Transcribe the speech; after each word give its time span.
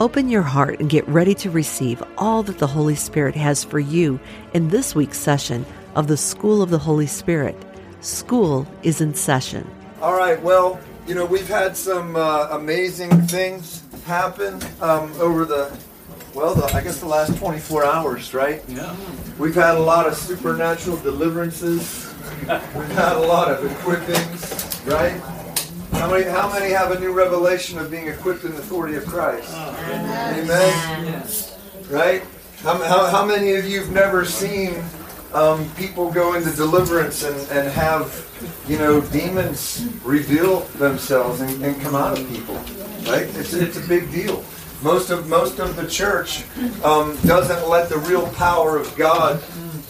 Open 0.00 0.28
your 0.28 0.42
heart 0.42 0.78
and 0.78 0.88
get 0.88 1.08
ready 1.08 1.34
to 1.34 1.50
receive 1.50 2.00
all 2.16 2.44
that 2.44 2.58
the 2.58 2.68
Holy 2.68 2.94
Spirit 2.94 3.34
has 3.34 3.64
for 3.64 3.80
you 3.80 4.20
in 4.54 4.68
this 4.68 4.94
week's 4.94 5.18
session 5.18 5.66
of 5.96 6.06
the 6.06 6.16
School 6.16 6.62
of 6.62 6.70
the 6.70 6.78
Holy 6.78 7.08
Spirit. 7.08 7.56
School 8.00 8.64
is 8.84 9.00
in 9.00 9.12
session. 9.12 9.68
All 10.00 10.16
right, 10.16 10.40
well, 10.40 10.78
you 11.08 11.16
know, 11.16 11.26
we've 11.26 11.48
had 11.48 11.76
some 11.76 12.14
uh, 12.14 12.46
amazing 12.52 13.10
things 13.22 13.82
happen 14.04 14.62
um, 14.80 15.12
over 15.20 15.44
the, 15.44 15.76
well, 16.32 16.54
the, 16.54 16.66
I 16.66 16.80
guess 16.80 17.00
the 17.00 17.06
last 17.06 17.36
24 17.36 17.84
hours, 17.84 18.32
right? 18.32 18.62
Yeah. 18.68 18.94
We've 19.36 19.56
had 19.56 19.74
a 19.74 19.80
lot 19.80 20.06
of 20.06 20.14
supernatural 20.14 20.98
deliverances. 20.98 22.14
We've 22.42 22.92
had 22.92 23.16
a 23.16 23.26
lot 23.26 23.50
of 23.50 23.68
equippings, 23.68 24.88
right? 24.88 25.37
How 25.92 26.10
many, 26.10 26.24
how 26.24 26.52
many 26.52 26.70
have 26.72 26.92
a 26.92 27.00
new 27.00 27.12
revelation 27.12 27.78
of 27.78 27.90
being 27.90 28.08
equipped 28.08 28.44
in 28.44 28.52
the 28.52 28.58
authority 28.58 28.96
of 28.96 29.06
Christ? 29.06 29.52
Amen. 29.54 31.22
Right? 31.90 32.22
How, 32.58 32.82
how, 32.84 33.06
how 33.06 33.24
many 33.24 33.54
of 33.54 33.64
you 33.64 33.80
have 33.80 33.90
never 33.92 34.24
seen 34.24 34.82
um, 35.32 35.68
people 35.76 36.10
go 36.10 36.34
into 36.34 36.50
deliverance 36.50 37.24
and, 37.24 37.36
and 37.50 37.68
have, 37.68 38.26
you 38.68 38.78
know, 38.78 39.00
demons 39.00 39.88
reveal 40.04 40.60
themselves 40.78 41.40
and, 41.40 41.62
and 41.62 41.80
come 41.80 41.94
out 41.94 42.18
of 42.18 42.28
people? 42.28 42.56
Right? 43.10 43.28
It's, 43.36 43.54
it's 43.54 43.76
a 43.76 43.86
big 43.88 44.10
deal. 44.10 44.44
Most 44.82 45.10
of 45.10 45.28
most 45.28 45.58
of 45.58 45.74
the 45.74 45.88
church 45.88 46.44
um, 46.84 47.16
doesn't 47.26 47.68
let 47.68 47.88
the 47.88 47.98
real 47.98 48.28
power 48.34 48.76
of 48.76 48.94
God 48.96 49.42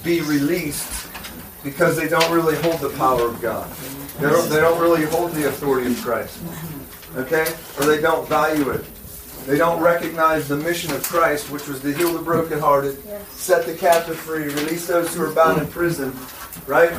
be 0.02 0.22
released 0.22 1.08
because 1.62 1.96
they 1.96 2.08
don't 2.08 2.30
really 2.32 2.56
hold 2.56 2.80
the 2.80 2.90
power 2.96 3.28
of 3.28 3.40
God. 3.42 3.68
They 4.18 4.28
don't, 4.28 4.48
they 4.50 4.60
don't 4.60 4.80
really 4.80 5.04
hold 5.04 5.32
the 5.32 5.48
authority 5.48 5.92
of 5.92 6.00
Christ. 6.00 6.40
Okay? 7.16 7.46
Or 7.78 7.84
they 7.86 8.00
don't 8.00 8.28
value 8.28 8.70
it. 8.70 8.84
They 9.46 9.56
don't 9.56 9.80
recognize 9.80 10.46
the 10.48 10.56
mission 10.56 10.92
of 10.92 11.02
Christ, 11.04 11.50
which 11.50 11.68
was 11.68 11.80
to 11.80 11.94
heal 11.94 12.12
the 12.12 12.22
brokenhearted, 12.22 13.02
set 13.30 13.64
the 13.64 13.74
captive 13.74 14.18
free, 14.18 14.44
release 14.44 14.86
those 14.86 15.14
who 15.14 15.24
are 15.24 15.32
bound 15.32 15.62
in 15.62 15.68
prison, 15.68 16.12
right? 16.66 16.92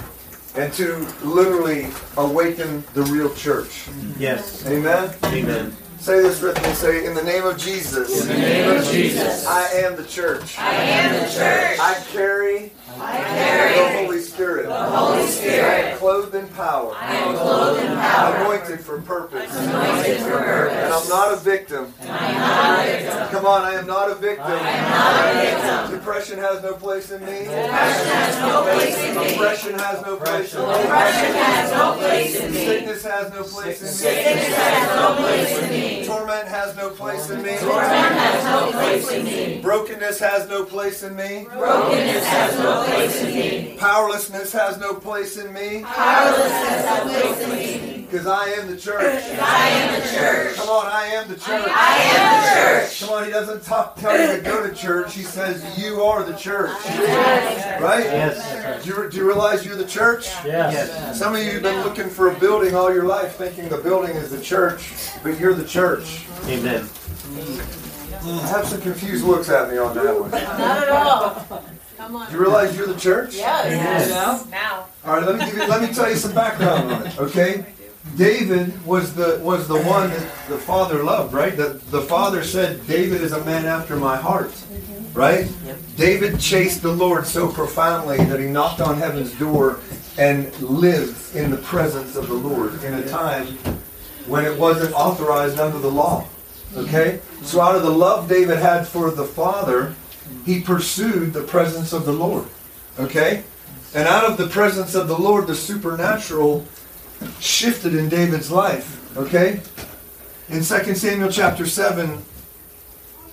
And 0.56 0.74
to 0.74 1.06
literally 1.24 1.90
awaken 2.18 2.84
the 2.94 3.04
real 3.04 3.34
church. 3.36 3.88
Yes. 4.18 4.66
Amen? 4.66 5.14
Amen. 5.26 5.76
Say 6.00 6.22
this 6.22 6.42
with 6.42 6.60
me. 6.64 6.74
Say, 6.74 7.06
in 7.06 7.14
the 7.14 7.24
name 7.24 7.44
of 7.44 7.58
Jesus. 7.58 8.22
In 8.22 8.30
the 8.30 8.34
name 8.34 8.78
of 8.78 8.86
Jesus. 8.86 9.46
I 9.46 9.68
am 9.82 9.96
the 9.96 10.06
church. 10.06 10.58
I 10.58 10.74
am 10.74 11.14
the 11.14 11.32
church. 11.32 11.80
I 11.80 12.04
carry 12.12 12.72
I 13.02 13.18
carry 13.18 13.74
the 13.76 14.06
Holy 14.06 14.20
Spirit. 14.20 14.68
the 14.68 14.76
Holy 14.76 15.26
Spirit. 15.28 15.98
Clothed 15.98 16.36
in 16.36 16.48
power. 16.50 16.94
I 16.96 17.16
am 17.16 17.36
clothed 17.36 17.82
in 17.84 17.92
power. 17.96 18.36
Anointed 18.36 18.80
for 18.82 19.02
purpose. 19.02 19.56
Anointed 19.56 20.18
for 20.22 20.38
And 20.38 20.46
purpose. 20.46 21.04
I'm 21.04 21.10
not 21.10 21.34
a 21.34 21.38
victim. 21.38 21.94
I 22.02 22.06
am 22.06 22.38
not 22.40 22.80
a 22.80 22.92
victim. 22.92 23.28
Come 23.30 23.46
on, 23.46 23.62
I 23.64 23.74
am 23.74 23.88
not 23.88 24.12
a 24.12 24.16
victim. 24.16 24.46
I 24.46 24.52
am 24.72 24.90
not 24.90 25.20
a 25.20 25.88
victim. 25.88 26.00
Depression 26.00 26.38
has 26.40 26.64
no 26.64 26.74
place 26.74 27.12
in 27.12 27.22
me. 27.26 27.44
Depression 27.44 28.08
has 28.10 28.40
no 28.42 28.64
place 28.64 28.98
in 28.98 29.16
me. 29.16 29.34
Oppression 29.36 29.74
has 29.80 30.02
no 30.06 30.16
place 30.18 30.54
in 30.56 30.62
me. 30.62 30.66
Depression 30.82 31.34
has 31.36 31.72
no 31.72 31.94
place 31.98 32.36
in 32.40 32.52
me. 32.52 32.58
Sickness 32.66 33.04
has 33.04 33.32
no 33.34 33.44
place 33.44 33.80
in 33.82 33.88
me. 33.88 33.94
Sickness 33.94 34.56
has 34.56 34.96
no 35.00 35.16
place 35.16 35.58
in 35.62 35.70
me. 35.70 36.06
Torment 36.06 36.48
has 36.48 36.76
no 36.76 36.90
place 36.90 37.30
in 37.30 37.42
me. 37.44 37.58
Torment 37.58 37.88
has 37.90 38.44
no 38.46 38.72
place 38.72 39.12
in 39.12 39.26
me. 39.26 39.62
Brokenness 39.62 40.20
has 40.20 40.50
no 40.50 40.66
place 40.66 41.04
in 41.04 41.16
me. 41.16 41.48
Brokenness 41.54 42.26
has 42.26 42.58
no 42.60 42.84
place 42.84 42.88
in 42.88 42.89
me. 42.89 42.89
Powerlessness 43.78 44.52
has 44.52 44.78
no 44.78 44.94
place 44.94 45.38
in 45.38 45.54
me. 45.54 45.84
Powerlessness 45.84 46.86
has 46.86 47.06
no 47.06 47.22
place 47.22 47.42
in 47.42 47.50
me. 47.50 48.06
Because 48.10 48.26
I 48.26 48.46
am 48.50 48.68
the 48.68 48.76
church. 48.76 49.24
I 49.40 49.70
am 49.70 50.02
the 50.02 50.08
church. 50.10 50.56
Come 50.56 50.70
on, 50.70 50.88
I 50.88 51.06
am 51.06 51.28
the 51.28 51.36
church. 51.36 51.70
I 51.70 51.98
am 52.18 52.42
the 52.44 52.88
church. 52.88 53.00
Come 53.02 53.10
on, 53.10 53.26
he 53.26 53.30
doesn't 53.30 53.64
talk, 53.64 53.96
tell 53.98 54.20
you 54.20 54.36
to 54.36 54.44
go 54.44 54.68
to 54.68 54.74
church. 54.74 55.14
He 55.14 55.22
says 55.22 55.64
you 55.78 56.02
are 56.02 56.24
the 56.24 56.36
church. 56.36 56.72
Right? 57.80 58.06
Yes. 58.06 58.84
Do 58.84 58.90
you, 58.90 59.10
do 59.12 59.18
you 59.18 59.28
realize 59.28 59.64
you're 59.64 59.76
the 59.76 59.86
church? 59.86 60.28
Yes. 60.44 61.20
Some 61.20 61.36
of 61.36 61.44
you 61.44 61.52
have 61.52 61.62
been 61.62 61.84
looking 61.84 62.10
for 62.10 62.32
a 62.32 62.40
building 62.40 62.74
all 62.74 62.92
your 62.92 63.06
life, 63.06 63.36
thinking 63.36 63.70
the 63.70 63.78
building 63.78 64.16
is 64.16 64.32
the 64.32 64.42
church, 64.42 64.92
but 65.22 65.40
you're 65.40 65.54
the 65.54 65.68
church. 65.68 66.26
Amen. 66.46 66.90
I 68.22 68.48
have 68.48 68.68
some 68.68 68.82
confused 68.82 69.24
looks 69.24 69.50
at 69.50 69.70
me 69.70 69.78
on 69.78 69.96
that 69.96 70.20
one. 70.20 70.32
Not 70.32 70.84
at 70.84 70.90
all. 70.90 71.64
Come 72.00 72.16
on. 72.16 72.28
Do 72.28 72.34
you 72.34 72.40
realize 72.40 72.78
you're 72.78 72.88
the 72.88 72.98
church? 72.98 73.36
Yes. 73.36 74.10
Yes. 74.10 74.48
Now. 74.50 74.86
All 75.04 75.16
right, 75.16 75.26
let 75.26 75.38
me 75.38 75.46
give 75.46 75.56
you, 75.56 75.68
let 75.68 75.82
me 75.82 75.94
tell 75.94 76.10
you 76.10 76.16
some 76.16 76.34
background 76.34 76.90
on 76.94 77.06
it. 77.06 77.20
Okay, 77.20 77.66
David 78.16 78.86
was 78.86 79.14
the 79.14 79.42
was 79.44 79.68
the 79.68 79.82
one 79.82 80.10
that 80.10 80.32
the 80.48 80.58
father 80.58 81.04
loved, 81.04 81.34
right? 81.34 81.58
The 81.58 81.82
the 81.92 82.02
father 82.02 82.42
said, 82.42 82.88
"David 82.88 83.22
is 83.22 83.34
a 83.34 83.44
man 83.44 83.66
after 83.66 83.98
my 83.98 84.16
heart." 84.16 84.52
Mm-hmm. 84.52 85.14
Right? 85.14 85.52
David 85.98 86.40
chased 86.40 86.84
the 86.84 86.92
Lord 86.92 87.26
so 87.26 87.52
profoundly 87.52 88.18
that 88.18 88.40
he 88.40 88.46
knocked 88.46 88.80
on 88.80 88.98
heaven's 88.98 89.38
door 89.38 89.80
and 90.18 90.58
lived 90.62 91.36
in 91.36 91.52
the 91.52 91.58
presence 91.58 92.16
of 92.16 92.28
the 92.28 92.36
Lord 92.36 92.82
in 92.84 92.94
a 92.94 93.06
time 93.10 93.48
when 94.28 94.46
it 94.46 94.58
wasn't 94.58 94.94
authorized 94.94 95.60
under 95.60 95.80
the 95.80 95.92
law. 95.92 96.26
Okay? 96.78 97.20
So 97.42 97.60
out 97.60 97.76
of 97.76 97.82
the 97.82 97.90
love 97.90 98.30
David 98.30 98.60
had 98.60 98.88
for 98.88 99.10
the 99.10 99.26
Father, 99.26 99.96
he 100.46 100.62
pursued 100.62 101.34
the 101.34 101.44
presence 101.44 101.94
of 101.94 102.06
the 102.06 102.12
Lord. 102.12 102.48
Okay? 103.00 103.44
And 103.94 104.08
out 104.08 104.26
of 104.26 104.38
the 104.38 104.48
presence 104.48 104.96
of 104.96 105.08
the 105.08 105.18
Lord, 105.18 105.48
the 105.48 105.56
supernatural 105.56 106.66
shifted 107.40 107.96
in 107.96 108.10
David's 108.10 108.52
life. 108.52 109.18
Okay? 109.18 109.62
In 110.50 110.64
2 110.64 110.96
Samuel 110.96 111.32
chapter 111.32 111.66
7, 111.66 112.22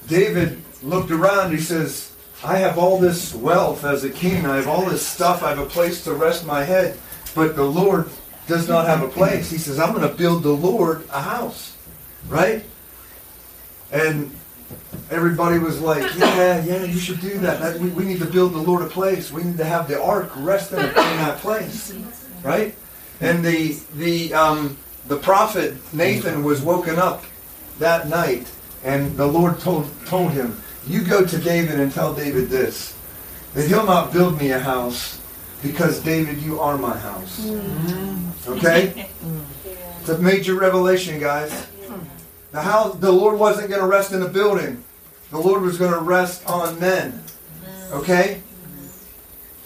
David 0.08 0.62
looked 0.82 1.10
around. 1.10 1.52
He 1.52 1.58
says, 1.58 2.12
I 2.44 2.58
have 2.58 2.78
all 2.78 2.98
this 2.98 3.34
wealth 3.34 3.84
as 3.84 4.04
a 4.04 4.10
king. 4.10 4.46
I 4.46 4.56
have 4.56 4.68
all 4.68 4.84
this 4.84 5.06
stuff. 5.06 5.42
I 5.42 5.50
have 5.50 5.58
a 5.58 5.66
place 5.66 6.04
to 6.04 6.12
rest 6.14 6.46
my 6.46 6.64
head. 6.64 6.98
But 7.34 7.56
the 7.56 7.64
Lord 7.64 8.08
does 8.46 8.68
not 8.68 8.86
have 8.86 9.02
a 9.02 9.08
place. 9.08 9.50
He 9.50 9.58
says, 9.58 9.78
I'm 9.78 9.94
going 9.94 10.08
to 10.08 10.14
build 10.14 10.42
the 10.42 10.52
Lord 10.52 11.06
a 11.10 11.22
house. 11.22 11.76
Right? 12.28 12.64
And 13.90 14.34
everybody 15.10 15.58
was 15.58 15.80
like, 15.80 16.02
yeah, 16.16 16.64
yeah, 16.64 16.84
you 16.84 16.98
should 16.98 17.20
do 17.20 17.38
that. 17.38 17.60
that 17.60 17.78
we, 17.78 17.90
we 17.90 18.04
need 18.04 18.18
to 18.20 18.26
build 18.26 18.52
the 18.52 18.58
Lord 18.58 18.82
a 18.82 18.86
place. 18.86 19.30
We 19.30 19.42
need 19.44 19.58
to 19.58 19.64
have 19.64 19.88
the 19.88 20.00
ark 20.02 20.30
resting 20.36 20.80
in 20.80 20.94
that 20.94 21.38
place. 21.38 21.94
Right? 22.42 22.74
And 23.20 23.44
the, 23.44 23.78
the, 23.94 24.34
um, 24.34 24.76
the 25.06 25.16
prophet 25.16 25.74
Nathan 25.92 26.44
was 26.44 26.60
woken 26.60 26.98
up 26.98 27.24
that 27.78 28.08
night, 28.08 28.50
and 28.84 29.16
the 29.16 29.26
Lord 29.26 29.60
told, 29.60 29.90
told 30.06 30.32
him, 30.32 30.60
You 30.86 31.02
go 31.02 31.24
to 31.24 31.38
David 31.38 31.80
and 31.80 31.92
tell 31.92 32.14
David 32.14 32.48
this, 32.48 32.96
that 33.54 33.68
he'll 33.68 33.86
not 33.86 34.12
build 34.12 34.38
me 34.38 34.50
a 34.50 34.58
house, 34.58 35.20
because 35.62 36.00
David, 36.00 36.42
you 36.42 36.60
are 36.60 36.76
my 36.76 36.96
house. 36.96 37.48
Okay? 38.46 39.08
It's 40.00 40.20
a 40.20 40.22
major 40.22 40.54
revelation, 40.54 41.18
guys. 41.18 41.66
The 42.56 42.62
house, 42.62 42.96
the 42.96 43.12
Lord 43.12 43.38
wasn't 43.38 43.68
going 43.68 43.82
to 43.82 43.86
rest 43.86 44.12
in 44.14 44.22
a 44.22 44.28
building. 44.28 44.82
The 45.30 45.36
Lord 45.36 45.60
was 45.60 45.76
going 45.76 45.92
to 45.92 46.00
rest 46.00 46.48
on 46.48 46.80
men. 46.80 47.22
Okay? 47.92 48.40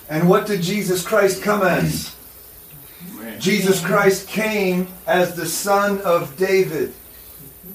And 0.08 0.28
what 0.28 0.44
did 0.48 0.60
Jesus 0.60 1.06
Christ 1.06 1.40
come 1.40 1.62
as? 1.62 2.16
Jesus 3.38 3.81
Christ 3.81 4.26
came 4.26 4.88
as 5.06 5.37
the 5.37 5.46
son 5.46 6.00
of 6.00 6.37
David. 6.37 6.92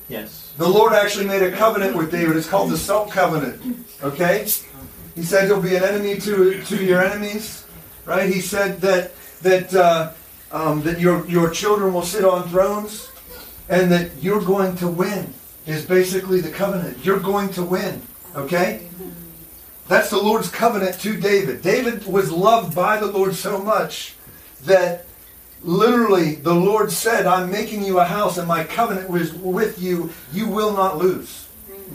Yes. 0.09 0.53
The 0.57 0.67
Lord 0.67 0.91
actually 0.91 1.27
made 1.27 1.43
a 1.43 1.51
covenant 1.55 1.95
with 1.95 2.11
David. 2.11 2.35
It's 2.35 2.49
called 2.49 2.69
the 2.69 2.77
Salt 2.77 3.09
Covenant. 3.09 3.87
Okay? 4.03 4.45
He 5.15 5.23
said 5.23 5.47
you'll 5.47 5.61
be 5.61 5.77
an 5.77 5.83
enemy 5.85 6.19
to, 6.19 6.61
to 6.61 6.83
your 6.83 7.01
enemies. 7.01 7.65
Right? 8.03 8.29
He 8.29 8.41
said 8.41 8.81
that 8.81 9.13
that 9.43 9.73
uh, 9.73 10.11
um, 10.51 10.81
that 10.81 10.99
your 10.99 11.25
your 11.25 11.49
children 11.51 11.93
will 11.93 12.03
sit 12.03 12.25
on 12.25 12.49
thrones, 12.49 13.09
and 13.69 13.91
that 13.91 14.11
you're 14.21 14.41
going 14.41 14.75
to 14.77 14.87
win. 14.87 15.33
Is 15.65 15.83
basically 15.85 16.41
the 16.41 16.51
covenant. 16.51 17.03
You're 17.03 17.19
going 17.19 17.49
to 17.53 17.63
win. 17.63 18.01
Okay? 18.35 18.87
That's 19.87 20.09
the 20.11 20.17
Lord's 20.21 20.49
covenant 20.49 20.99
to 21.01 21.19
David. 21.19 21.61
David 21.63 22.05
was 22.05 22.31
loved 22.31 22.75
by 22.75 22.97
the 22.99 23.07
Lord 23.07 23.33
so 23.33 23.57
much 23.59 24.13
that 24.65 25.05
literally 25.63 26.35
the 26.35 26.53
Lord 26.53 26.91
said, 26.91 27.25
I'm 27.25 27.51
making 27.51 27.83
you 27.83 27.99
a 27.99 28.05
house 28.05 28.37
and 28.37 28.47
my 28.47 28.63
covenant 28.63 29.09
was 29.09 29.33
with 29.33 29.81
you. 29.81 30.11
You 30.31 30.47
will 30.47 30.73
not 30.73 30.97
lose. 30.99 31.47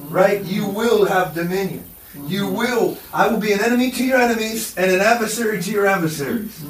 right? 0.08 0.42
You 0.44 0.66
will 0.66 1.04
have 1.06 1.34
dominion. 1.34 1.84
You 2.26 2.48
will, 2.48 2.98
I 3.14 3.28
will 3.28 3.38
be 3.38 3.52
an 3.52 3.60
enemy 3.60 3.92
to 3.92 4.04
your 4.04 4.18
enemies 4.20 4.76
and 4.76 4.90
an 4.90 5.00
adversary 5.00 5.62
to 5.62 5.70
your 5.70 5.86
adversaries, 5.86 6.60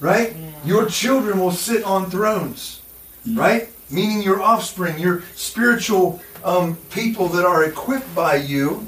right? 0.00 0.34
Your 0.64 0.86
children 0.86 1.38
will 1.38 1.52
sit 1.52 1.84
on 1.84 2.10
thrones, 2.10 2.82
right? 3.32 3.68
Meaning 3.90 4.22
your 4.22 4.42
offspring, 4.42 4.98
your 4.98 5.22
spiritual 5.34 6.20
um, 6.44 6.76
people 6.90 7.28
that 7.28 7.44
are 7.44 7.64
equipped 7.64 8.14
by 8.14 8.36
you, 8.36 8.86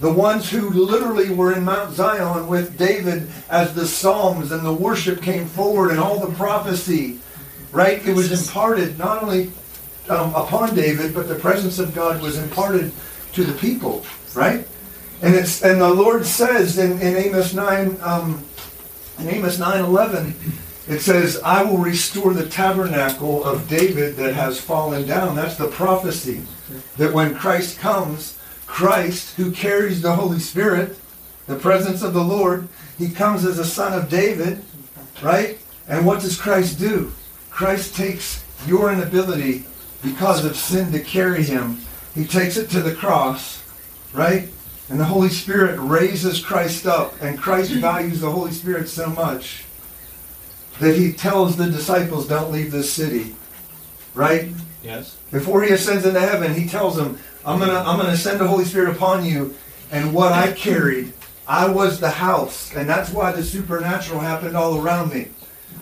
the 0.00 0.12
ones 0.12 0.50
who 0.50 0.70
literally 0.70 1.30
were 1.30 1.52
in 1.52 1.62
Mount 1.62 1.92
Zion 1.92 2.48
with 2.48 2.78
David 2.78 3.30
as 3.50 3.74
the 3.74 3.86
Psalms 3.86 4.50
and 4.50 4.64
the 4.64 4.72
worship 4.72 5.20
came 5.20 5.46
forward 5.46 5.90
and 5.90 6.00
all 6.00 6.18
the 6.18 6.34
prophecy, 6.36 7.18
right? 7.70 8.04
It 8.06 8.14
was 8.14 8.32
imparted 8.32 8.98
not 8.98 9.22
only 9.22 9.50
um, 10.08 10.34
upon 10.34 10.74
David, 10.74 11.14
but 11.14 11.28
the 11.28 11.34
presence 11.34 11.78
of 11.78 11.94
God 11.94 12.22
was 12.22 12.38
imparted 12.38 12.92
to 13.34 13.44
the 13.44 13.52
people, 13.58 14.04
right? 14.34 14.66
And 15.22 15.34
it's 15.34 15.62
and 15.62 15.80
the 15.80 15.92
Lord 15.92 16.24
says 16.24 16.78
in, 16.78 16.92
in 16.92 17.16
Amos 17.16 17.52
nine, 17.52 17.98
um, 18.00 18.42
in 19.18 19.28
Amos 19.28 19.58
nine 19.58 19.84
eleven, 19.84 20.34
it 20.90 21.00
says, 21.00 21.38
"I 21.44 21.62
will 21.62 21.78
restore 21.78 22.34
the 22.34 22.46
tabernacle 22.46 23.44
of 23.44 23.68
David 23.68 24.16
that 24.16 24.34
has 24.34 24.58
fallen 24.58 25.06
down." 25.06 25.36
That's 25.36 25.56
the 25.56 25.68
prophecy 25.68 26.42
that 26.96 27.12
when 27.12 27.34
Christ 27.34 27.78
comes, 27.78 28.34
Christ 28.66 29.34
who 29.36 29.50
carries 29.52 30.02
the 30.02 30.16
Holy 30.16 30.40
Spirit, 30.40 30.98
the 31.46 31.54
presence 31.54 32.02
of 32.02 32.12
the 32.12 32.24
Lord, 32.24 32.68
he 32.98 33.08
comes 33.08 33.44
as 33.44 33.58
a 33.58 33.64
son 33.64 33.92
of 33.92 34.08
David, 34.08 34.62
right? 35.22 35.58
And 35.88 36.06
what 36.06 36.20
does 36.20 36.36
Christ 36.36 36.78
do? 36.78 37.12
Christ 37.50 37.94
takes 37.94 38.40
your 38.66 38.92
inability 38.92 39.64
because 40.02 40.44
of 40.44 40.56
sin 40.56 40.92
to 40.92 41.00
carry 41.00 41.42
him. 41.42 41.78
He 42.14 42.24
takes 42.24 42.56
it 42.56 42.70
to 42.70 42.80
the 42.80 42.94
cross, 42.94 43.58
right? 44.12 44.48
And 44.88 44.98
the 44.98 45.04
Holy 45.04 45.28
Spirit 45.28 45.78
raises 45.78 46.40
Christ 46.40 46.86
up, 46.86 47.14
and 47.20 47.40
Christ 47.40 47.72
values 47.72 48.20
the 48.20 48.30
Holy 48.30 48.52
Spirit 48.52 48.88
so 48.88 49.08
much 49.08 49.64
that 50.80 50.96
he 50.96 51.12
tells 51.12 51.56
the 51.56 51.66
disciples, 51.70 52.26
don't 52.26 52.50
leave 52.50 52.72
this 52.72 52.92
city. 52.92 53.34
Right? 54.14 54.50
Yes. 54.82 55.16
Before 55.30 55.62
he 55.62 55.72
ascends 55.72 56.04
into 56.04 56.20
heaven, 56.20 56.54
he 56.54 56.66
tells 56.66 56.96
them, 56.96 57.18
I'm 57.44 57.58
gonna 57.58 57.78
I'm 57.78 57.98
gonna 57.98 58.16
send 58.16 58.40
the 58.40 58.48
Holy 58.48 58.64
Spirit 58.64 58.94
upon 58.94 59.24
you, 59.24 59.54
and 59.92 60.12
what 60.12 60.32
I 60.32 60.52
carried, 60.52 61.12
I 61.46 61.68
was 61.68 62.00
the 62.00 62.10
house. 62.10 62.74
And 62.74 62.88
that's 62.88 63.10
why 63.12 63.32
the 63.32 63.42
supernatural 63.42 64.20
happened 64.20 64.56
all 64.56 64.80
around 64.80 65.12
me. 65.12 65.28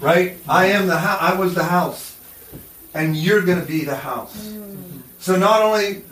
Right? 0.00 0.36
I 0.48 0.66
am 0.66 0.86
the 0.86 0.98
house 0.98 1.18
I 1.20 1.38
was 1.38 1.54
the 1.54 1.64
house. 1.64 2.16
And 2.94 3.16
you're 3.16 3.42
gonna 3.42 3.64
be 3.64 3.84
the 3.84 3.96
house. 3.96 4.54
So 5.18 5.36
not 5.36 5.62
only 5.62 6.02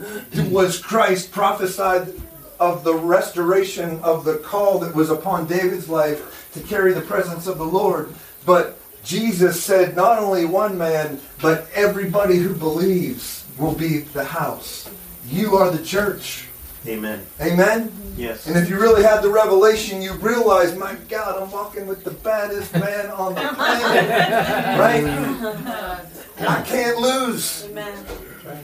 was 0.51 0.79
Christ 0.79 1.31
prophesied 1.31 2.13
of 2.59 2.85
the 2.85 2.95
restoration 2.95 4.01
of 4.01 4.25
the 4.25 4.39
call 4.39 4.79
that 4.81 4.95
was 4.95 5.11
upon 5.11 5.47
David's 5.47 5.89
life 5.89 6.51
to 6.55 6.61
carry 6.61 6.93
the 6.93 7.03
presence 7.03 7.47
of 7.47 7.59
the 7.59 7.65
Lord, 7.65 8.15
but 8.47 8.79
Jesus 9.05 9.63
said 9.63 9.95
not 9.95 10.19
only 10.19 10.47
one 10.47 10.79
man, 10.79 11.21
but 11.43 11.69
everybody 11.75 12.37
who 12.37 12.55
believes 12.55 13.45
will 13.59 13.75
be 13.75 13.99
the 13.99 14.25
house. 14.25 14.89
You 15.29 15.57
are 15.57 15.71
the 15.71 15.85
church. 15.85 16.49
Amen. 16.87 17.27
Amen? 17.41 17.93
Yes. 18.17 18.47
And 18.47 18.57
if 18.57 18.71
you 18.71 18.81
really 18.81 19.03
had 19.03 19.21
the 19.21 19.29
revelation, 19.29 20.01
you 20.01 20.13
realize, 20.15 20.77
my 20.77 20.95
God, 21.09 21.43
I'm 21.43 21.51
walking 21.51 21.87
with 21.87 22.05
the 22.05 22.13
baddest 22.13 22.73
man 22.75 23.11
on 23.11 23.35
the 23.35 23.41
planet. 23.41 24.07
Right? 24.79 26.49
I 26.49 26.63
can't 26.63 26.99
lose. 26.99 27.65
Amen. 27.65 28.05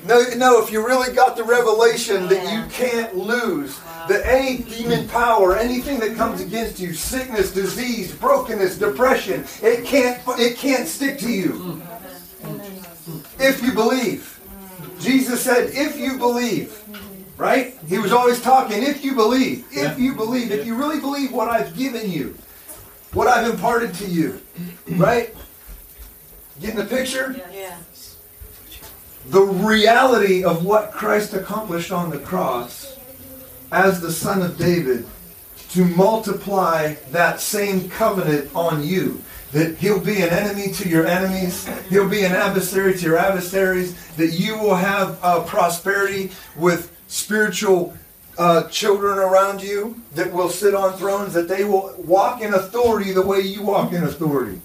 No, 0.06 0.22
no, 0.36 0.62
if 0.62 0.70
you 0.70 0.86
really 0.86 1.14
got 1.14 1.36
the 1.36 1.44
revelation 1.44 2.28
that 2.28 2.52
you 2.52 2.70
can't 2.70 3.16
lose, 3.16 3.80
that 4.08 4.22
any 4.26 4.58
demon 4.58 5.08
power, 5.08 5.56
anything 5.56 5.98
that 6.00 6.16
comes 6.16 6.40
against 6.40 6.80
you, 6.80 6.94
sickness, 6.94 7.52
disease, 7.52 8.14
brokenness, 8.14 8.78
depression, 8.78 9.44
it 9.62 9.84
can't 9.84 10.20
it 10.38 10.56
can't 10.58 10.88
stick 10.88 11.18
to 11.18 11.30
you. 11.30 11.80
If 13.38 13.62
you 13.62 13.72
believe. 13.72 14.40
Jesus 15.00 15.42
said, 15.42 15.70
if 15.72 15.98
you 15.98 16.16
believe. 16.18 16.78
Right? 17.36 17.76
He 17.88 17.98
was 17.98 18.12
always 18.12 18.40
talking, 18.40 18.82
if 18.84 19.04
you 19.04 19.14
believe, 19.14 19.66
if 19.72 19.98
you 19.98 20.14
believe, 20.14 20.52
if 20.52 20.64
you 20.64 20.76
really 20.76 21.00
believe 21.00 21.32
what 21.32 21.48
I've 21.48 21.76
given 21.76 22.08
you, 22.10 22.36
what 23.12 23.26
I've 23.26 23.48
imparted 23.50 23.94
to 23.94 24.06
you. 24.06 24.40
Right? 24.90 25.34
Getting 26.60 26.76
the 26.76 26.84
picture? 26.84 27.34
Yeah. 27.52 27.76
the 29.26 29.40
reality 29.40 30.44
of 30.44 30.64
what 30.64 30.92
Christ 30.92 31.34
accomplished 31.34 31.90
on 31.90 32.10
the 32.10 32.18
cross 32.18 32.96
as 33.72 34.00
the 34.00 34.12
Son 34.12 34.42
of 34.42 34.56
David 34.58 35.06
to 35.70 35.84
multiply 35.86 36.94
that 37.10 37.40
same 37.40 37.88
covenant 37.88 38.54
on 38.54 38.84
you. 38.84 39.22
That 39.52 39.76
he'll 39.78 40.00
be 40.00 40.22
an 40.22 40.30
enemy 40.30 40.72
to 40.72 40.88
your 40.88 41.06
enemies, 41.06 41.68
he'll 41.88 42.08
be 42.08 42.24
an 42.24 42.32
adversary 42.32 42.94
to 42.94 43.04
your 43.04 43.18
adversaries, 43.18 43.94
that 44.16 44.28
you 44.28 44.58
will 44.58 44.76
have 44.76 45.18
uh, 45.22 45.42
prosperity 45.42 46.30
with 46.56 46.94
spiritual 47.08 47.94
uh, 48.38 48.68
children 48.68 49.18
around 49.18 49.62
you 49.62 50.00
that 50.14 50.32
will 50.32 50.48
sit 50.48 50.74
on 50.74 50.94
thrones, 50.94 51.34
that 51.34 51.48
they 51.48 51.64
will 51.64 51.94
walk 51.98 52.40
in 52.40 52.54
authority 52.54 53.12
the 53.12 53.24
way 53.24 53.40
you 53.40 53.62
walk 53.62 53.92
in 53.92 54.04
authority. 54.04 54.60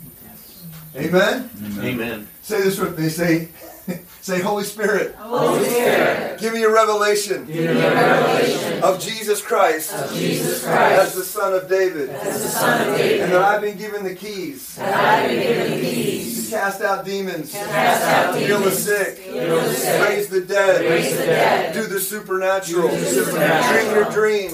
Amen? 0.95 1.49
Amen. 1.79 2.27
Say 2.41 2.61
this 2.61 2.79
with 2.79 2.97
me. 2.97 3.09
Say, 3.09 3.49
say, 4.21 4.41
Holy 4.41 4.63
Spirit, 4.63 5.15
Holy 5.15 5.63
Spirit, 5.63 6.39
give 6.39 6.53
me 6.53 6.63
a 6.63 6.71
revelation. 6.71 7.45
Give 7.45 7.55
me 7.55 7.65
a 7.65 7.73
revelation. 7.93 8.83
Of 8.83 8.99
Jesus 8.99 9.41
Christ. 9.41 9.93
Of 9.93 10.13
Jesus 10.13 10.65
as 10.65 11.15
the 11.15 11.23
Son 11.23 11.53
of 11.53 11.69
David, 11.69 12.09
Son 12.09 12.89
of 12.89 12.99
and 12.99 13.31
that 13.31 13.41
I've 13.41 13.61
been 13.61 13.77
given 13.77 14.03
the 14.03 14.15
keys. 14.15 14.75
That 14.75 14.93
I 14.93 15.15
have 15.17 15.29
been 15.29 15.39
given 15.39 15.71
the 15.71 15.81
keys. 15.81 16.37
To 16.47 16.51
cast 16.55 16.81
out 16.81 17.03
demons, 17.03 17.51
to 17.51 17.57
cast 17.57 18.03
out 18.03 18.37
heal 18.37 18.59
the 18.59 18.71
sick, 18.71 19.17
heal 19.19 19.59
the 19.59 19.73
sick, 19.73 20.07
raise 20.07 20.27
the 20.29 20.41
dead, 20.41 20.81
raise 20.81 21.11
the 21.17 21.25
dead, 21.25 21.73
do 21.73 21.83
the 21.87 21.99
supernatural, 21.99 22.87
Do 22.87 22.97
the 22.99 23.05
supernatural. 23.05 23.83
dream 23.83 23.91
your 23.91 24.09
dream, 24.11 24.51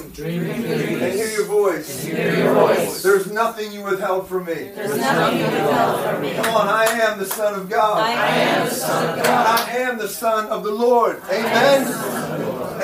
and 1.02 1.12
hear 1.12 1.28
your 1.28 1.44
voice. 1.46 2.02
hear 2.04 2.36
your 2.36 2.54
voice. 2.54 3.02
There's 3.02 3.30
nothing 3.30 3.72
you 3.72 3.82
withheld 3.84 4.28
from 4.28 4.46
me. 4.46 4.54
There's 4.54 4.96
nothing 4.96 5.38
you 5.38 5.44
withheld 5.44 6.00
from 6.04 6.22
me. 6.22 6.34
Come 6.34 6.54
on, 6.56 6.68
I 6.68 6.84
am 6.84 7.18
the 7.18 7.26
Son 7.26 7.54
of 7.54 7.68
God. 7.68 7.98
I 8.00 8.12
am 8.12 8.68
the 8.68 8.74
Son 8.74 9.08
of 9.10 9.16
God. 9.16 9.23
I 9.24 9.66
am 9.78 9.98
the 9.98 10.08
Son 10.08 10.46
of 10.48 10.64
the 10.64 10.72
Lord. 10.72 11.22
Amen. 11.30 11.86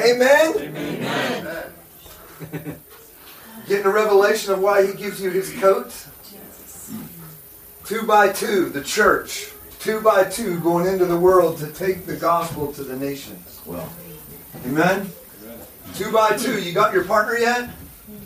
Amen. 0.05 1.71
Getting 3.69 3.87
a 3.87 3.91
revelation 3.91 4.53
of 4.53 4.61
why 4.61 4.87
he 4.87 4.95
gives 4.95 5.21
you 5.21 5.31
his 5.31 5.53
coat. 5.55 5.95
Two 7.85 8.03
by 8.07 8.33
two, 8.33 8.69
the 8.71 8.83
church. 8.83 9.51
Two 9.79 10.01
by 10.01 10.25
two 10.25 10.61
going 10.61 10.87
into 10.87 11.07
the 11.07 11.19
world 11.19 11.59
to 11.59 11.69
take 11.69 12.07
the 12.07 12.17
gospel 12.17 12.73
to 12.73 12.85
the 12.85 12.97
nations. 12.97 13.61
Well. 13.67 13.91
Amen. 14.67 15.11
Two 15.95 16.13
by 16.13 16.37
two. 16.37 16.61
You 16.61 16.73
got 16.73 16.93
your 16.93 17.05
partner 17.05 17.39
yet? 17.39 17.71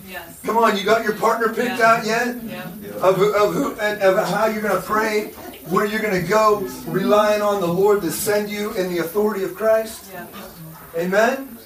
Yes. 0.08 0.40
Come 0.42 0.58
on, 0.58 0.76
you 0.76 0.84
got 0.84 1.04
your 1.04 1.14
partner 1.16 1.52
picked 1.52 1.80
out 1.80 2.04
yet? 2.04 2.36
Yeah. 2.44 2.62
of, 3.00 3.18
of, 3.20 3.54
who, 3.54 3.74
and 3.80 4.02
of 4.02 4.28
how 4.28 4.46
you're 4.46 4.62
going 4.62 4.74
to 4.74 4.82
pray, 4.82 5.32
where 5.68 5.86
you're 5.86 6.00
going 6.00 6.20
to 6.20 6.28
go, 6.28 6.60
relying 6.86 7.42
on 7.42 7.60
the 7.60 7.66
Lord 7.66 8.02
to 8.02 8.10
send 8.10 8.50
you 8.50 8.72
in 8.74 8.92
the 8.92 8.98
authority 8.98 9.44
of 9.44 9.54
Christ. 9.54 10.10
Yeah. 10.12 10.26
Amen? 10.96 11.58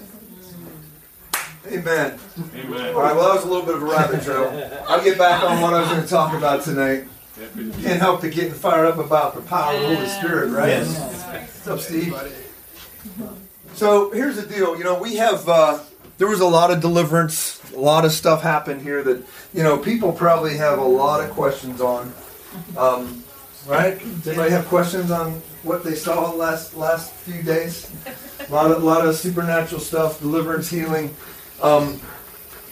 Amen. 1.66 2.18
Amen. 2.54 2.94
All 2.94 3.02
right, 3.02 3.14
well, 3.14 3.28
that 3.28 3.34
was 3.34 3.44
a 3.44 3.48
little 3.48 3.66
bit 3.66 3.74
of 3.74 3.82
a 3.82 3.86
rabbit 3.86 4.22
trail. 4.22 4.70
I'll 4.88 5.02
get 5.02 5.18
back 5.18 5.42
on 5.42 5.60
what 5.60 5.74
I 5.74 5.80
was 5.80 5.90
going 5.90 6.02
to 6.02 6.08
talk 6.08 6.34
about 6.34 6.62
tonight. 6.62 7.04
Can't 7.82 8.00
help 8.00 8.22
but 8.22 8.32
getting 8.32 8.52
fired 8.52 8.86
up 8.86 8.98
about 8.98 9.34
the 9.34 9.42
power 9.42 9.74
of 9.74 9.80
the 9.80 9.96
Holy 9.96 10.08
Spirit, 10.08 10.50
right? 10.50 10.68
Yes. 10.68 11.24
What's 11.64 11.68
up, 11.68 11.80
Steve? 11.80 12.14
So 13.74 14.10
here's 14.10 14.36
the 14.36 14.46
deal. 14.46 14.76
You 14.76 14.84
know, 14.84 15.00
we 15.00 15.16
have, 15.16 15.48
uh, 15.48 15.80
there 16.16 16.26
was 16.26 16.40
a 16.40 16.46
lot 16.46 16.70
of 16.70 16.80
deliverance, 16.80 17.60
a 17.72 17.78
lot 17.78 18.04
of 18.04 18.12
stuff 18.12 18.42
happened 18.42 18.82
here 18.82 19.02
that, 19.02 19.24
you 19.52 19.62
know, 19.62 19.76
people 19.76 20.12
probably 20.12 20.56
have 20.56 20.78
a 20.78 20.84
lot 20.84 21.22
of 21.22 21.30
questions 21.30 21.80
on. 21.80 22.12
Um, 22.76 23.24
right? 23.68 23.98
Does 23.98 24.28
anybody 24.28 24.50
have 24.50 24.66
questions 24.66 25.10
on 25.10 25.34
what 25.62 25.84
they 25.84 25.94
saw 25.94 26.32
last 26.32 26.74
last 26.74 27.12
few 27.12 27.42
days? 27.42 27.90
A 28.48 28.52
lot 28.52 28.70
of, 28.70 28.82
lot 28.82 29.06
of 29.06 29.14
supernatural 29.14 29.80
stuff, 29.80 30.20
deliverance, 30.20 30.70
healing. 30.70 31.14
Um, 31.62 32.00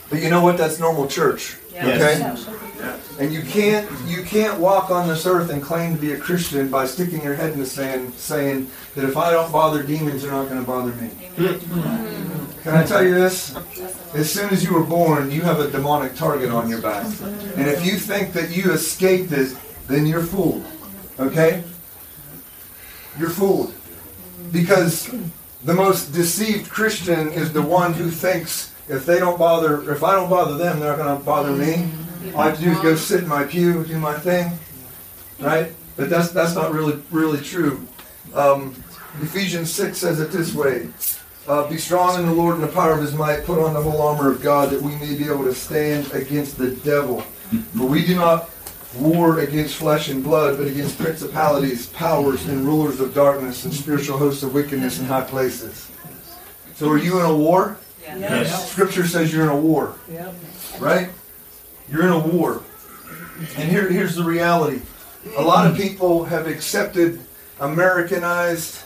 but 0.08 0.22
you 0.22 0.30
know 0.30 0.42
what? 0.42 0.56
That's 0.56 0.78
normal 0.78 1.06
church. 1.06 1.56
Yes. 1.72 2.48
Okay? 2.48 3.22
And 3.22 3.32
you 3.32 3.42
can't 3.42 3.90
you 4.06 4.22
can't 4.22 4.58
walk 4.58 4.90
on 4.90 5.08
this 5.08 5.26
earth 5.26 5.50
and 5.50 5.62
claim 5.62 5.94
to 5.94 6.00
be 6.00 6.12
a 6.12 6.18
Christian 6.18 6.68
by 6.68 6.86
sticking 6.86 7.22
your 7.22 7.34
head 7.34 7.52
in 7.52 7.58
the 7.58 7.66
sand 7.66 8.14
saying 8.14 8.70
that 8.94 9.04
if 9.04 9.16
I 9.16 9.30
don't 9.30 9.52
bother 9.52 9.82
demons, 9.82 10.22
they're 10.22 10.32
not 10.32 10.48
going 10.48 10.60
to 10.60 10.66
bother 10.66 10.92
me. 10.92 11.10
Can 12.62 12.74
I 12.74 12.84
tell 12.84 13.04
you 13.04 13.14
this? 13.14 13.54
As 14.14 14.32
soon 14.32 14.50
as 14.50 14.64
you 14.64 14.74
were 14.74 14.84
born, 14.84 15.30
you 15.30 15.42
have 15.42 15.60
a 15.60 15.70
demonic 15.70 16.14
target 16.14 16.50
on 16.50 16.68
your 16.68 16.80
back. 16.80 17.06
And 17.56 17.68
if 17.68 17.84
you 17.84 17.92
think 17.92 18.32
that 18.32 18.50
you 18.56 18.72
escaped 18.72 19.32
it, 19.32 19.56
then 19.86 20.06
you're 20.06 20.22
fooled. 20.22 20.64
Okay? 21.18 21.62
You're 23.18 23.30
fooled. 23.30 23.74
Because 24.52 25.10
the 25.64 25.74
most 25.74 26.12
deceived 26.12 26.70
Christian 26.70 27.32
is 27.32 27.52
the 27.52 27.62
one 27.62 27.92
who 27.94 28.10
thinks 28.10 28.72
if 28.88 29.04
they 29.04 29.18
don't 29.18 29.38
bother, 29.38 29.90
if 29.90 30.04
I 30.04 30.14
don't 30.14 30.30
bother 30.30 30.56
them, 30.56 30.78
they're 30.78 30.96
not 30.96 31.04
going 31.04 31.18
to 31.18 31.24
bother 31.24 31.50
me. 31.52 31.90
All 32.34 32.40
I 32.40 32.48
have 32.50 32.58
to 32.58 32.64
do 32.64 32.70
is 32.70 32.80
go 32.80 32.94
sit 32.94 33.22
in 33.22 33.28
my 33.28 33.44
pew, 33.44 33.84
do 33.84 33.98
my 33.98 34.14
thing, 34.14 34.52
right? 35.40 35.72
But 35.96 36.10
that's 36.10 36.30
that's 36.30 36.54
not 36.54 36.72
really 36.72 37.02
really 37.10 37.40
true. 37.40 37.86
Um, 38.34 38.74
Ephesians 39.22 39.72
six 39.72 39.98
says 39.98 40.20
it 40.20 40.30
this 40.30 40.54
way: 40.54 40.88
uh, 41.48 41.68
Be 41.68 41.78
strong 41.78 42.18
in 42.20 42.26
the 42.26 42.32
Lord 42.32 42.56
and 42.56 42.64
the 42.64 42.68
power 42.68 42.92
of 42.92 43.00
His 43.00 43.14
might. 43.14 43.44
Put 43.44 43.58
on 43.58 43.74
the 43.74 43.82
whole 43.82 44.02
armor 44.02 44.30
of 44.30 44.42
God, 44.42 44.70
that 44.70 44.82
we 44.82 44.94
may 44.96 45.16
be 45.16 45.24
able 45.24 45.44
to 45.44 45.54
stand 45.54 46.12
against 46.12 46.58
the 46.58 46.72
devil. 46.76 47.20
For 47.20 47.86
we 47.86 48.04
do 48.04 48.16
not 48.16 48.50
war 49.00 49.40
against 49.40 49.76
flesh 49.76 50.08
and 50.08 50.22
blood, 50.22 50.58
but 50.58 50.66
against 50.66 50.98
principalities, 50.98 51.86
powers, 51.86 52.46
and 52.48 52.64
rulers 52.64 53.00
of 53.00 53.14
darkness, 53.14 53.64
and 53.64 53.72
spiritual 53.74 54.18
hosts 54.18 54.42
of 54.42 54.54
wickedness 54.54 54.98
in 54.98 55.06
high 55.06 55.24
places. 55.24 55.90
So, 56.74 56.88
are 56.90 56.98
you 56.98 57.18
in 57.20 57.26
a 57.26 57.34
war? 57.36 57.78
Yes. 58.02 58.70
Scripture 58.70 59.06
says 59.06 59.32
you're 59.32 59.42
in 59.44 59.48
a 59.48 59.56
war, 59.56 59.94
Yep. 60.10 60.34
right? 60.78 61.08
You're 61.90 62.02
in 62.04 62.12
a 62.12 62.18
war. 62.18 62.62
And 63.56 63.68
here, 63.68 63.88
here's 63.88 64.14
the 64.14 64.24
reality 64.24 64.80
a 65.36 65.42
lot 65.42 65.66
of 65.66 65.76
people 65.76 66.24
have 66.24 66.46
accepted 66.46 67.20
Americanized, 67.60 68.78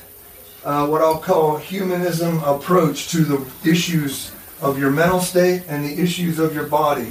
uh, 0.65 0.87
what 0.87 1.03
I'll 1.03 1.19
call 1.19 1.57
humanism 1.59 2.43
approach 2.45 3.11
to 3.11 3.19
the 3.25 3.47
issues 3.71 4.33
of 4.63 4.79
your 4.79 4.91
mental 4.91 5.21
state 5.21 5.63
and 5.69 5.85
the 5.85 6.03
issues 6.03 6.39
of 6.39 6.55
your 6.55 6.67
body. 6.67 7.11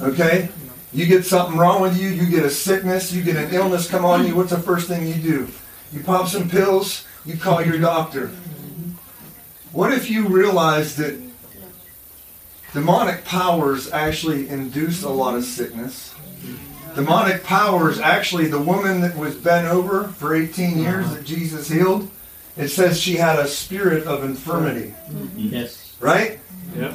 Okay? 0.00 0.48
You 0.96 1.04
get 1.04 1.26
something 1.26 1.58
wrong 1.58 1.82
with 1.82 2.00
you, 2.00 2.08
you 2.08 2.24
get 2.24 2.42
a 2.46 2.50
sickness, 2.50 3.12
you 3.12 3.22
get 3.22 3.36
an 3.36 3.52
illness 3.52 3.86
come 3.86 4.06
on 4.06 4.26
you, 4.26 4.34
what's 4.34 4.48
the 4.48 4.58
first 4.58 4.88
thing 4.88 5.06
you 5.06 5.12
do? 5.12 5.48
You 5.92 6.02
pop 6.02 6.26
some 6.26 6.48
pills, 6.48 7.06
you 7.26 7.36
call 7.36 7.62
your 7.62 7.78
doctor. 7.78 8.28
What 9.72 9.92
if 9.92 10.08
you 10.08 10.26
realize 10.26 10.96
that 10.96 11.20
demonic 12.72 13.26
powers 13.26 13.92
actually 13.92 14.48
induce 14.48 15.02
a 15.02 15.10
lot 15.10 15.34
of 15.34 15.44
sickness? 15.44 16.14
Demonic 16.94 17.44
powers, 17.44 17.98
actually, 18.00 18.46
the 18.46 18.58
woman 18.58 19.02
that 19.02 19.18
was 19.18 19.34
bent 19.34 19.66
over 19.68 20.04
for 20.04 20.34
18 20.34 20.78
years 20.78 21.10
that 21.10 21.24
Jesus 21.24 21.68
healed, 21.68 22.10
it 22.56 22.68
says 22.68 22.98
she 22.98 23.16
had 23.16 23.38
a 23.38 23.46
spirit 23.46 24.06
of 24.06 24.24
infirmity, 24.24 24.94
Yes. 25.36 25.94
right? 26.00 26.40
Yep. 26.74 26.94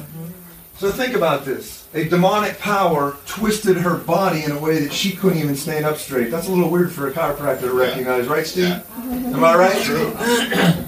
So 0.76 0.90
think 0.90 1.14
about 1.14 1.44
this. 1.44 1.86
A 1.94 2.08
demonic 2.08 2.58
power 2.58 3.16
twisted 3.26 3.76
her 3.76 3.96
body 3.98 4.42
in 4.44 4.50
a 4.50 4.58
way 4.58 4.80
that 4.82 4.92
she 4.92 5.12
couldn't 5.12 5.38
even 5.38 5.54
stand 5.54 5.84
up 5.84 5.96
straight. 5.96 6.30
That's 6.30 6.48
a 6.48 6.50
little 6.50 6.70
weird 6.70 6.90
for 6.90 7.08
a 7.08 7.12
chiropractor 7.12 7.60
to 7.60 7.72
recognize, 7.72 8.26
right, 8.26 8.46
Steve? 8.46 8.82
Am 8.98 9.44
I 9.44 9.54
right? 9.54 10.86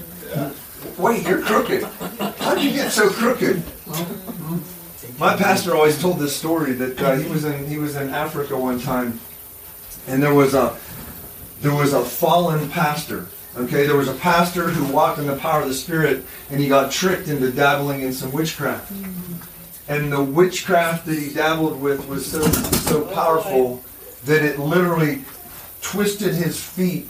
Wait, 0.97 1.25
you're 1.27 1.41
crooked. 1.41 1.83
How'd 2.39 2.61
you 2.61 2.71
get 2.71 2.91
so 2.91 3.09
crooked? 3.09 3.63
My 5.17 5.35
pastor 5.37 5.75
always 5.75 5.99
told 6.01 6.19
this 6.19 6.35
story 6.35 6.73
that 6.73 7.01
uh, 7.01 7.15
he 7.15 7.29
was 7.29 7.45
in 7.45 7.65
he 7.67 7.77
was 7.77 7.95
in 7.95 8.09
Africa 8.09 8.57
one 8.57 8.79
time, 8.81 9.19
and 10.07 10.21
there 10.21 10.33
was 10.33 10.53
a 10.53 10.75
there 11.61 11.73
was 11.73 11.93
a 11.93 12.03
fallen 12.03 12.69
pastor. 12.69 13.27
Okay, 13.55 13.85
there 13.85 13.95
was 13.95 14.09
a 14.09 14.13
pastor 14.15 14.67
who 14.67 14.93
walked 14.93 15.17
in 15.19 15.27
the 15.27 15.37
power 15.37 15.61
of 15.61 15.69
the 15.69 15.73
Spirit, 15.73 16.25
and 16.49 16.59
he 16.59 16.67
got 16.67 16.91
tricked 16.91 17.29
into 17.29 17.49
dabbling 17.51 18.01
in 18.01 18.11
some 18.11 18.31
witchcraft. 18.33 18.91
And 19.87 20.11
the 20.11 20.23
witchcraft 20.23 21.05
that 21.05 21.17
he 21.17 21.33
dabbled 21.33 21.79
with 21.79 22.07
was 22.07 22.25
so 22.25 22.41
so 22.41 23.05
powerful 23.05 23.83
that 24.25 24.43
it 24.43 24.57
literally 24.59 25.23
twisted 25.81 26.33
his 26.33 26.59
feet, 26.59 27.09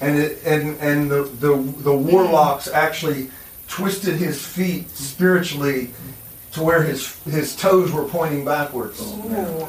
and 0.00 0.16
it 0.16 0.38
and 0.44 0.78
and 0.78 1.10
the 1.10 1.24
the, 1.24 1.56
the 1.82 1.94
warlocks 1.94 2.68
actually 2.68 3.30
twisted 3.66 4.14
his 4.16 4.44
feet 4.44 4.88
spiritually 4.90 5.90
to 6.52 6.62
where 6.62 6.82
his 6.82 7.20
his 7.24 7.56
toes 7.56 7.90
were 7.90 8.04
pointing 8.04 8.44
backwards. 8.44 8.98
Oh, 9.02 9.68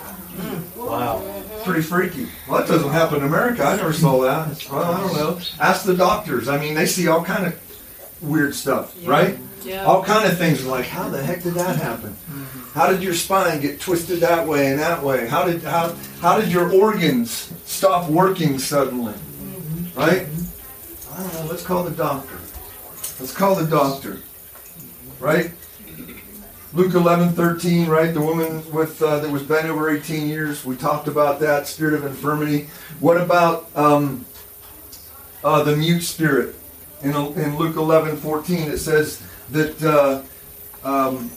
wow. 0.75 1.43
Pretty 1.63 1.81
freaky. 1.81 2.27
Well, 2.47 2.59
that 2.59 2.67
doesn't 2.67 2.89
happen 2.89 3.19
in 3.19 3.23
America. 3.23 3.63
I 3.63 3.77
never 3.77 3.93
saw 3.93 4.21
that. 4.21 4.67
Well, 4.69 4.83
I 4.83 4.99
don't 4.99 5.13
know. 5.13 5.39
Ask 5.59 5.85
the 5.85 5.95
doctors. 5.95 6.49
I 6.49 6.59
mean, 6.59 6.73
they 6.73 6.85
see 6.85 7.07
all 7.07 7.23
kind 7.23 7.45
of 7.45 8.19
weird 8.21 8.53
stuff, 8.53 8.93
right? 9.07 9.37
Yeah. 9.65 9.85
All 9.85 10.03
kind 10.03 10.27
of 10.27 10.37
things. 10.37 10.65
Like, 10.65 10.85
how 10.85 11.09
the 11.09 11.23
heck 11.23 11.43
did 11.43 11.53
that 11.53 11.75
happen? 11.77 12.15
How 12.73 12.87
did 12.87 13.03
your 13.03 13.13
spine 13.13 13.61
get 13.61 13.79
twisted 13.79 14.19
that 14.19 14.47
way 14.47 14.71
and 14.71 14.79
that 14.79 15.03
way? 15.03 15.27
How 15.27 15.45
did 15.45 15.63
how 15.63 15.95
how 16.19 16.39
did 16.39 16.51
your 16.51 16.73
organs 16.73 17.53
stop 17.65 18.09
working 18.09 18.57
suddenly? 18.59 19.13
Right? 19.95 20.27
I 21.11 21.17
don't 21.17 21.33
know. 21.33 21.45
Let's 21.49 21.63
call 21.63 21.83
the 21.83 21.91
doctor. 21.91 22.35
Let's 23.19 23.33
call 23.33 23.55
the 23.55 23.67
doctor. 23.67 24.21
Right? 25.19 25.51
Luke 26.73 26.95
11, 26.95 27.33
13, 27.33 27.87
right? 27.87 28.11
The 28.11 28.21
woman 28.21 28.63
with 28.71 28.99
uh, 29.03 29.19
that 29.19 29.29
was 29.29 29.43
bent 29.43 29.67
over 29.67 29.95
18 29.95 30.27
years. 30.27 30.65
We 30.65 30.75
talked 30.75 31.07
about 31.07 31.39
that 31.41 31.67
spirit 31.67 31.93
of 31.93 32.03
infirmity. 32.03 32.67
What 32.99 33.21
about 33.21 33.69
um, 33.75 34.25
uh, 35.43 35.61
the 35.61 35.77
mute 35.77 36.01
spirit? 36.01 36.55
In, 37.03 37.11
in 37.11 37.57
Luke 37.57 37.75
11, 37.75 38.17
14, 38.17 38.71
it 38.71 38.77
says 38.79 39.21
that 39.53 39.83
uh, 39.83 40.21
um, 40.87 41.31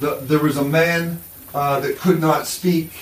the, 0.00 0.16
there 0.22 0.38
was 0.38 0.56
a 0.56 0.64
man 0.64 1.20
uh, 1.54 1.80
that 1.80 1.98
could 1.98 2.20
not 2.20 2.46
speak, 2.46 2.92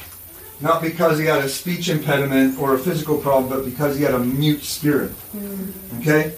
not 0.60 0.80
because 0.80 1.18
he 1.18 1.26
had 1.26 1.44
a 1.44 1.48
speech 1.48 1.88
impediment 1.88 2.58
or 2.58 2.74
a 2.74 2.78
physical 2.78 3.18
problem, 3.18 3.50
but 3.50 3.64
because 3.64 3.96
he 3.96 4.04
had 4.04 4.14
a 4.14 4.18
mute 4.18 4.62
spirit. 4.62 5.12
Okay? 5.98 6.34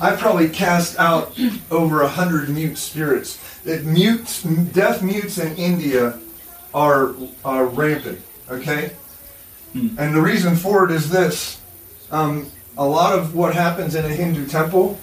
I 0.00 0.16
probably 0.16 0.48
cast 0.48 0.98
out 0.98 1.38
over 1.70 2.02
a 2.02 2.08
hundred 2.08 2.48
mute 2.48 2.76
spirits. 2.76 3.38
That 3.60 3.84
mutes, 3.84 4.42
deaf 4.42 5.02
mutes 5.02 5.38
in 5.38 5.56
India 5.56 6.18
are, 6.74 7.14
are 7.44 7.66
rampant. 7.66 8.20
Okay, 8.50 8.92
and 9.74 10.14
the 10.14 10.20
reason 10.20 10.54
for 10.54 10.84
it 10.84 10.90
is 10.90 11.10
this: 11.10 11.60
um, 12.10 12.50
a 12.76 12.86
lot 12.86 13.18
of 13.18 13.34
what 13.34 13.54
happens 13.54 13.94
in 13.94 14.04
a 14.04 14.08
Hindu 14.08 14.46
temple 14.46 14.98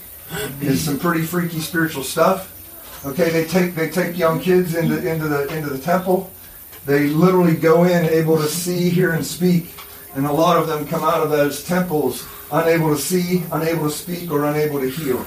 is 0.61 0.81
some 0.81 0.99
pretty 0.99 1.21
freaky 1.21 1.59
spiritual 1.59 2.03
stuff. 2.03 2.57
Okay, 3.05 3.29
they 3.29 3.45
take 3.45 3.75
they 3.75 3.89
take 3.89 4.17
young 4.17 4.39
kids 4.39 4.75
into 4.75 4.97
into 4.97 5.27
the 5.27 5.47
into 5.55 5.69
the 5.69 5.79
temple. 5.79 6.31
They 6.85 7.07
literally 7.07 7.55
go 7.55 7.83
in 7.83 8.05
able 8.05 8.37
to 8.37 8.47
see, 8.47 8.89
hear, 8.89 9.11
and 9.11 9.25
speak, 9.25 9.73
and 10.15 10.25
a 10.25 10.31
lot 10.31 10.57
of 10.57 10.67
them 10.67 10.87
come 10.87 11.03
out 11.03 11.21
of 11.21 11.29
those 11.29 11.63
temples 11.63 12.27
unable 12.51 12.89
to 12.89 13.01
see, 13.01 13.43
unable 13.51 13.83
to 13.83 13.91
speak, 13.91 14.31
or 14.31 14.45
unable 14.45 14.79
to 14.79 14.89
heal 14.89 15.25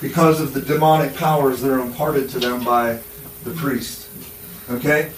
because 0.00 0.40
of 0.40 0.52
the 0.52 0.60
demonic 0.60 1.14
powers 1.14 1.60
that 1.60 1.70
are 1.70 1.80
imparted 1.80 2.28
to 2.30 2.38
them 2.38 2.64
by 2.64 2.98
the 3.44 3.50
priest. 3.52 4.10
Okay? 4.70 5.12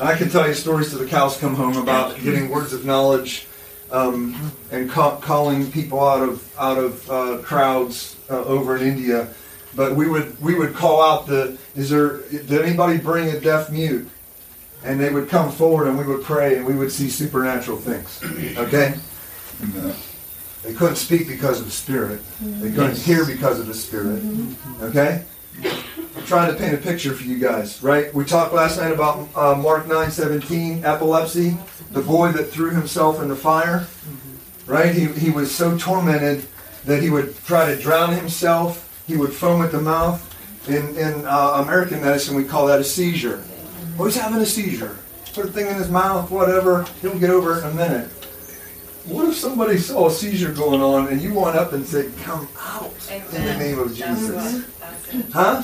I 0.00 0.16
can 0.16 0.30
tell 0.30 0.46
you 0.46 0.54
stories 0.54 0.90
to 0.90 0.98
the 0.98 1.06
cows 1.06 1.36
come 1.36 1.54
home 1.54 1.76
about 1.76 2.18
getting 2.20 2.48
words 2.48 2.72
of 2.72 2.84
knowledge 2.84 3.46
um, 3.92 4.52
and 4.70 4.90
ca- 4.90 5.16
calling 5.16 5.70
people 5.70 6.00
out 6.00 6.26
of 6.28 6.58
out 6.58 6.78
of 6.78 7.10
uh, 7.10 7.38
crowds 7.42 8.16
uh, 8.30 8.42
over 8.44 8.76
in 8.76 8.82
India. 8.82 9.28
But 9.74 9.94
we 9.94 10.08
would 10.08 10.40
we 10.40 10.54
would 10.54 10.74
call 10.74 11.02
out 11.02 11.26
the 11.26 11.56
is 11.76 11.90
there 11.90 12.18
did 12.30 12.52
anybody 12.52 12.98
bring 12.98 13.28
a 13.30 13.38
deaf 13.40 13.70
mute? 13.70 14.08
And 14.84 14.98
they 14.98 15.10
would 15.10 15.28
come 15.28 15.52
forward 15.52 15.86
and 15.86 15.96
we 15.96 16.04
would 16.04 16.24
pray 16.24 16.56
and 16.56 16.66
we 16.66 16.74
would 16.74 16.90
see 16.90 17.08
supernatural 17.08 17.78
things. 17.78 18.20
Okay? 18.58 18.94
They 20.64 20.74
couldn't 20.74 20.96
speak 20.96 21.28
because 21.28 21.60
of 21.60 21.66
the 21.66 21.72
Spirit. 21.72 22.20
They 22.40 22.70
couldn't 22.72 22.98
hear 22.98 23.24
because 23.24 23.60
of 23.60 23.68
the 23.68 23.74
Spirit. 23.74 24.22
Okay? 24.80 25.22
I'm 25.64 26.24
trying 26.26 26.52
to 26.52 26.58
paint 26.58 26.74
a 26.74 26.78
picture 26.78 27.14
for 27.14 27.24
you 27.24 27.38
guys, 27.38 27.82
right? 27.82 28.12
We 28.14 28.24
talked 28.24 28.52
last 28.52 28.78
night 28.78 28.92
about 28.92 29.28
uh, 29.34 29.54
Mark 29.54 29.86
9:17, 29.86 30.84
epilepsy, 30.84 31.56
the 31.90 32.02
boy 32.02 32.32
that 32.32 32.44
threw 32.44 32.70
himself 32.70 33.20
in 33.20 33.28
the 33.28 33.36
fire, 33.36 33.86
right? 34.66 34.94
He, 34.94 35.06
he 35.06 35.30
was 35.30 35.54
so 35.54 35.76
tormented 35.76 36.46
that 36.84 37.02
he 37.02 37.10
would 37.10 37.36
try 37.44 37.66
to 37.74 37.80
drown 37.80 38.14
himself. 38.14 39.04
He 39.06 39.16
would 39.16 39.32
foam 39.32 39.62
at 39.62 39.72
the 39.72 39.80
mouth. 39.80 40.28
In, 40.68 40.96
in 40.96 41.26
uh, 41.26 41.62
American 41.64 42.00
medicine, 42.00 42.36
we 42.36 42.44
call 42.44 42.66
that 42.66 42.80
a 42.80 42.84
seizure. 42.84 43.42
Oh, 43.98 44.04
he's 44.04 44.16
having 44.16 44.40
a 44.40 44.46
seizure. 44.46 44.96
Put 45.34 45.46
a 45.46 45.48
thing 45.48 45.66
in 45.66 45.74
his 45.74 45.88
mouth, 45.90 46.30
whatever. 46.30 46.84
He'll 47.00 47.18
get 47.18 47.30
over 47.30 47.58
it 47.58 47.64
in 47.64 47.70
a 47.70 47.74
minute. 47.74 48.08
What 49.06 49.28
if 49.28 49.34
somebody 49.36 49.78
saw 49.78 50.06
a 50.06 50.10
seizure 50.12 50.52
going 50.52 50.80
on 50.80 51.08
and 51.08 51.20
you 51.20 51.34
went 51.34 51.56
up 51.56 51.72
and 51.72 51.84
said, 51.84 52.12
"Come 52.18 52.48
out 52.60 52.92
in 53.10 53.44
the 53.44 53.56
name 53.58 53.78
of 53.80 53.88
Jesus"? 53.94 54.64
Huh? 55.32 55.62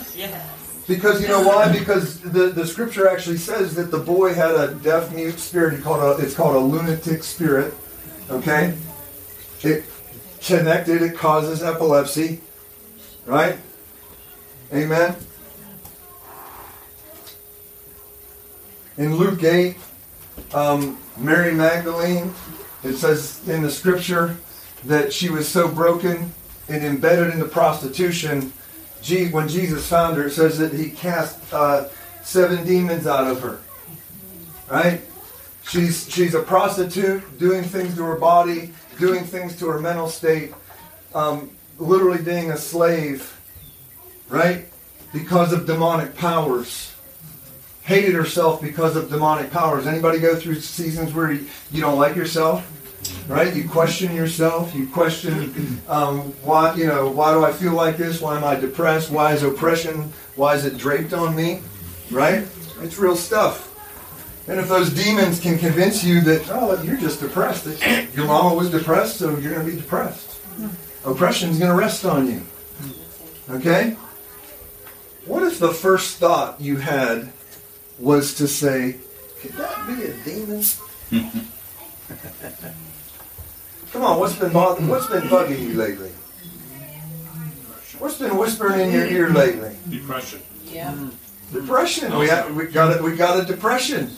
Because 0.87 1.21
you 1.21 1.29
know 1.29 1.47
why? 1.47 1.71
Because 1.71 2.21
the, 2.21 2.49
the 2.49 2.67
scripture 2.67 3.09
actually 3.09 3.37
says 3.37 3.75
that 3.75 3.91
the 3.91 3.99
boy 3.99 4.35
had 4.35 4.53
a 4.53 4.75
deaf 4.75 5.15
mute 5.15 5.39
spirit. 5.39 5.77
He 5.77 5.83
called 5.83 6.19
a, 6.19 6.23
it's 6.23 6.35
called 6.35 6.57
a 6.57 6.59
lunatic 6.59 7.23
spirit. 7.23 7.75
Okay? 8.31 8.75
It 9.63 9.85
connected, 10.41 11.03
it 11.03 11.17
causes 11.17 11.63
epilepsy. 11.63 12.41
Right? 13.27 13.59
Amen. 14.73 15.15
In 18.97 19.17
Luke 19.17 19.45
8, 19.45 19.77
um, 20.55 20.99
Mary 21.19 21.53
Magdalene, 21.53 22.33
it 22.83 22.97
says 22.97 23.47
in 23.49 23.63
the 23.63 23.71
scripture 23.71 24.37
that 24.85 25.13
she 25.13 25.29
was 25.29 25.47
so 25.47 25.69
broken 25.69 26.33
and 26.69 26.85
embedded 26.85 27.33
into 27.33 27.45
prostitution 27.45 28.53
when 29.33 29.49
Jesus 29.49 29.89
found 29.89 30.17
her, 30.17 30.27
it 30.27 30.33
says 30.33 30.59
that 30.59 30.73
he 30.73 30.91
cast 30.91 31.53
uh, 31.53 31.89
seven 32.23 32.67
demons 32.67 33.07
out 33.07 33.27
of 33.27 33.41
her. 33.41 33.61
Right? 34.69 35.01
She's 35.63 36.11
she's 36.11 36.35
a 36.35 36.43
prostitute, 36.43 37.39
doing 37.39 37.63
things 37.63 37.95
to 37.97 38.05
her 38.05 38.17
body, 38.17 38.73
doing 38.99 39.25
things 39.25 39.59
to 39.59 39.67
her 39.69 39.81
mental 39.81 40.09
state, 40.09 40.53
um, 41.15 41.51
literally 41.79 42.23
being 42.23 42.51
a 42.51 42.57
slave. 42.57 43.35
Right? 44.29 44.67
Because 45.13 45.53
of 45.53 45.67
demonic 45.67 46.15
powers. 46.15 46.95
Hated 47.83 48.15
herself 48.15 48.61
because 48.61 48.97
of 48.97 49.09
demonic 49.09 49.51
powers. 49.51 49.87
Anybody 49.87 50.19
go 50.19 50.37
through 50.37 50.57
seasons 50.61 51.15
where 51.15 51.33
you 51.33 51.81
don't 51.81 51.99
like 51.99 52.15
yourself? 52.15 52.71
Right? 53.29 53.55
You 53.55 53.69
question 53.69 54.15
yourself. 54.15 54.75
You 54.75 54.89
question 54.89 55.81
um, 55.89 56.21
why. 56.43 56.75
You 56.75 56.87
know, 56.87 57.09
why 57.09 57.33
do 57.33 57.45
I 57.45 57.53
feel 57.53 57.73
like 57.73 57.97
this? 57.97 58.21
Why 58.21 58.37
am 58.37 58.45
I 58.45 58.55
depressed? 58.55 59.11
Why 59.11 59.33
is 59.33 59.43
oppression? 59.43 60.13
Why 60.37 60.55
is 60.55 60.65
it 60.65 60.79
draped 60.79 61.13
on 61.13 61.35
me? 61.37 61.63
Right? 62.11 62.47
It's 62.81 62.99
real 62.99 63.17
stuff. 63.17 63.67
And 64.49 64.59
if 64.59 64.69
those 64.69 64.91
demons 64.91 65.41
can 65.41 65.59
convince 65.59 66.03
you 66.03 66.23
that 66.23 66.49
oh, 66.51 66.81
you're 66.83 66.97
just 66.97 67.21
depressed, 67.21 67.65
that 67.65 68.09
your 68.15 68.27
mama 68.27 68.55
was 68.55 68.71
depressed, 68.71 69.19
so 69.19 69.37
you're 69.37 69.53
going 69.53 69.67
to 69.67 69.73
be 69.73 69.79
depressed. 69.79 70.41
Oppression's 71.05 71.59
going 71.59 71.71
to 71.71 71.77
rest 71.77 72.05
on 72.07 72.27
you. 72.27 72.43
Okay. 73.51 73.97
What 75.27 75.43
if 75.43 75.59
the 75.59 75.75
first 75.75 76.17
thought 76.17 76.61
you 76.61 76.77
had 76.77 77.31
was 77.99 78.35
to 78.35 78.49
say, 78.49 78.97
"Could 79.41 79.53
that 79.53 79.87
be 79.87 80.05
a 80.05 80.15
demon?" 80.25 80.65
Come 83.93 84.03
on, 84.03 84.19
what's 84.19 84.37
been 84.37 84.53
bothering, 84.53 84.89
what's 84.89 85.07
been 85.07 85.23
bugging 85.25 85.61
you 85.61 85.75
lately? 85.75 86.11
What's 87.99 88.19
been 88.19 88.37
whispering 88.37 88.81
in 88.81 88.93
your 88.93 89.07
ear 89.07 89.31
lately? 89.31 89.77
Depression. 89.89 90.41
Yeah. 90.67 91.11
Depression. 91.53 92.17
We 92.17 92.29
have, 92.29 92.55
we 92.55 92.67
got 92.67 92.99
a, 92.99 93.03
we 93.03 93.17
got 93.17 93.43
a 93.43 93.45
depression. 93.45 94.11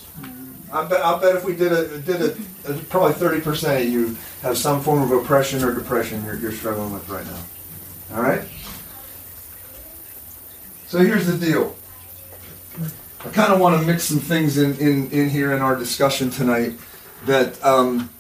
I 0.73 0.85
bet 0.85 1.05
I 1.05 1.19
bet 1.19 1.37
if 1.37 1.45
we 1.45 1.57
did 1.57 1.73
a 1.73 1.99
did 1.99 2.23
a, 2.23 2.75
probably 2.91 3.13
thirty 3.15 3.41
percent 3.41 3.85
of 3.85 3.93
you 3.93 4.17
have 4.43 4.57
some 4.57 4.81
form 4.81 5.03
of 5.03 5.11
oppression 5.11 5.65
or 5.65 5.75
depression 5.75 6.25
you're, 6.25 6.37
you're 6.37 6.53
struggling 6.53 6.93
with 6.93 7.09
right 7.09 7.27
now. 7.27 8.17
All 8.17 8.23
right. 8.23 8.43
So 10.87 10.99
here's 10.99 11.27
the 11.27 11.39
deal. 11.39 11.75
I 13.25 13.29
kind 13.29 13.53
of 13.53 13.61
want 13.61 13.81
to 13.81 13.87
mix 13.87 14.05
some 14.05 14.19
things 14.19 14.59
in, 14.59 14.77
in, 14.79 15.11
in 15.11 15.29
here 15.29 15.53
in 15.53 15.61
our 15.61 15.77
discussion 15.77 16.31
tonight 16.31 16.73
that 17.27 17.63
um, 17.65 18.11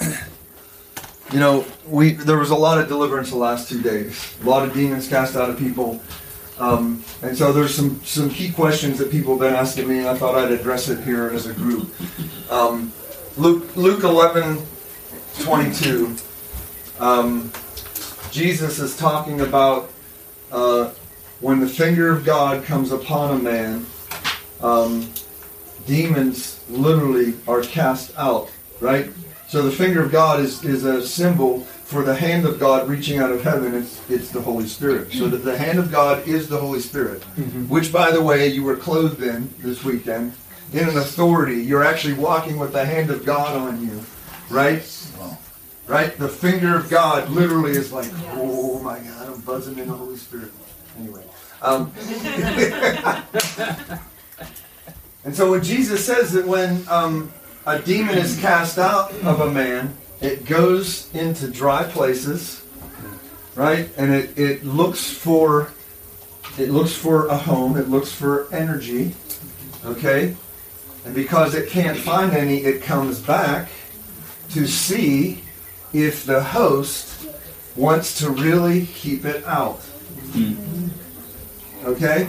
you 1.32 1.40
know, 1.40 1.64
we 1.86 2.12
there 2.12 2.38
was 2.38 2.50
a 2.50 2.56
lot 2.56 2.78
of 2.78 2.88
deliverance 2.88 3.30
the 3.30 3.36
last 3.36 3.68
two 3.68 3.82
days. 3.82 4.36
A 4.42 4.48
lot 4.48 4.66
of 4.66 4.74
demons 4.74 5.08
cast 5.08 5.36
out 5.36 5.48
of 5.48 5.58
people. 5.58 6.00
Um, 6.58 7.02
and 7.22 7.36
so 7.36 7.52
there's 7.52 7.74
some, 7.74 8.00
some 8.04 8.30
key 8.30 8.52
questions 8.52 8.98
that 8.98 9.10
people 9.10 9.32
have 9.32 9.40
been 9.40 9.54
asking 9.54 9.88
me, 9.88 10.00
and 10.00 10.08
I 10.08 10.16
thought 10.16 10.36
I'd 10.36 10.52
address 10.52 10.88
it 10.88 11.02
here 11.02 11.28
as 11.30 11.46
a 11.46 11.54
group. 11.54 11.92
Um, 12.50 12.92
Luke, 13.36 13.74
Luke 13.74 14.04
11, 14.04 14.64
22. 15.40 16.14
Um, 17.00 17.50
Jesus 18.30 18.78
is 18.78 18.96
talking 18.96 19.40
about 19.40 19.90
uh, 20.52 20.90
when 21.40 21.58
the 21.58 21.66
finger 21.66 22.12
of 22.12 22.24
God 22.24 22.64
comes 22.64 22.92
upon 22.92 23.40
a 23.40 23.42
man, 23.42 23.86
um, 24.60 25.10
demons 25.86 26.62
literally 26.68 27.34
are 27.48 27.62
cast 27.62 28.16
out, 28.16 28.50
right? 28.80 29.10
So 29.52 29.60
the 29.60 29.70
finger 29.70 30.02
of 30.02 30.10
God 30.10 30.40
is, 30.40 30.64
is 30.64 30.84
a 30.84 31.06
symbol 31.06 31.60
for 31.60 32.02
the 32.02 32.16
hand 32.16 32.46
of 32.46 32.58
God 32.58 32.88
reaching 32.88 33.18
out 33.18 33.30
of 33.30 33.42
heaven. 33.42 33.74
It's, 33.74 34.00
it's 34.08 34.30
the 34.30 34.40
Holy 34.40 34.66
Spirit. 34.66 35.12
So 35.12 35.28
that 35.28 35.44
the 35.44 35.58
hand 35.58 35.78
of 35.78 35.92
God 35.92 36.26
is 36.26 36.48
the 36.48 36.56
Holy 36.56 36.80
Spirit, 36.80 37.22
which, 37.68 37.92
by 37.92 38.12
the 38.12 38.22
way, 38.22 38.48
you 38.48 38.62
were 38.62 38.76
clothed 38.76 39.22
in 39.22 39.52
this 39.58 39.84
weekend 39.84 40.32
in 40.72 40.88
an 40.88 40.96
authority. 40.96 41.62
You're 41.62 41.84
actually 41.84 42.14
walking 42.14 42.58
with 42.58 42.72
the 42.72 42.82
hand 42.82 43.10
of 43.10 43.26
God 43.26 43.54
on 43.54 43.86
you, 43.86 44.02
right? 44.48 44.82
Right? 45.86 46.16
The 46.16 46.30
finger 46.30 46.74
of 46.74 46.88
God 46.88 47.28
literally 47.28 47.72
is 47.72 47.92
like, 47.92 48.08
oh 48.30 48.78
my 48.78 49.00
God, 49.00 49.34
I'm 49.34 49.40
buzzing 49.42 49.76
in 49.76 49.86
the 49.86 49.92
Holy 49.92 50.16
Spirit. 50.16 50.50
Anyway. 50.98 51.24
Um, 51.60 51.92
and 55.26 55.36
so 55.36 55.50
when 55.50 55.62
Jesus 55.62 56.06
says 56.06 56.32
that 56.32 56.46
when 56.46 56.88
um, 56.88 57.30
a 57.66 57.78
demon 57.78 58.18
is 58.18 58.38
cast 58.40 58.78
out 58.78 59.12
of 59.22 59.40
a 59.40 59.50
man, 59.50 59.96
it 60.20 60.44
goes 60.44 61.12
into 61.14 61.48
dry 61.48 61.84
places, 61.84 62.64
right? 63.54 63.90
And 63.96 64.12
it, 64.12 64.38
it 64.38 64.64
looks 64.64 65.10
for 65.10 65.72
it 66.58 66.68
looks 66.68 66.92
for 66.92 67.28
a 67.28 67.36
home, 67.36 67.76
it 67.76 67.88
looks 67.88 68.12
for 68.12 68.52
energy, 68.52 69.14
okay? 69.84 70.36
And 71.04 71.14
because 71.14 71.54
it 71.54 71.70
can't 71.70 71.96
find 71.96 72.32
any, 72.32 72.58
it 72.58 72.82
comes 72.82 73.20
back 73.20 73.70
to 74.50 74.66
see 74.66 75.42
if 75.92 76.24
the 76.24 76.42
host 76.42 77.26
wants 77.74 78.18
to 78.18 78.30
really 78.30 78.86
keep 78.86 79.24
it 79.24 79.44
out. 79.46 79.80
Hmm. 80.32 80.88
Okay? 81.84 82.28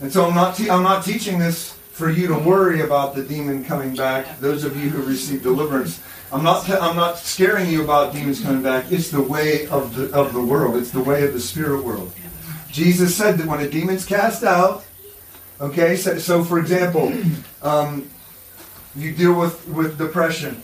And 0.00 0.12
so 0.12 0.26
I'm 0.26 0.34
not 0.34 0.56
te- 0.56 0.70
I'm 0.70 0.82
not 0.82 1.04
teaching 1.04 1.38
this 1.38 1.75
for 1.96 2.10
you 2.10 2.26
to 2.26 2.38
worry 2.38 2.82
about 2.82 3.14
the 3.14 3.22
demon 3.22 3.64
coming 3.64 3.96
back. 3.96 4.38
Those 4.38 4.64
of 4.64 4.76
you 4.76 4.90
who 4.90 5.02
receive 5.02 5.42
deliverance, 5.42 5.98
I'm 6.30 6.44
not 6.44 6.68
I'm 6.68 6.94
not 6.94 7.16
scaring 7.16 7.70
you 7.70 7.82
about 7.82 8.12
demons 8.12 8.42
coming 8.42 8.62
back. 8.62 8.92
It's 8.92 9.10
the 9.10 9.22
way 9.22 9.66
of 9.68 9.96
the 9.96 10.12
of 10.12 10.34
the 10.34 10.42
world. 10.42 10.76
It's 10.76 10.90
the 10.90 11.00
way 11.00 11.24
of 11.24 11.32
the 11.32 11.40
spirit 11.40 11.82
world. 11.82 12.12
Jesus 12.70 13.16
said 13.16 13.38
that 13.38 13.46
when 13.46 13.60
a 13.60 13.70
demon's 13.70 14.04
cast 14.04 14.44
out, 14.44 14.84
okay. 15.58 15.96
So, 15.96 16.18
so 16.18 16.44
for 16.44 16.58
example, 16.58 17.14
um, 17.62 18.10
you 18.94 19.12
deal 19.12 19.32
with 19.32 19.66
with 19.66 19.96
depression. 19.96 20.62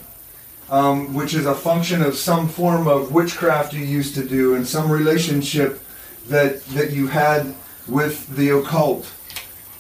Um, 0.71 1.13
which 1.13 1.35
is 1.35 1.45
a 1.45 1.55
function 1.55 2.01
of 2.01 2.17
some 2.17 2.49
form 2.49 2.89
of 2.89 3.13
witchcraft 3.13 3.75
you 3.75 3.85
used 3.85 4.15
to 4.15 4.27
do 4.27 4.55
and 4.55 4.67
some 4.67 4.91
relationship 4.91 5.83
that 6.29 6.65
that 6.67 6.93
you 6.93 7.09
had 7.09 7.55
with 7.87 8.35
the 8.37 8.51
occult 8.51 9.13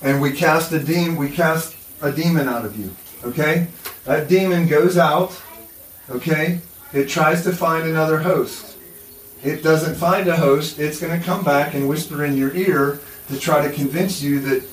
and 0.03 0.21
we 0.21 0.33
cast 0.33 0.73
a 0.73 0.79
demon 0.79 1.17
we 1.17 1.31
cast 1.31 1.77
a 2.03 2.13
demon 2.13 2.49
out 2.49 2.65
of 2.65 2.77
you 2.77 2.95
okay? 3.25 3.69
That 4.05 4.29
demon 4.29 4.67
goes 4.67 4.99
out 4.99 5.41
okay? 6.11 6.61
It 6.93 7.09
tries 7.09 7.43
to 7.45 7.53
find 7.53 7.89
another 7.89 8.19
host. 8.19 8.77
It 9.43 9.63
doesn't 9.63 9.95
find 9.95 10.29
a 10.29 10.37
host 10.37 10.79
it's 10.79 11.01
going 11.01 11.19
to 11.19 11.25
come 11.25 11.45
back 11.45 11.75
and 11.75 11.89
whisper 11.89 12.25
in 12.25 12.37
your 12.37 12.55
ear 12.55 13.01
to 13.29 13.39
try 13.39 13.67
to 13.67 13.73
convince 13.73 14.23
you 14.23 14.41
that 14.41 14.65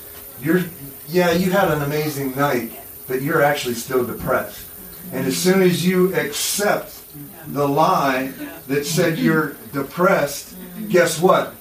you're 0.41 0.61
yeah 1.07 1.31
you 1.31 1.51
had 1.51 1.71
an 1.71 1.81
amazing 1.83 2.35
night 2.35 2.71
but 3.07 3.21
you're 3.21 3.41
actually 3.41 3.73
still 3.75 4.05
depressed. 4.05 4.67
And 5.11 5.25
as 5.25 5.35
soon 5.35 5.61
as 5.61 5.85
you 5.85 6.13
accept 6.15 7.03
the 7.47 7.67
lie 7.67 8.31
that 8.67 8.85
said 8.85 9.17
you're 9.17 9.55
depressed 9.73 10.55
guess 10.89 11.19
what? 11.19 11.55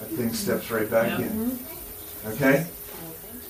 That 0.00 0.08
thing 0.10 0.32
steps 0.32 0.70
right 0.70 0.90
back 0.90 1.18
in 1.18 1.28
mm-hmm. 1.28 1.69
Okay? 2.26 2.66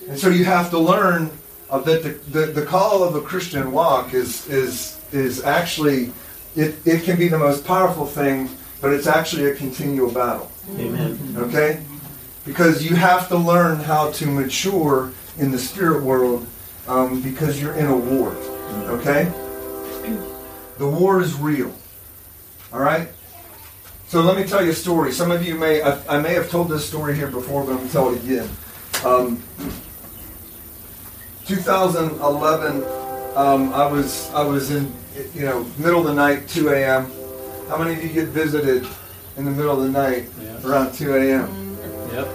And 0.07 0.17
so 0.17 0.29
you 0.29 0.45
have 0.45 0.69
to 0.71 0.79
learn 0.79 1.29
that 1.69 2.03
the, 2.03 2.09
the, 2.29 2.45
the 2.47 2.65
call 2.65 3.03
of 3.03 3.15
a 3.15 3.21
Christian 3.21 3.71
walk 3.71 4.13
is 4.13 4.47
is 4.49 4.99
is 5.11 5.43
actually 5.43 6.11
it, 6.55 6.75
it 6.85 7.03
can 7.03 7.17
be 7.17 7.27
the 7.27 7.39
most 7.39 7.65
powerful 7.65 8.05
thing, 8.05 8.49
but 8.81 8.93
it's 8.93 9.07
actually 9.07 9.49
a 9.49 9.55
continual 9.55 10.11
battle. 10.11 10.51
Amen. 10.77 11.35
Okay? 11.37 11.83
Because 12.45 12.83
you 12.83 12.95
have 12.95 13.27
to 13.29 13.37
learn 13.37 13.77
how 13.79 14.11
to 14.11 14.25
mature 14.25 15.11
in 15.37 15.51
the 15.51 15.57
spirit 15.57 16.03
world 16.03 16.45
um, 16.87 17.21
because 17.21 17.61
you're 17.61 17.75
in 17.75 17.85
a 17.85 17.95
war. 17.95 18.31
Okay? 18.89 19.31
The 20.77 20.87
war 20.87 21.21
is 21.21 21.35
real. 21.35 21.73
All 22.73 22.79
right? 22.79 23.09
So 24.11 24.19
let 24.19 24.35
me 24.35 24.43
tell 24.43 24.61
you 24.61 24.71
a 24.71 24.73
story. 24.73 25.13
Some 25.13 25.31
of 25.31 25.41
you 25.41 25.55
may, 25.55 25.81
I, 25.81 26.17
I 26.17 26.19
may 26.19 26.33
have 26.33 26.49
told 26.49 26.67
this 26.67 26.85
story 26.85 27.15
here 27.15 27.31
before, 27.31 27.63
but 27.63 27.71
I'm 27.71 27.77
going 27.77 27.87
to 27.87 27.93
tell 27.93 28.13
it 28.13 28.21
again. 28.21 28.49
Um, 29.05 29.41
2011, 31.45 32.83
um, 33.37 33.73
I 33.73 33.85
was 33.89 34.29
I 34.33 34.43
was 34.43 34.69
in 34.71 34.91
you 35.33 35.45
know 35.45 35.63
middle 35.77 36.01
of 36.01 36.07
the 36.07 36.13
night, 36.13 36.49
2 36.49 36.71
a.m. 36.71 37.09
How 37.69 37.77
many 37.77 37.93
of 37.93 38.03
you 38.03 38.09
get 38.09 38.27
visited 38.27 38.85
in 39.37 39.45
the 39.45 39.51
middle 39.51 39.81
of 39.81 39.83
the 39.83 39.97
night 39.97 40.27
Yeah. 40.41 40.59
around 40.67 40.93
2 40.93 41.15
a.m.? 41.15 41.77
Yep. 42.11 42.27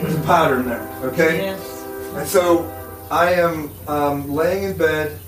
There's 0.00 0.14
a 0.14 0.20
pattern 0.22 0.64
there, 0.66 0.88
okay? 1.02 1.42
Yes. 1.42 1.84
And 2.14 2.26
so 2.26 2.64
I 3.10 3.34
am 3.34 3.70
um, 3.86 4.30
laying 4.30 4.64
in 4.64 4.78
bed, 4.78 5.18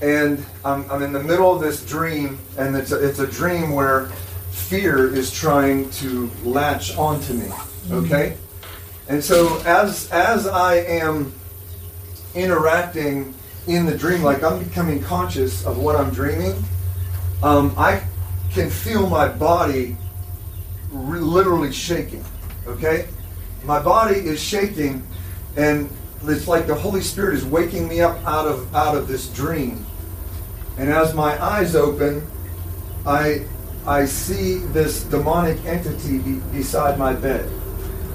and 0.00 0.46
I'm, 0.64 0.88
I'm 0.88 1.02
in 1.02 1.12
the 1.12 1.24
middle 1.24 1.52
of 1.52 1.60
this 1.60 1.84
dream, 1.84 2.38
and 2.56 2.76
it's 2.76 2.92
a, 2.92 3.04
it's 3.04 3.18
a 3.18 3.26
dream 3.26 3.72
where 3.72 4.08
fear 4.54 5.12
is 5.12 5.32
trying 5.32 5.90
to 5.90 6.30
latch 6.44 6.96
onto 6.96 7.34
me, 7.34 7.48
okay? 7.90 8.36
And 9.08 9.22
so 9.22 9.58
as 9.66 10.10
as 10.10 10.46
I 10.46 10.76
am 10.76 11.34
interacting 12.34 13.34
in 13.66 13.84
the 13.84 13.96
dream, 13.96 14.22
like 14.22 14.42
I'm 14.42 14.62
becoming 14.62 15.02
conscious 15.02 15.66
of 15.66 15.78
what 15.78 15.96
I'm 15.96 16.10
dreaming, 16.10 16.62
um, 17.42 17.74
I 17.76 18.02
can 18.52 18.70
feel 18.70 19.08
my 19.08 19.28
body 19.28 19.96
re- 20.90 21.18
literally 21.18 21.72
shaking. 21.72 22.24
Okay? 22.66 23.08
My 23.64 23.80
body 23.80 24.16
is 24.16 24.40
shaking, 24.40 25.06
and 25.56 25.90
it's 26.22 26.48
like 26.48 26.66
the 26.66 26.74
Holy 26.74 27.00
Spirit 27.00 27.34
is 27.34 27.44
waking 27.44 27.88
me 27.88 28.00
up 28.00 28.16
out 28.24 28.46
of 28.46 28.74
out 28.74 28.96
of 28.96 29.08
this 29.08 29.28
dream. 29.28 29.84
And 30.78 30.90
as 30.90 31.14
my 31.14 31.42
eyes 31.42 31.74
open, 31.76 32.26
I 33.06 33.46
I 33.86 34.06
see 34.06 34.58
this 34.58 35.02
demonic 35.04 35.62
entity 35.64 36.18
be, 36.18 36.34
beside 36.52 36.98
my 36.98 37.12
bed. 37.12 37.50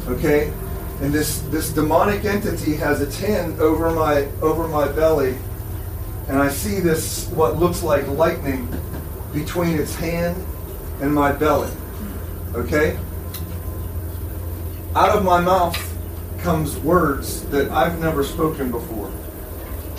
Okay? 0.08 0.52
And 1.02 1.14
this 1.14 1.42
this 1.44 1.72
demonic 1.72 2.26
entity 2.26 2.76
has 2.76 3.02
its 3.02 3.20
hand 3.20 3.60
over 3.60 3.92
my 3.92 4.28
over 4.42 4.68
my 4.68 4.92
belly, 4.92 5.38
and 6.28 6.38
I 6.38 6.50
see 6.50 6.80
this 6.80 7.28
what 7.30 7.58
looks 7.58 7.84
like 7.84 8.08
lightning 8.08 8.68
between 9.34 9.78
its 9.78 9.96
hand 9.96 10.44
and 11.02 11.14
my 11.14 11.32
belly. 11.32 11.72
Okay? 12.54 13.00
Out 14.96 15.16
of 15.16 15.24
my 15.24 15.40
mouth 15.40 15.78
comes 16.40 16.78
words 16.78 17.44
that 17.50 17.70
I've 17.70 18.00
never 18.00 18.24
spoken 18.24 18.72
before. 18.72 19.12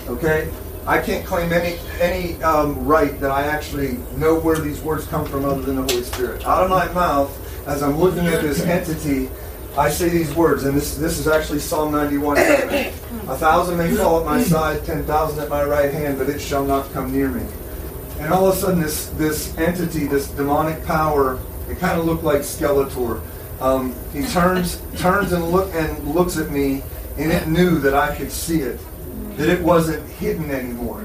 Okay? 0.09 0.51
I 0.91 1.01
can't 1.01 1.25
claim 1.25 1.53
any 1.53 1.79
any 2.01 2.43
um, 2.43 2.85
right 2.85 3.21
that 3.21 3.31
I 3.31 3.45
actually 3.45 3.99
know 4.17 4.41
where 4.41 4.59
these 4.59 4.81
words 4.81 5.07
come 5.07 5.25
from 5.25 5.45
other 5.45 5.63
than 5.63 5.77
the 5.77 5.83
Holy 5.83 6.03
Spirit. 6.03 6.45
Out 6.45 6.65
of 6.65 6.71
my 6.71 6.91
mouth, 6.93 7.31
as 7.69 7.85
I'm 7.85 7.97
looking 7.97 8.27
at 8.27 8.43
this 8.43 8.61
entity, 8.63 9.31
I 9.79 9.89
say 9.89 10.09
these 10.09 10.35
words, 10.35 10.65
and 10.65 10.77
this 10.77 10.97
this 10.97 11.21
is 11.21 11.29
actually 11.29 11.61
Psalm 11.61 11.93
91. 11.93 12.39
A 12.39 12.91
thousand 13.37 13.79
may 13.79 13.95
fall 13.95 14.19
at 14.19 14.27
my 14.27 14.43
side, 14.43 14.85
ten 14.85 15.05
thousand 15.05 15.45
at 15.45 15.49
my 15.49 15.63
right 15.63 15.93
hand, 15.93 16.19
but 16.19 16.29
it 16.29 16.41
shall 16.41 16.65
not 16.65 16.93
come 16.93 17.13
near 17.13 17.29
me. 17.29 17.47
And 18.19 18.33
all 18.33 18.49
of 18.49 18.57
a 18.57 18.59
sudden, 18.59 18.81
this 18.81 19.11
this 19.11 19.57
entity, 19.59 20.09
this 20.09 20.29
demonic 20.33 20.85
power, 20.85 21.39
it 21.69 21.79
kind 21.79 22.01
of 22.01 22.05
looked 22.05 22.25
like 22.25 22.41
Skeletor. 22.41 23.21
Um, 23.61 23.95
he 24.13 24.23
turns 24.23 24.83
turns 24.97 25.31
and 25.31 25.53
look 25.53 25.73
and 25.73 26.17
looks 26.17 26.37
at 26.37 26.51
me, 26.51 26.83
and 27.17 27.31
it 27.31 27.47
knew 27.47 27.79
that 27.79 27.95
I 27.95 28.17
could 28.17 28.33
see 28.33 28.63
it, 28.63 28.81
that 29.41 29.49
it 29.49 29.63
wasn't 29.63 30.07
hidden 30.07 30.51
anymore, 30.51 31.03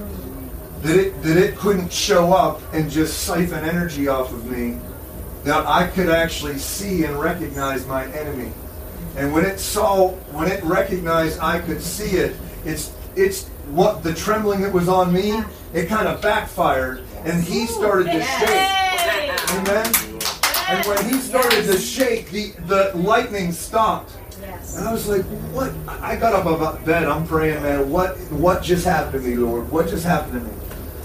that 0.82 0.98
it 0.98 1.24
that 1.24 1.38
it 1.38 1.56
couldn't 1.56 1.90
show 1.92 2.34
up 2.34 2.62
and 2.74 2.92
just 2.92 3.24
siphon 3.24 3.64
energy 3.64 4.10
off 4.10 4.34
of 4.34 4.52
me, 4.52 4.78
that 5.46 5.66
I 5.66 5.88
could 5.88 6.10
actually 6.10 6.58
see 6.58 7.06
and 7.06 7.18
recognize 7.18 7.88
my 7.88 8.06
enemy. 8.08 8.52
And 9.16 9.32
when 9.32 9.46
it 9.46 9.58
saw, 9.58 10.10
when 10.34 10.52
it 10.52 10.62
recognized 10.66 11.40
I 11.40 11.60
could 11.60 11.82
see 11.82 12.18
it, 12.18 12.36
it's 12.66 12.92
it's 13.16 13.48
what 13.70 14.04
the 14.04 14.14
trembling 14.14 14.60
that 14.64 14.74
was 14.74 14.90
on 14.90 15.14
me, 15.14 15.42
it 15.74 15.88
kind 15.88 16.06
of 16.06 16.22
backfired, 16.22 17.06
and 17.24 17.42
he 17.42 17.66
started 17.68 18.12
to 18.12 18.22
shake. 18.22 19.50
Amen. 19.54 19.86
And 20.68 20.86
when 20.86 21.06
he 21.08 21.20
started 21.20 21.64
to 21.68 21.78
shake, 21.78 22.32
the, 22.32 22.52
the 22.66 22.92
lightning 22.98 23.54
stopped. 23.54 24.12
And 24.78 24.88
I 24.88 24.92
was 24.92 25.08
like, 25.08 25.24
what? 25.54 25.72
I 25.88 26.16
got 26.16 26.34
up 26.34 26.46
about 26.46 26.84
bed. 26.86 27.06
I'm 27.06 27.26
praying, 27.26 27.64
man. 27.64 27.90
What 27.90 28.18
what 28.32 28.62
just 28.62 28.86
happened 28.86 29.24
to 29.24 29.30
me, 29.30 29.36
Lord? 29.36 29.72
What 29.72 29.88
just 29.88 30.06
happened 30.06 30.42
to 30.42 30.48
me? 30.48 30.54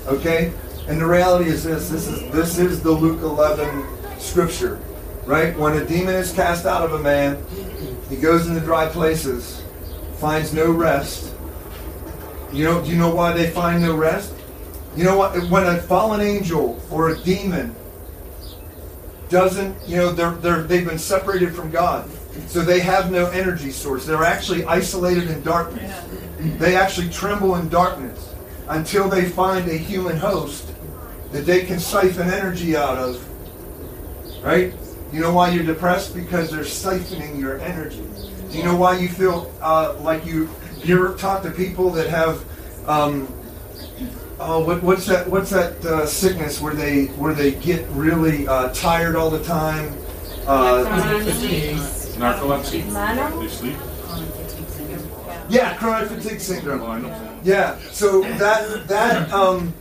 Okay? 0.07 0.53
And 0.89 1.01
the 1.01 1.07
reality 1.07 1.51
is 1.51 1.65
this. 1.65 1.89
This 1.89 2.09
is 2.09 2.31
this 2.33 2.59
is 2.59 2.83
the 2.83 2.91
Luke 2.91 3.23
11 3.23 3.87
scripture, 4.19 4.81
right? 5.25 5.57
When 5.59 5.77
a 5.77 5.85
demon 5.85 6.15
is 6.15 6.33
cast 6.33 6.67
out 6.67 6.83
of 6.83 6.95
a 6.95 6.99
man, 6.99 7.43
he 8.09 8.17
goes 8.17 8.49
into 8.49 8.61
dry 8.61 8.89
places, 8.89 9.63
finds 10.19 10.53
no 10.53 10.71
rest. 10.71 11.35
You 12.53 12.65
know, 12.65 12.83
do 12.85 12.91
you 12.91 12.97
know 12.97 13.15
why 13.15 13.33
they 13.33 13.51
find 13.51 13.83
no 13.83 13.97
rest? 13.97 14.35
You 14.97 15.05
know 15.05 15.17
what? 15.17 15.49
When 15.49 15.65
a 15.65 15.81
fallen 15.81 16.21
angel 16.21 16.81
or 16.91 17.11
a 17.11 17.19
demon 17.21 17.75
doesn't, 19.29 19.77
you 19.87 19.97
know, 19.97 20.11
they're, 20.11 20.33
they're, 20.33 20.63
they've 20.63 20.85
been 20.85 20.99
separated 20.99 21.55
from 21.55 21.71
God. 21.71 22.11
So 22.47 22.63
they 22.63 22.81
have 22.81 23.11
no 23.11 23.27
energy 23.31 23.71
source. 23.71 24.07
They're 24.07 24.25
actually 24.25 24.65
isolated 24.65 25.31
in 25.31 25.43
darkness. 25.43 26.05
They 26.59 26.77
actually 26.77 27.11
tremble 27.11 27.57
in 27.57 27.69
darkness 27.69 28.35
until 28.69 29.09
they 29.09 29.29
find 29.29 29.69
a 29.69 29.77
human 29.77 30.17
host 30.17 30.73
that 31.33 31.47
they 31.47 31.65
can 31.65 31.79
siphon 31.79 32.31
energy 32.31 32.77
out 32.77 32.99
of. 32.99 33.27
Right? 34.43 34.75
You 35.13 35.21
know 35.21 35.33
why 35.33 35.51
you're 35.51 35.65
depressed? 35.65 36.15
Because 36.15 36.51
they're 36.51 36.61
siphoning 36.61 37.39
your 37.39 37.61
energy. 37.61 38.05
Do 38.51 38.59
you 38.59 38.65
know 38.65 38.77
why 38.77 38.99
you 38.99 39.09
feel 39.09 39.53
uh, 39.61 39.97
like 40.01 40.25
you 40.25 40.49
you 40.83 40.97
ever 40.97 41.17
talk 41.17 41.43
to 41.43 41.51
people 41.51 41.91
that 41.91 42.09
have 42.09 42.45
um, 42.89 43.29
oh, 44.41 44.65
what, 44.65 44.83
what's 44.83 45.07
that? 45.07 45.29
What's 45.29 45.51
that 45.51 45.85
uh, 45.85 46.07
sickness 46.07 46.61
where 46.61 46.75
they 46.75 47.07
where 47.07 47.35
they 47.35 47.53
get 47.53 47.87
really 47.91 48.49
uh, 48.49 48.73
tired 48.73 49.17
all 49.17 49.31
the 49.31 49.45
time? 49.45 49.97
Uh, 50.47 50.85
Narcolepsy. 52.21 53.41
They 53.41 53.49
sleep. 53.49 53.77
yeah, 55.49 55.75
chronic 55.77 56.11
fatigue 56.11 56.41
syndrome. 56.41 56.83
Oh. 56.83 57.41
Yeah. 57.43 57.79
So 57.93 58.21
that 58.21 58.87
that 58.89 59.33
um, 59.33 59.73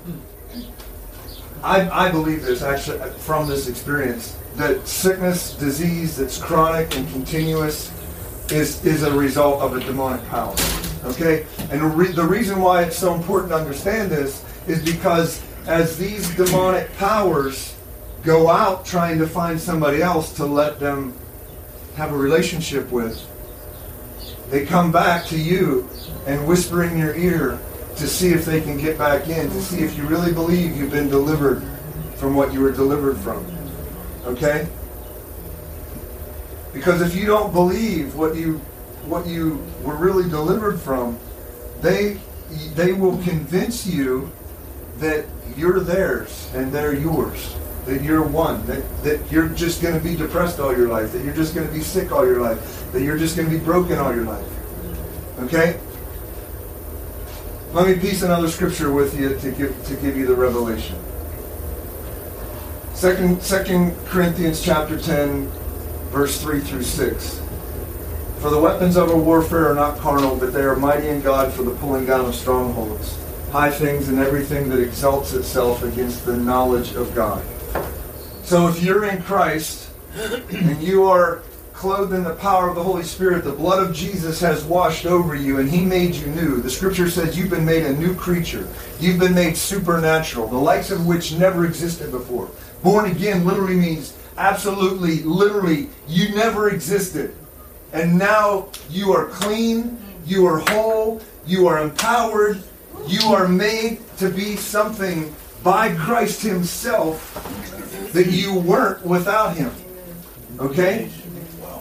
I 1.61 2.07
I 2.07 2.11
believe 2.11 2.43
this 2.43 2.61
actually 2.61 2.99
from 3.19 3.47
this 3.47 3.67
experience 3.67 4.37
that 4.55 4.87
sickness, 4.87 5.53
disease 5.55 6.17
that's 6.17 6.37
chronic 6.37 6.95
and 6.95 7.07
continuous 7.11 7.91
is 8.51 8.85
is 8.85 9.03
a 9.03 9.13
result 9.13 9.61
of 9.61 9.75
a 9.75 9.79
demonic 9.81 10.25
power. 10.29 10.55
Okay, 11.03 11.45
and 11.71 11.97
re- 11.97 12.11
the 12.11 12.25
reason 12.25 12.61
why 12.61 12.83
it's 12.83 12.97
so 12.97 13.13
important 13.13 13.51
to 13.51 13.57
understand 13.57 14.09
this 14.09 14.45
is 14.67 14.83
because 14.83 15.43
as 15.65 15.97
these 15.97 16.33
demonic 16.35 16.93
powers 16.97 17.75
go 18.23 18.49
out 18.49 18.85
trying 18.85 19.17
to 19.17 19.27
find 19.27 19.59
somebody 19.59 20.01
else 20.01 20.33
to 20.33 20.45
let 20.45 20.79
them 20.79 21.13
have 21.99 22.13
a 22.13 22.17
relationship 22.17 22.89
with, 22.91 23.27
they 24.49 24.65
come 24.65 24.89
back 24.89 25.25
to 25.25 25.37
you 25.37 25.89
and 26.25 26.47
whisper 26.47 26.83
in 26.83 26.97
your 26.97 27.13
ear 27.13 27.59
to 27.97 28.07
see 28.07 28.29
if 28.29 28.45
they 28.45 28.61
can 28.61 28.77
get 28.77 28.97
back 28.97 29.27
in, 29.27 29.49
to 29.49 29.61
see 29.61 29.83
if 29.83 29.97
you 29.97 30.03
really 30.07 30.31
believe 30.31 30.77
you've 30.77 30.91
been 30.91 31.09
delivered 31.09 31.61
from 32.15 32.35
what 32.35 32.53
you 32.53 32.61
were 32.61 32.71
delivered 32.71 33.17
from. 33.17 33.45
Okay? 34.25 34.65
Because 36.71 37.01
if 37.01 37.13
you 37.13 37.25
don't 37.25 37.51
believe 37.51 38.15
what 38.15 38.33
you 38.35 38.59
what 39.05 39.27
you 39.27 39.61
were 39.83 39.95
really 39.95 40.29
delivered 40.29 40.79
from, 40.79 41.19
they 41.81 42.17
they 42.75 42.93
will 42.93 43.17
convince 43.23 43.85
you 43.85 44.31
that 44.99 45.25
you're 45.57 45.81
theirs 45.81 46.49
and 46.53 46.71
they're 46.71 46.93
yours. 46.93 47.57
That 47.89 48.03
you're 48.03 48.21
one. 48.21 48.63
That, 48.67 49.03
that 49.03 49.31
you're 49.31 49.49
just 49.49 49.81
going 49.81 49.97
to 49.97 50.03
be 50.03 50.15
depressed 50.15 50.59
all 50.59 50.77
your 50.77 50.89
life. 50.89 51.11
That 51.11 51.23
you're 51.23 51.33
just 51.33 51.55
going 51.55 51.67
to 51.67 51.73
be 51.73 51.81
sick 51.81 52.11
all 52.11 52.23
your 52.23 52.39
life. 52.39 52.91
That 52.91 53.01
you're 53.01 53.17
just 53.17 53.35
going 53.35 53.49
to 53.49 53.57
be 53.57 53.63
broken 53.63 53.97
all 53.97 54.15
your 54.15 54.25
life. 54.25 54.45
Okay? 55.39 55.79
Let 57.73 57.87
me 57.87 57.99
piece 57.99 58.21
another 58.21 58.47
scripture 58.47 58.91
with 58.91 59.19
you 59.19 59.37
to 59.39 59.51
give 59.51 59.85
to 59.85 59.95
give 59.95 60.15
you 60.15 60.27
the 60.27 60.35
revelation. 60.35 60.97
Second, 62.93 63.41
Second 63.41 63.95
Corinthians 64.05 64.61
chapter 64.61 64.99
10, 64.99 65.47
verse 66.09 66.41
3 66.41 66.59
through 66.59 66.83
6. 66.83 67.41
For 68.39 68.49
the 68.49 68.59
weapons 68.59 68.97
of 68.97 69.09
our 69.09 69.17
warfare 69.17 69.71
are 69.71 69.75
not 69.75 69.97
carnal, 69.97 70.35
but 70.35 70.53
they 70.53 70.61
are 70.61 70.75
mighty 70.75 71.07
in 71.07 71.21
God 71.21 71.51
for 71.51 71.63
the 71.63 71.75
pulling 71.75 72.05
down 72.05 72.25
of 72.25 72.35
strongholds, 72.35 73.17
high 73.51 73.71
things 73.71 74.09
and 74.09 74.19
everything 74.19 74.69
that 74.69 74.79
exalts 74.79 75.33
itself 75.33 75.81
against 75.83 76.25
the 76.25 76.37
knowledge 76.37 76.93
of 76.93 77.15
God. 77.15 77.43
So 78.43 78.67
if 78.67 78.81
you're 78.81 79.05
in 79.05 79.21
Christ 79.21 79.89
and 80.15 80.81
you 80.81 81.03
are 81.03 81.43
clothed 81.73 82.13
in 82.13 82.23
the 82.23 82.35
power 82.35 82.67
of 82.67 82.75
the 82.75 82.83
Holy 82.83 83.03
Spirit, 83.03 83.45
the 83.45 83.53
blood 83.53 83.81
of 83.81 83.95
Jesus 83.95 84.41
has 84.41 84.65
washed 84.65 85.05
over 85.05 85.33
you 85.33 85.59
and 85.59 85.69
he 85.69 85.85
made 85.85 86.13
you 86.13 86.27
new. 86.27 86.57
The 86.57 86.69
scripture 86.69 87.09
says 87.09 87.37
you've 87.37 87.51
been 87.51 87.65
made 87.65 87.85
a 87.85 87.93
new 87.93 88.13
creature. 88.15 88.67
You've 88.99 89.19
been 89.19 89.33
made 89.33 89.55
supernatural, 89.55 90.47
the 90.47 90.57
likes 90.57 90.91
of 90.91 91.07
which 91.07 91.33
never 91.33 91.65
existed 91.65 92.11
before. 92.11 92.49
Born 92.83 93.09
again 93.09 93.45
literally 93.45 93.75
means 93.75 94.17
absolutely, 94.37 95.23
literally, 95.23 95.89
you 96.07 96.35
never 96.35 96.69
existed. 96.69 97.35
And 97.93 98.17
now 98.17 98.67
you 98.89 99.13
are 99.13 99.27
clean, 99.27 99.97
you 100.25 100.45
are 100.47 100.59
whole, 100.59 101.21
you 101.45 101.67
are 101.67 101.81
empowered, 101.81 102.61
you 103.07 103.29
are 103.29 103.47
made 103.47 104.01
to 104.17 104.29
be 104.29 104.55
something 104.55 105.33
by 105.63 105.93
Christ 105.95 106.41
Himself 106.41 107.33
that 108.13 108.27
you 108.27 108.53
weren't 108.53 109.05
without 109.05 109.55
Him. 109.55 109.71
Okay? 110.59 111.09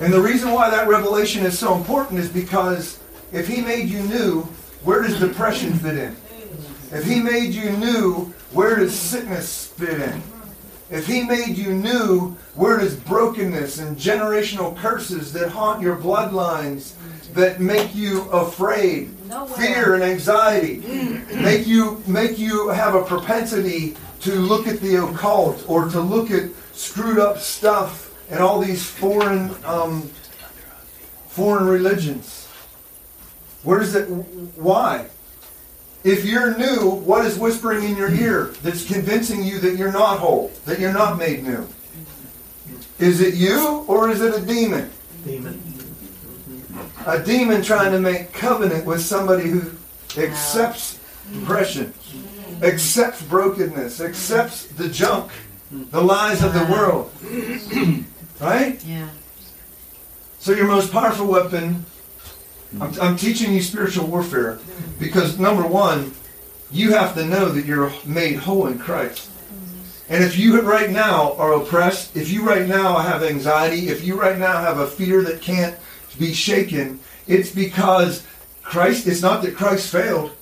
And 0.00 0.12
the 0.12 0.20
reason 0.20 0.52
why 0.52 0.70
that 0.70 0.88
revelation 0.88 1.44
is 1.44 1.58
so 1.58 1.74
important 1.74 2.20
is 2.20 2.28
because 2.28 3.00
if 3.32 3.48
He 3.48 3.60
made 3.60 3.88
you 3.88 4.02
new, 4.02 4.42
where 4.84 5.02
does 5.02 5.18
depression 5.18 5.72
fit 5.74 5.96
in? 5.96 6.16
If 6.92 7.04
He 7.04 7.20
made 7.20 7.52
you 7.52 7.70
new, 7.72 8.32
where 8.52 8.76
does 8.76 8.94
sickness 8.94 9.66
fit 9.66 10.00
in? 10.00 10.22
If 10.90 11.06
he 11.06 11.22
made 11.22 11.56
you 11.58 11.74
new, 11.74 12.36
where 12.54 12.78
does 12.78 12.96
brokenness 12.96 13.78
and 13.78 13.96
generational 13.96 14.74
curses 14.76 15.32
that 15.34 15.50
haunt 15.50 15.82
your 15.82 15.96
bloodlines, 15.96 16.94
that 17.34 17.60
make 17.60 17.94
you 17.94 18.22
afraid, 18.30 19.14
fear 19.56 19.94
and 19.94 20.02
anxiety, 20.02 20.78
make 21.34 21.66
you 21.66 22.02
make 22.06 22.38
you 22.38 22.70
have 22.70 22.94
a 22.94 23.02
propensity 23.02 23.96
to 24.20 24.32
look 24.32 24.66
at 24.66 24.80
the 24.80 24.96
occult 24.96 25.62
or 25.68 25.88
to 25.90 26.00
look 26.00 26.30
at 26.30 26.50
screwed 26.72 27.18
up 27.18 27.38
stuff 27.38 28.14
and 28.30 28.40
all 28.40 28.58
these 28.60 28.84
foreign 28.84 29.54
um, 29.64 30.02
foreign 31.28 31.66
religions. 31.66 32.46
Where 33.62 33.80
does 33.80 33.94
it? 33.94 34.06
Why? 34.06 35.06
If 36.08 36.24
you're 36.24 36.56
new, 36.56 36.88
what 36.88 37.26
is 37.26 37.38
whispering 37.38 37.84
in 37.84 37.94
your 37.94 38.10
ear 38.10 38.54
that's 38.62 38.86
convincing 38.86 39.44
you 39.44 39.58
that 39.58 39.76
you're 39.76 39.92
not 39.92 40.20
whole, 40.20 40.50
that 40.64 40.80
you're 40.80 40.92
not 40.92 41.18
made 41.18 41.42
new? 41.44 41.68
Is 42.98 43.20
it 43.20 43.34
you 43.34 43.84
or 43.86 44.08
is 44.08 44.22
it 44.22 44.34
a 44.34 44.40
demon? 44.40 44.90
Demon. 45.22 45.62
A 47.04 47.22
demon 47.22 47.60
trying 47.60 47.92
to 47.92 48.00
make 48.00 48.32
covenant 48.32 48.86
with 48.86 49.02
somebody 49.02 49.50
who 49.50 49.70
accepts 50.16 50.98
depression, 51.30 51.92
accepts 52.62 53.20
brokenness, 53.20 54.00
accepts 54.00 54.64
the 54.64 54.88
junk, 54.88 55.30
the 55.70 56.00
lies 56.00 56.42
of 56.42 56.54
the 56.54 56.64
world. 56.72 57.12
right? 58.40 58.82
Yeah. 58.82 59.10
So 60.38 60.52
your 60.52 60.68
most 60.68 60.90
powerful 60.90 61.26
weapon, 61.26 61.84
I'm, 62.80 63.00
I'm 63.00 63.16
teaching 63.16 63.52
you 63.52 63.62
spiritual 63.62 64.06
warfare 64.06 64.58
because 64.98 65.38
number 65.38 65.66
one, 65.66 66.12
you 66.70 66.92
have 66.92 67.14
to 67.14 67.24
know 67.24 67.48
that 67.48 67.64
you're 67.64 67.92
made 68.04 68.36
whole 68.36 68.66
in 68.66 68.78
Christ. 68.78 69.30
And 70.10 70.24
if 70.24 70.38
you 70.38 70.60
right 70.60 70.90
now 70.90 71.34
are 71.34 71.52
oppressed, 71.54 72.16
if 72.16 72.30
you 72.30 72.46
right 72.46 72.66
now 72.66 72.98
have 72.98 73.22
anxiety, 73.22 73.88
if 73.88 74.04
you 74.04 74.20
right 74.20 74.38
now 74.38 74.60
have 74.60 74.78
a 74.78 74.86
fear 74.86 75.22
that 75.22 75.42
can't 75.42 75.76
be 76.18 76.32
shaken, 76.32 77.00
it's 77.26 77.50
because 77.50 78.26
Christ, 78.62 79.06
it's 79.06 79.22
not 79.22 79.42
that 79.42 79.56
Christ 79.56 79.90
failed. 79.90 80.32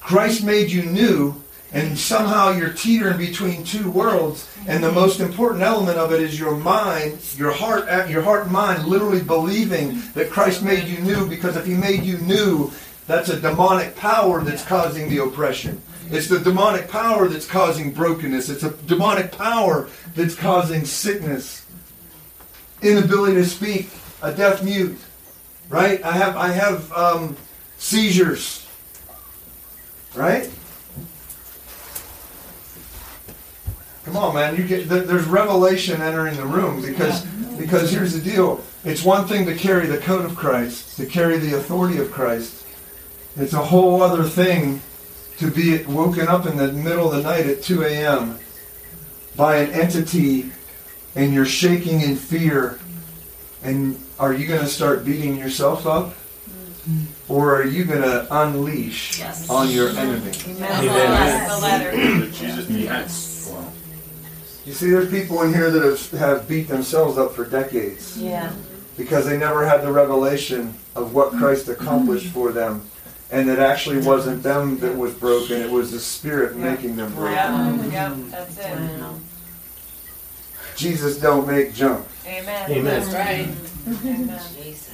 Christ 0.00 0.44
made 0.44 0.70
you 0.70 0.84
new, 0.84 1.42
and 1.72 1.98
somehow 1.98 2.52
you're 2.52 2.72
teetering 2.72 3.18
between 3.18 3.64
two 3.64 3.90
worlds. 3.90 4.48
And 4.68 4.82
the 4.82 4.92
most 4.92 5.20
important 5.20 5.62
element 5.62 5.98
of 5.98 6.12
it 6.12 6.20
is 6.20 6.38
your 6.38 6.56
mind, 6.56 7.18
your 7.36 7.52
heart, 7.52 8.08
your 8.08 8.22
heart 8.22 8.44
and 8.44 8.52
mind 8.52 8.86
literally 8.86 9.22
believing 9.22 10.00
that 10.14 10.30
Christ 10.30 10.62
made 10.62 10.84
you 10.84 11.00
new, 11.00 11.28
because 11.28 11.56
if 11.56 11.66
he 11.66 11.74
made 11.74 12.02
you 12.02 12.18
new, 12.18 12.72
that's 13.06 13.28
a 13.28 13.40
demonic 13.40 13.94
power 13.96 14.42
that's 14.42 14.64
causing 14.64 15.08
the 15.08 15.18
oppression. 15.18 15.80
It's 16.10 16.28
the 16.28 16.38
demonic 16.38 16.88
power 16.88 17.28
that's 17.28 17.46
causing 17.46 17.92
brokenness. 17.92 18.48
It's 18.48 18.62
a 18.62 18.70
demonic 18.70 19.32
power 19.32 19.88
that's 20.14 20.34
causing 20.34 20.84
sickness, 20.84 21.66
inability 22.80 23.34
to 23.34 23.44
speak, 23.44 23.90
a 24.22 24.32
deaf 24.32 24.62
mute. 24.62 24.98
Right? 25.68 26.02
I 26.04 26.12
have 26.12 26.36
I 26.36 26.48
have 26.48 26.92
um, 26.92 27.36
seizures. 27.78 28.66
Right? 30.14 30.50
Come 34.06 34.16
on, 34.16 34.34
man! 34.36 34.56
You 34.56 34.62
get 34.64 34.88
there's 34.88 35.26
revelation 35.26 36.00
entering 36.00 36.36
the 36.36 36.46
room 36.46 36.80
because 36.80 37.24
because 37.58 37.90
here's 37.90 38.12
the 38.14 38.20
deal. 38.20 38.62
It's 38.84 39.02
one 39.02 39.26
thing 39.26 39.44
to 39.46 39.54
carry 39.56 39.86
the 39.86 39.98
coat 39.98 40.24
of 40.24 40.36
Christ, 40.36 40.96
to 40.96 41.06
carry 41.06 41.38
the 41.38 41.56
authority 41.56 41.98
of 41.98 42.12
Christ. 42.12 42.64
It's 43.36 43.52
a 43.52 43.64
whole 43.64 44.00
other 44.02 44.22
thing 44.22 44.80
to 45.38 45.50
be 45.50 45.82
woken 45.84 46.28
up 46.28 46.46
in 46.46 46.56
the 46.56 46.72
middle 46.72 47.12
of 47.12 47.16
the 47.16 47.22
night 47.28 47.46
at 47.46 47.62
2 47.62 47.82
a.m. 47.82 48.38
by 49.36 49.56
an 49.56 49.72
entity 49.72 50.50
and 51.16 51.34
you're 51.34 51.44
shaking 51.44 52.00
in 52.00 52.14
fear. 52.14 52.78
And 53.62 54.00
are 54.20 54.32
you 54.32 54.46
going 54.46 54.60
to 54.60 54.68
start 54.68 55.04
beating 55.04 55.36
yourself 55.36 55.84
up? 55.86 56.14
Or 57.28 57.56
are 57.60 57.66
you 57.66 57.84
going 57.84 58.02
to 58.02 58.26
unleash 58.30 59.18
Yes. 59.18 59.50
on 59.50 59.68
your 59.68 59.88
enemy? 59.90 60.30
Amen. 60.46 61.48
The 61.48 61.58
letter. 61.60 62.30
Jesus 62.30 62.70
yes. 62.70 63.35
You 64.66 64.72
see, 64.72 64.90
there's 64.90 65.08
people 65.10 65.42
in 65.42 65.54
here 65.54 65.70
that 65.70 65.82
have, 65.82 66.10
have 66.20 66.48
beat 66.48 66.66
themselves 66.66 67.16
up 67.18 67.32
for 67.34 67.44
decades 67.44 68.20
Yeah. 68.20 68.52
because 68.96 69.24
they 69.24 69.38
never 69.38 69.64
had 69.64 69.82
the 69.82 69.92
revelation 69.92 70.74
of 70.96 71.14
what 71.14 71.30
Christ 71.32 71.68
accomplished 71.68 72.26
for 72.28 72.50
them. 72.50 72.82
And 73.30 73.48
it 73.48 73.58
actually 73.60 73.98
wasn't 74.04 74.42
them 74.42 74.78
that 74.80 74.96
was 74.96 75.14
broken, 75.14 75.60
it 75.62 75.70
was 75.70 75.92
the 75.92 76.00
Spirit 76.00 76.56
making 76.56 76.96
them 76.96 77.14
broken. 77.14 77.34
Yeah. 77.92 78.08
Yep. 78.10 78.16
That's 78.30 78.58
it. 78.58 78.78
Jesus 80.76 81.18
don't 81.18 81.46
make 81.46 81.72
junk. 81.72 82.04
Amen. 82.26 82.70
Amen. 82.70 82.84
That's 82.84 83.14
right. 83.14 83.48
Amen. 84.04 84.40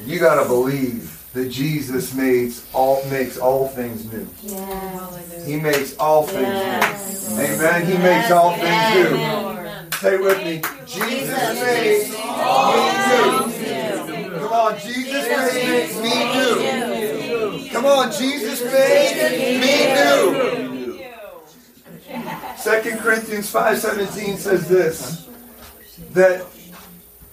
You 0.04 0.18
gotta 0.20 0.46
believe 0.46 1.18
that 1.32 1.48
Jesus 1.48 2.14
makes 2.14 2.66
all 2.74 3.02
makes 3.10 3.38
all 3.38 3.68
things 3.68 4.10
new. 4.12 4.28
Hallelujah. 4.54 5.44
He 5.44 5.56
makes 5.56 5.96
all 5.98 6.26
things 6.26 6.46
Yes. 6.46 7.30
new. 7.30 7.42
Amen. 7.42 7.86
He 7.86 7.98
makes 7.98 8.30
all 8.30 8.52
things 8.54 8.94
new. 8.94 9.61
Lord. 10.02 10.14
Say 10.14 10.18
with 10.18 10.38
me. 10.44 10.60
Jesus 10.86 11.60
makes 11.60 12.10
me 12.10 12.16
new. 13.08 14.38
Come 14.38 14.52
on, 14.52 14.78
Jesus 14.78 15.28
makes 15.28 15.96
me 16.02 16.14
new. 16.34 17.68
Come 17.70 17.86
on, 17.86 18.12
Jesus 18.12 18.62
made 18.64 19.60
me 19.60 19.94
new. 19.94 21.02
Second 22.56 22.98
Corinthians 22.98 23.50
5:17 23.52 24.36
says 24.38 24.68
this 24.68 25.28
that 26.12 26.46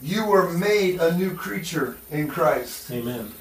you 0.02 0.26
were 0.26 0.50
made 0.50 1.00
a 1.02 1.16
new 1.18 1.36
creature 1.36 1.98
in 2.12 2.28
Christ. 2.28 2.90
Amen. 2.92 3.32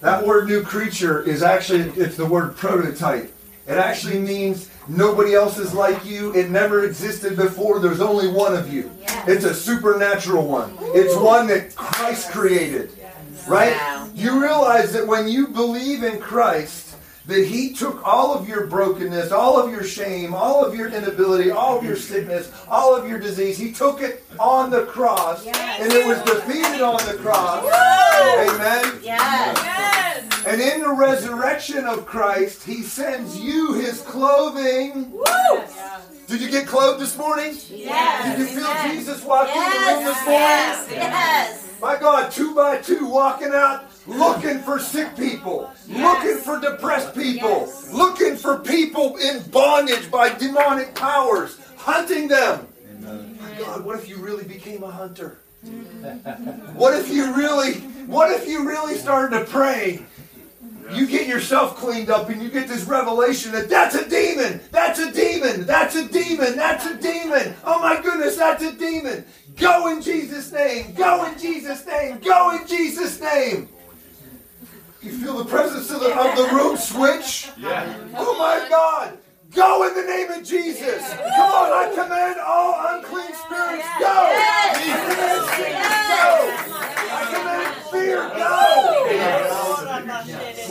That 0.00 0.26
word 0.26 0.46
new 0.46 0.62
creature 0.62 1.22
is 1.22 1.42
actually 1.42 1.90
it's 2.00 2.16
the 2.16 2.26
word 2.26 2.56
prototype. 2.56 3.33
It 3.66 3.78
actually 3.78 4.18
means 4.18 4.68
nobody 4.88 5.34
else 5.34 5.58
is 5.58 5.72
like 5.72 6.04
you. 6.04 6.34
It 6.34 6.50
never 6.50 6.84
existed 6.84 7.36
before. 7.36 7.78
There's 7.78 8.02
only 8.02 8.28
one 8.28 8.54
of 8.54 8.72
you. 8.72 8.90
It's 9.26 9.44
a 9.44 9.54
supernatural 9.54 10.46
one. 10.46 10.76
It's 10.94 11.16
one 11.16 11.46
that 11.46 11.74
Christ 11.74 12.30
created. 12.30 12.90
Right? 13.48 14.08
You 14.14 14.40
realize 14.40 14.92
that 14.92 15.06
when 15.06 15.28
you 15.28 15.48
believe 15.48 16.02
in 16.02 16.18
Christ, 16.20 16.83
that 17.26 17.46
he 17.46 17.72
took 17.72 18.06
all 18.06 18.34
of 18.34 18.48
your 18.48 18.66
brokenness, 18.66 19.32
all 19.32 19.58
of 19.58 19.70
your 19.70 19.82
shame, 19.82 20.34
all 20.34 20.64
of 20.64 20.74
your 20.74 20.88
inability, 20.88 21.50
all 21.50 21.78
of 21.78 21.84
your 21.84 21.96
sickness, 21.96 22.52
all 22.68 22.94
of 22.94 23.08
your 23.08 23.18
disease. 23.18 23.56
He 23.56 23.72
took 23.72 24.02
it 24.02 24.24
on 24.38 24.70
the 24.70 24.84
cross, 24.84 25.46
and 25.46 25.92
it 25.92 26.06
was 26.06 26.18
defeated 26.22 26.82
on 26.82 26.98
the 27.06 27.14
cross. 27.22 27.64
Amen. 27.64 29.00
Yes. 29.02 30.44
And 30.46 30.60
in 30.60 30.82
the 30.82 30.92
resurrection 30.92 31.86
of 31.86 32.04
Christ, 32.04 32.64
he 32.64 32.82
sends 32.82 33.38
you 33.40 33.72
his 33.72 34.02
clothing. 34.02 35.12
Did 36.26 36.40
you 36.40 36.50
get 36.50 36.66
clothed 36.66 37.00
this 37.00 37.16
morning? 37.16 37.56
Yes. 37.70 38.36
Did 38.36 38.38
you 38.40 38.46
feel 38.60 38.74
Jesus 38.90 39.24
walking 39.24 39.56
in 39.56 39.70
the 39.70 39.78
room 39.78 40.04
this 40.04 40.16
morning? 40.24 40.40
Yes. 40.40 40.88
Yes. 40.90 41.80
My 41.80 41.96
God, 41.98 42.30
two 42.30 42.54
by 42.54 42.78
two, 42.78 43.06
walking 43.06 43.52
out, 43.52 43.86
looking 44.06 44.58
for 44.60 44.78
sick 44.78 45.16
people, 45.16 45.70
looking 45.88 46.38
for 46.38 46.60
depressed 46.60 47.14
people, 47.14 47.72
looking 47.92 48.36
for 48.36 48.58
people 48.58 49.16
in 49.16 49.42
bondage 49.50 50.10
by 50.10 50.36
demonic 50.36 50.94
powers, 50.94 51.58
hunting 51.76 52.28
them. 52.28 52.66
My 53.00 53.58
God, 53.58 53.84
what 53.84 53.98
if 53.98 54.08
you 54.08 54.16
really 54.16 54.44
became 54.44 54.82
a 54.82 54.90
hunter? 54.90 55.38
What 56.74 56.94
if 56.94 57.08
you 57.08 57.34
really, 57.34 57.74
what 58.06 58.30
if 58.30 58.46
you 58.48 58.68
really 58.68 58.96
started 58.96 59.38
to 59.38 59.44
pray? 59.46 60.04
You 60.92 61.06
get 61.06 61.26
yourself 61.26 61.76
cleaned 61.76 62.10
up 62.10 62.28
and 62.28 62.42
you 62.42 62.50
get 62.50 62.68
this 62.68 62.84
revelation 62.84 63.52
that 63.52 63.70
that's 63.70 63.94
a 63.94 64.08
demon, 64.08 64.60
that's 64.70 64.98
a 64.98 65.10
demon, 65.10 65.64
that's 65.64 65.96
a 65.96 66.06
demon, 66.06 66.56
that's 66.56 66.84
a 66.84 66.96
demon. 66.98 67.54
Oh 67.64 67.80
my 67.80 68.00
goodness, 68.02 68.36
that's 68.36 68.62
a 68.62 68.72
demon. 68.72 69.24
Go 69.56 69.88
in 69.88 70.02
Jesus' 70.02 70.52
name, 70.52 70.92
go 70.94 71.24
in 71.24 71.38
Jesus' 71.38 71.86
name, 71.86 72.18
go 72.18 72.58
in 72.58 72.66
Jesus' 72.66 73.20
name. 73.20 73.68
You 75.04 75.12
feel 75.12 75.36
the 75.36 75.44
presence 75.44 75.90
of 75.90 76.00
the, 76.00 76.18
of 76.18 76.34
the 76.34 76.48
room 76.56 76.78
switch? 76.78 77.50
Yeah. 77.58 77.94
Oh 78.16 78.38
my 78.38 78.66
God! 78.70 79.18
Go 79.50 79.86
in 79.86 79.94
the 79.94 80.02
name 80.02 80.30
of 80.30 80.42
Jesus! 80.42 81.06
Come 81.12 81.50
on, 81.50 81.72
I 81.74 81.92
command 81.94 82.40
all 82.40 82.96
unclean 82.96 83.34
spirits, 83.34 83.86
go! 84.00 84.08
I 84.08 84.72
command 85.04 85.44
sickness, 85.50 86.08
go! 86.08 86.48
I 87.12 87.24
command 87.34 87.74
fear, 87.92 88.30
go! 88.34 88.54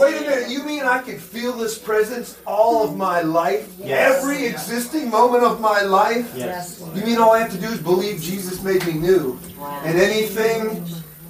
Wait 0.04 0.18
a 0.18 0.22
minute, 0.22 0.50
you 0.50 0.64
mean 0.64 0.82
I 0.82 1.00
can 1.04 1.20
feel 1.20 1.54
this 1.54 1.78
presence 1.78 2.40
all 2.48 2.84
of 2.84 2.98
my 2.98 3.22
life? 3.22 3.72
Yes. 3.78 4.18
Every 4.18 4.48
existing 4.48 5.12
moment 5.12 5.44
of 5.44 5.62
my 5.62 5.84
life? 5.84 6.34
Yes. 6.36 6.84
You 6.96 7.06
mean 7.06 7.20
all 7.20 7.34
I 7.34 7.40
have 7.40 7.52
to 7.52 7.62
do 7.62 7.68
is 7.68 7.80
believe 7.80 8.20
Jesus 8.20 8.64
made 8.64 8.84
me 8.88 8.94
new? 8.94 9.40
And 9.84 10.00
anything 10.00 10.84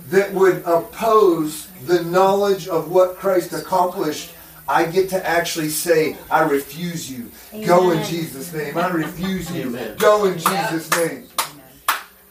that 0.10 0.32
would 0.34 0.64
oppose 0.66 1.68
the 1.86 2.04
knowledge 2.04 2.68
of 2.68 2.92
what 2.92 3.16
Christ 3.16 3.54
accomplished, 3.54 4.32
I 4.68 4.86
get 4.86 5.10
to 5.10 5.28
actually 5.28 5.70
say, 5.70 6.18
I 6.32 6.44
refuse 6.44 7.12
you. 7.12 7.30
Go 7.66 7.92
in 7.92 8.04
Jesus' 8.06 8.54
name. 8.54 8.78
I 8.78 8.90
refuse 8.90 9.52
you. 9.52 9.64
Amen. 9.64 9.98
Go 9.98 10.26
in 10.26 10.38
Jesus' 10.38 10.90
name. 10.92 11.28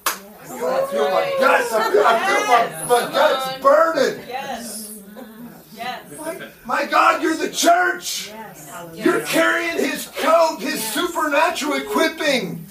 I 0.07 0.87
feel 0.91 1.11
my 1.11 1.35
guts. 1.39 1.73
I 1.73 1.91
feel, 1.91 2.03
I 2.05 2.19
feel 2.27 2.47
my, 2.47 3.07
my 3.07 3.13
guts 3.13 3.63
burning. 3.63 4.25
Yes. 4.29 4.93
Yes. 5.75 6.19
My, 6.19 6.49
my 6.65 6.87
God, 6.87 7.23
you're 7.23 7.37
the 7.37 7.51
church. 7.51 8.29
Yes. 8.29 8.71
You're 8.95 9.21
carrying 9.23 9.79
his 9.79 10.07
coat, 10.07 10.59
his 10.61 10.83
supernatural 10.93 11.75
equipping. 11.75 12.67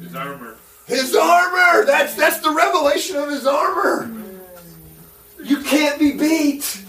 His 0.00 0.14
armor. 0.14 0.56
His 0.86 1.16
armor. 1.16 1.84
That's 1.86 2.14
that's 2.14 2.38
the 2.40 2.50
revelation 2.50 3.16
of 3.16 3.28
his 3.30 3.46
armor. 3.46 4.15
You 5.46 5.62
can't 5.62 5.98
be 5.98 6.12
beat. 6.12 6.82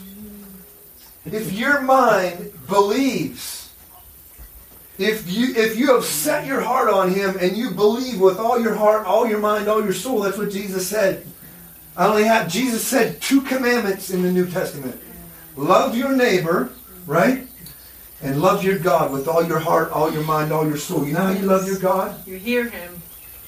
If 1.26 1.54
your 1.54 1.82
mind 1.82 2.52
believes, 2.68 3.72
if 4.98 5.32
you 5.32 5.54
if 5.56 5.78
you 5.78 5.94
have 5.94 6.04
set 6.04 6.48
your 6.48 6.62
heart 6.62 6.90
on 6.90 7.14
him 7.14 7.38
and 7.40 7.56
you 7.56 7.70
believe 7.72 8.20
with 8.20 8.40
all 8.40 8.60
your 8.60 8.74
heart, 8.74 9.06
all 9.06 9.28
your 9.28 9.40
mind, 9.40 9.68
all 9.68 9.84
your 9.84 9.94
soul, 9.94 10.22
that's 10.22 10.38
what 10.38 10.50
Jesus 10.50 10.88
said. 10.88 11.26
I 11.96 12.08
only 12.08 12.24
have 12.24 12.48
Jesus 12.48 12.86
said 12.86 13.22
two 13.22 13.42
commandments 13.42 14.10
in 14.10 14.24
the 14.24 14.32
New 14.32 14.50
Testament. 14.50 15.00
Love 15.56 15.96
your 15.96 16.16
neighbor, 16.16 16.72
right? 17.06 17.48
And 18.24 18.42
love 18.42 18.64
your 18.64 18.80
God 18.80 19.12
with 19.12 19.28
all 19.28 19.46
your 19.46 19.60
heart, 19.60 19.92
all 19.92 20.12
your 20.12 20.24
mind, 20.24 20.52
all 20.52 20.66
your 20.66 20.78
soul. 20.78 21.06
You 21.06 21.14
know 21.14 21.22
how 21.22 21.32
you 21.32 21.46
love 21.46 21.68
your 21.68 21.78
God? 21.78 22.26
You 22.28 22.38
hear 22.38 22.70
him. 22.70 23.02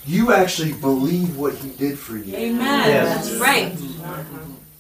You 0.06 0.34
actually 0.34 0.74
believe 0.74 1.36
what 1.38 1.56
he 1.56 1.70
did 1.70 1.98
for 1.98 2.18
you. 2.18 2.36
Amen. 2.36 2.90
Yes. 2.90 3.28
That's 3.28 3.40
right. 3.40 3.76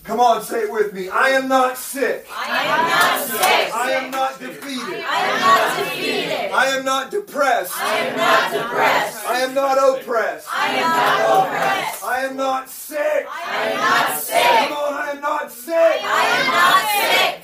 Come 0.09 0.21
on, 0.21 0.41
say 0.41 0.61
it 0.63 0.71
with 0.71 0.91
me. 0.91 1.07
I 1.07 1.29
am 1.29 1.47
not 1.47 1.77
sick. 1.77 2.25
I 2.35 2.63
am 2.65 2.89
not 2.89 3.27
sick. 3.27 3.75
I 3.75 3.91
am 3.91 4.09
not 4.09 4.39
defeated. 4.39 5.03
I 5.07 5.21
am 5.21 5.39
not 5.39 5.77
defeated. 5.77 6.51
I 6.51 6.65
am 6.65 6.83
not 6.83 7.11
depressed. 7.11 7.77
I 7.77 7.97
am 7.99 8.17
not 8.17 8.51
depressed. 8.51 9.27
I 9.27 9.39
am 9.41 9.53
not 9.53 9.77
oppressed. 9.77 10.47
I 10.51 10.67
am 10.69 10.81
not 10.81 11.45
oppressed. 11.45 12.03
I 12.03 12.25
am 12.25 12.35
not 12.37 12.69
sick. 12.71 13.27
I 13.29 13.69
am 13.69 13.77
not 13.77 14.19
sick. 14.19 14.41
Come 14.41 14.73
on, 14.73 14.93
I 14.95 15.11
am 15.11 15.21
not 15.21 15.51
sick. 15.51 15.75
I 15.75 16.25
am 16.39 16.47
not 16.57 16.81
sick. 16.89 17.43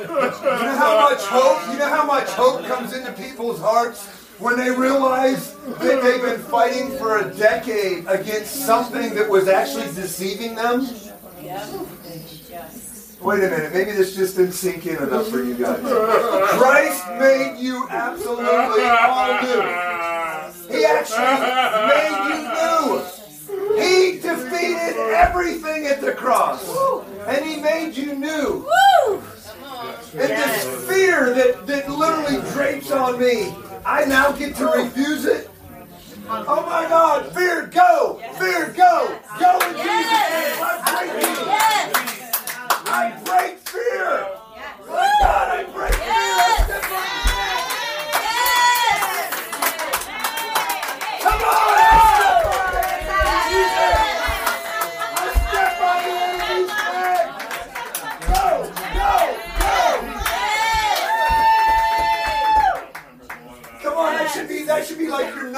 You 0.00 0.06
know 0.08 0.76
how 0.78 1.10
much 1.10 1.20
hope, 1.24 1.70
you 1.70 1.78
know 1.78 1.88
how 1.88 2.06
much 2.06 2.28
hope 2.30 2.64
comes 2.64 2.94
into 2.94 3.12
people's 3.12 3.60
hearts 3.60 4.21
when 4.42 4.56
they 4.58 4.70
realize 4.70 5.54
that 5.54 6.02
they've 6.02 6.22
been 6.22 6.40
fighting 6.40 6.90
for 6.98 7.18
a 7.18 7.34
decade 7.34 8.04
against 8.08 8.66
something 8.66 9.14
that 9.14 9.28
was 9.28 9.46
actually 9.48 9.86
deceiving 9.94 10.54
them? 10.56 10.86
Wait 13.20 13.38
a 13.38 13.48
minute, 13.48 13.72
maybe 13.72 13.92
this 13.92 14.16
just 14.16 14.36
didn't 14.36 14.52
sink 14.52 14.84
in 14.86 14.96
enough 14.96 15.28
for 15.28 15.42
you 15.44 15.54
guys. 15.54 15.80
Christ 16.58 17.06
made 17.20 17.56
you 17.60 17.86
absolutely 17.88 18.82
all 18.82 19.42
new. 19.42 19.62
He 20.76 20.84
actually 20.84 21.38
made 21.92 22.18
you 22.28 22.38
new. 22.58 23.00
He 23.80 24.18
defeated 24.18 24.96
everything 25.14 25.86
at 25.86 26.00
the 26.00 26.12
cross. 26.12 26.68
And 27.28 27.44
he 27.44 27.60
made 27.60 27.96
you 27.96 28.16
new. 28.16 28.66
And 30.14 30.30
this 30.30 30.64
fear 30.88 31.32
that, 31.32 31.66
that 31.66 31.88
literally 31.88 32.40
drapes 32.52 32.90
on 32.90 33.20
me, 33.20 33.54
I 33.84 34.04
now 34.04 34.30
get 34.32 34.54
to 34.56 34.66
refuse 34.66 35.24
it. 35.24 35.50
Oh 36.28 36.62
my 36.66 36.88
God, 36.88 37.34
fear, 37.34 37.66
go! 37.66 38.20
Fear, 38.38 38.72
go! 38.76 39.20
Go 39.40 39.58
in 39.68 39.74
Jesus' 39.74 39.86
name! 39.86 40.56
I 40.62 41.10
break! 41.10 41.32
I 42.86 43.20
break 43.24 43.58
fear! 43.58 44.28
My 44.86 44.88
oh 44.88 45.10
God, 45.20 45.48
I 45.50 45.64
break 45.72 45.94
fear! 45.94 47.21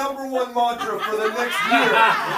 Number 0.05 0.27
one 0.27 0.53
mantra 0.53 0.99
for 0.99 1.15
the 1.17 1.29
next 1.29 1.57
year. 1.73 1.89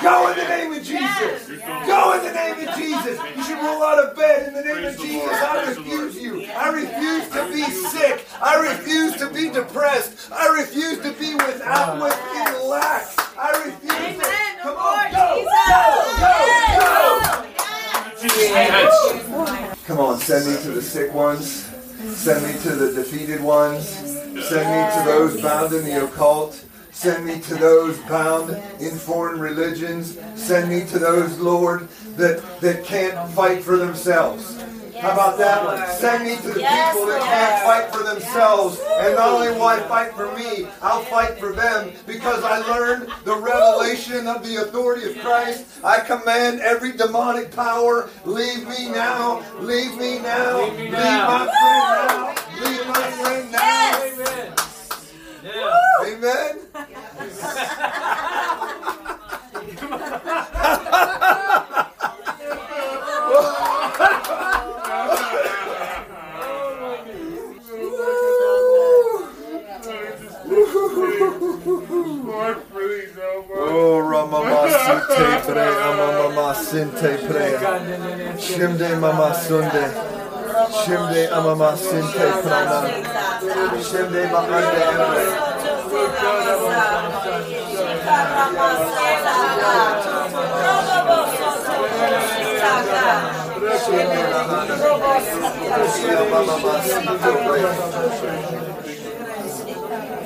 Go 0.02 0.32
in 0.32 0.38
the 0.38 0.48
name 0.48 0.72
of 0.72 0.84
Jesus. 0.84 1.48
Go 1.86 2.14
in 2.18 2.24
the 2.24 2.32
name 2.32 2.68
of 2.68 2.76
Jesus. 2.76 3.20
You 3.36 3.44
should 3.44 3.60
roll 3.62 3.84
out 3.84 4.00
of 4.06 4.16
bed 4.16 4.48
in 4.48 4.54
the 4.54 4.64
name 4.64 4.86
of 4.86 4.98
Jesus. 4.98 5.34
I 5.34 5.66
refuse 5.68 6.16
you. 6.16 6.46
I 6.56 6.70
refuse 6.70 7.28
to 7.30 7.46
be 7.52 7.64
sick. 7.64 8.26
I 8.42 8.56
refuse 8.72 9.18
to 9.18 9.30
be 9.30 9.50
depressed. 9.50 10.32
I 10.32 10.48
refuse 10.58 11.00
to 11.00 11.12
be 11.14 11.36
without 11.36 12.02
within 12.02 12.70
lack. 12.70 13.06
I 13.38 13.52
refuse 13.66 14.16
to. 14.18 14.28
Come 14.64 14.78
on, 14.78 15.12
go, 15.12 15.46
go, 15.68 15.84
go. 16.20 16.34
Yes. 18.24 19.84
Come 19.86 20.00
on, 20.00 20.20
send 20.20 20.48
me 20.48 20.62
to 20.64 20.72
the 20.72 20.82
sick 20.82 21.14
ones. 21.14 21.66
Send 22.16 22.46
me 22.46 22.54
to 22.64 22.76
the 22.76 22.94
defeated 22.94 23.42
ones. 23.42 23.88
Send 23.88 24.68
me 24.72 24.80
to 24.96 25.02
those 25.06 25.42
bound 25.42 25.74
in 25.74 25.84
the 25.84 26.06
occult. 26.06 26.64
Send 26.98 27.28
me 27.28 27.40
to 27.42 27.54
those 27.54 27.96
bound 28.10 28.50
in 28.82 28.98
foreign 28.98 29.40
religions. 29.40 30.18
Send 30.34 30.68
me 30.68 30.84
to 30.88 30.98
those, 30.98 31.38
Lord, 31.38 31.88
that, 32.16 32.60
that 32.60 32.86
can't 32.86 33.30
fight 33.34 33.62
for 33.62 33.78
themselves. 33.78 34.60
How 35.00 35.12
about 35.12 35.38
that 35.38 35.64
one? 35.64 35.88
Send 35.92 36.24
me 36.24 36.38
to 36.38 36.48
the 36.48 36.54
people 36.56 37.06
that 37.06 37.22
can't 37.22 37.64
fight 37.64 37.96
for 37.96 38.04
themselves. 38.04 38.80
And 38.98 39.14
not 39.14 39.30
only 39.30 39.50
will 39.52 39.68
I 39.68 39.80
fight 39.82 40.16
for 40.16 40.36
me, 40.36 40.68
I'll 40.82 41.04
fight 41.04 41.38
for 41.38 41.52
them 41.54 41.92
because 42.08 42.44
I 42.44 42.66
learned 42.66 43.12
the 43.26 43.36
revelation 43.36 44.26
of 44.26 44.44
the 44.44 44.64
authority 44.64 45.12
of 45.12 45.20
Christ. 45.20 45.80
I 45.84 46.00
command 46.00 46.62
every 46.62 46.94
demonic 46.94 47.56
power, 47.56 48.10
leave 48.26 48.68
me 48.68 48.90
now, 48.90 49.46
leave 49.60 49.96
me 50.00 50.18
now, 50.18 50.66
leave 50.66 50.80
me 50.80 50.90
my 50.90 50.98
now. 50.98 51.46
friend 51.46 52.10
now, 52.10 52.36
leave 52.66 52.88
my 52.88 53.12
friend 53.22 53.52
now. 53.52 54.02
Amen. 54.02 54.54
Yeah. 55.44 55.87
Amen. 56.08 56.60
Lord, 71.68 72.58
please, 72.72 73.12
oh 73.20 73.46
Lord. 73.50 73.70
Oh, 73.70 74.00
Ramamasinte 74.00 75.28
pre, 75.46 75.68
Amamamasinte 75.88 77.12
pre. 77.28 77.48
Shimde 78.40 78.90
Mamasunde. 79.00 79.86
Shimde 80.72 81.22
Amamasinte 81.32 82.28
prana. 82.44 82.80
Shimde 83.84 84.22
Maande 84.32 84.82
Emre. 84.94 85.57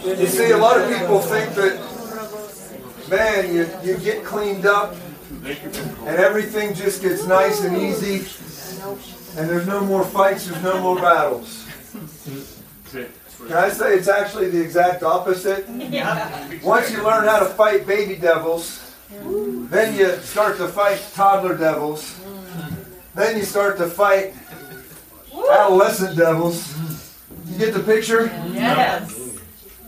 You 0.03 0.27
see, 0.27 0.51
a 0.51 0.57
lot 0.57 0.79
of 0.79 0.89
people 0.89 1.19
think 1.19 1.53
that, 1.55 1.79
man, 3.09 3.53
you, 3.53 3.67
you 3.83 3.97
get 3.97 4.23
cleaned 4.23 4.65
up 4.65 4.95
and 5.43 6.17
everything 6.17 6.73
just 6.73 7.01
gets 7.01 7.25
nice 7.27 7.63
and 7.63 7.77
easy 7.77 8.25
and 9.37 9.49
there's 9.49 9.67
no 9.67 9.81
more 9.81 10.03
fights, 10.03 10.47
there's 10.47 10.63
no 10.63 10.81
more 10.81 10.95
battles. 10.95 11.67
Can 13.47 13.57
I 13.57 13.69
say 13.69 13.95
it's 13.95 14.07
actually 14.07 14.49
the 14.49 14.61
exact 14.61 15.03
opposite? 15.03 15.67
Once 16.63 16.91
you 16.91 17.03
learn 17.03 17.25
how 17.27 17.39
to 17.39 17.45
fight 17.45 17.85
baby 17.85 18.15
devils, 18.15 18.95
then 19.09 19.95
you 19.97 20.15
start 20.17 20.57
to 20.57 20.67
fight 20.67 21.03
toddler 21.13 21.57
devils, 21.57 22.19
then 23.15 23.37
you 23.37 23.43
start 23.43 23.77
to 23.77 23.87
fight 23.87 24.33
adolescent 25.51 26.17
devils. 26.17 26.75
You 27.47 27.57
get 27.57 27.73
the 27.73 27.81
picture? 27.81 28.25
Yes. 28.51 29.37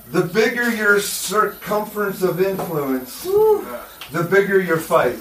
The 0.10 0.24
bigger 0.24 0.70
your 0.70 1.00
circumference 1.00 2.22
of 2.22 2.42
influence, 2.42 3.24
the 3.24 4.28
bigger 4.30 4.60
your 4.60 4.78
fight. 4.78 5.20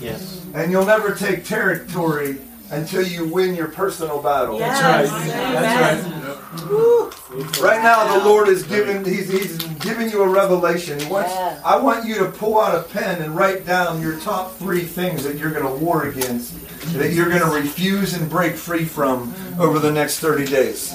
Yes. 0.00 0.44
And 0.54 0.72
you'll 0.72 0.86
never 0.86 1.14
take 1.14 1.44
territory 1.44 2.38
until 2.70 3.06
you 3.06 3.28
win 3.28 3.54
your 3.54 3.68
personal 3.68 4.20
battle. 4.22 4.58
Yes. 4.58 5.10
That's 5.10 5.12
right. 5.12 5.32
That's 5.62 6.06
right 6.06 6.21
now, 7.82 8.18
the 8.18 8.24
Lord 8.24 8.48
is 8.48 8.62
giving 8.64 9.04
he's, 9.04 9.28
he's 9.30 9.56
giving 9.78 10.10
you 10.10 10.22
a 10.22 10.28
revelation. 10.28 11.00
He 11.00 11.10
wants, 11.10 11.32
I 11.64 11.78
want 11.80 12.04
you 12.06 12.16
to 12.18 12.26
pull 12.26 12.60
out 12.60 12.74
a 12.74 12.82
pen 12.82 13.22
and 13.22 13.34
write 13.34 13.64
down 13.66 14.00
your 14.02 14.18
top 14.20 14.52
three 14.56 14.82
things 14.82 15.24
that 15.24 15.38
you're 15.38 15.50
going 15.50 15.64
to 15.66 15.84
war 15.84 16.04
against, 16.08 16.54
that 16.94 17.12
you're 17.12 17.28
going 17.30 17.40
to 17.42 17.50
refuse 17.50 18.14
and 18.14 18.28
break 18.28 18.54
free 18.54 18.84
from 18.84 19.34
over 19.58 19.78
the 19.78 19.90
next 19.90 20.18
30 20.20 20.44
days. 20.46 20.92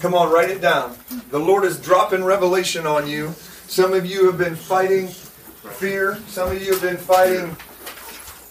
Come 0.00 0.14
on, 0.14 0.32
write 0.32 0.50
it 0.50 0.60
down. 0.62 0.96
The 1.30 1.38
Lord 1.38 1.64
is 1.64 1.78
dropping 1.78 2.24
revelation 2.24 2.86
on 2.86 3.06
you. 3.08 3.32
Some 3.66 3.92
of 3.92 4.06
you 4.06 4.26
have 4.26 4.38
been 4.38 4.56
fighting 4.56 5.08
fear. 5.08 6.18
Some 6.26 6.50
of 6.50 6.62
you 6.62 6.72
have 6.72 6.82
been 6.82 6.96
fighting 6.96 7.54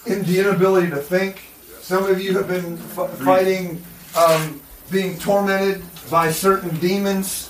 in 0.06 0.24
the 0.26 0.40
inability 0.40 0.90
to 0.92 0.98
think. 0.98 1.42
Some 1.82 2.06
of 2.06 2.22
you 2.22 2.38
have 2.38 2.48
been 2.48 2.74
f- 2.96 3.10
fighting 3.18 3.82
um, 4.16 4.62
being 4.92 5.18
tormented 5.20 5.84
by 6.10 6.32
certain 6.32 6.76
demons. 6.78 7.50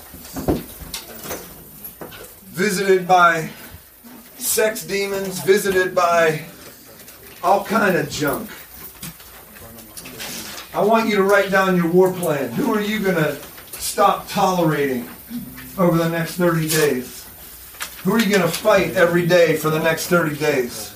visited 2.60 3.08
by 3.08 3.48
sex 4.36 4.84
demons, 4.84 5.42
visited 5.44 5.94
by 5.94 6.44
all 7.42 7.64
kind 7.64 7.96
of 7.96 8.10
junk. 8.10 8.50
I 10.74 10.84
want 10.84 11.08
you 11.08 11.16
to 11.16 11.22
write 11.22 11.50
down 11.50 11.74
your 11.76 11.90
war 11.90 12.12
plan. 12.12 12.52
Who 12.52 12.74
are 12.74 12.82
you 12.82 13.00
going 13.00 13.16
to 13.16 13.36
stop 13.72 14.28
tolerating 14.28 15.08
over 15.78 15.96
the 15.96 16.08
next 16.10 16.34
30 16.34 16.68
days? 16.68 17.26
Who 18.04 18.12
are 18.12 18.18
you 18.18 18.28
going 18.28 18.42
to 18.42 18.48
fight 18.48 18.92
every 18.94 19.26
day 19.26 19.56
for 19.56 19.70
the 19.70 19.80
next 19.80 20.08
30 20.08 20.36
days? 20.36 20.94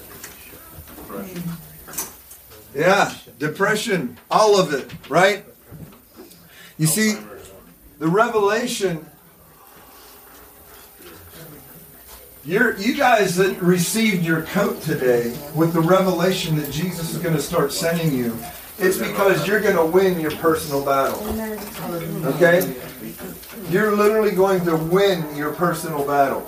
Yeah, 2.75 3.15
depression, 3.39 4.19
all 4.31 4.61
of 4.61 4.75
it, 4.75 4.93
right? 5.09 5.45
You 6.77 6.87
see, 6.87 7.17
the 7.99 8.09
revelation 8.09 9.07
you're, 12.45 12.77
you 12.77 12.95
guys 12.95 13.37
that 13.37 13.59
received 13.63 14.23
your 14.23 14.43
coat 14.43 14.83
today 14.83 15.35
with 15.55 15.73
the 15.73 15.81
revelation 15.81 16.57
that 16.57 16.71
Jesus 16.71 17.15
is 17.15 17.19
going 17.19 17.35
to 17.35 17.41
start 17.41 17.73
sending 17.73 18.13
you, 18.13 18.37
it's 18.79 18.99
because 18.99 19.49
you're 19.49 19.61
going 19.61 19.77
to 19.77 19.87
win 19.87 20.21
your 20.21 20.33
personal 20.33 20.85
battle. 20.85 21.27
Okay? 22.35 22.75
You're 23.71 23.97
literally 23.97 24.33
going 24.33 24.63
to 24.67 24.77
win 24.77 25.35
your 25.35 25.55
personal 25.55 26.07
battle. 26.07 26.47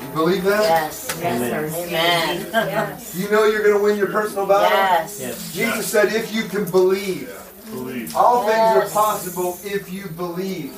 You 0.00 0.08
believe 0.14 0.44
that? 0.44 0.62
Yes. 0.62 1.18
Yes. 1.20 1.76
Amen. 1.76 3.00
You 3.16 3.30
know 3.32 3.46
you're 3.46 3.64
going 3.64 3.76
to 3.76 3.82
win 3.82 3.98
your 3.98 4.12
personal 4.12 4.46
battle? 4.46 4.70
Yes. 4.70 5.18
Yes. 5.20 5.52
Jesus 5.52 5.88
said, 5.88 6.12
if 6.12 6.32
you 6.32 6.44
can 6.44 6.70
believe, 6.70 7.36
Believe. 7.70 8.16
all 8.16 8.46
things 8.46 8.58
are 8.58 8.88
possible 8.88 9.58
if 9.64 9.92
you 9.92 10.08
believe. 10.08 10.76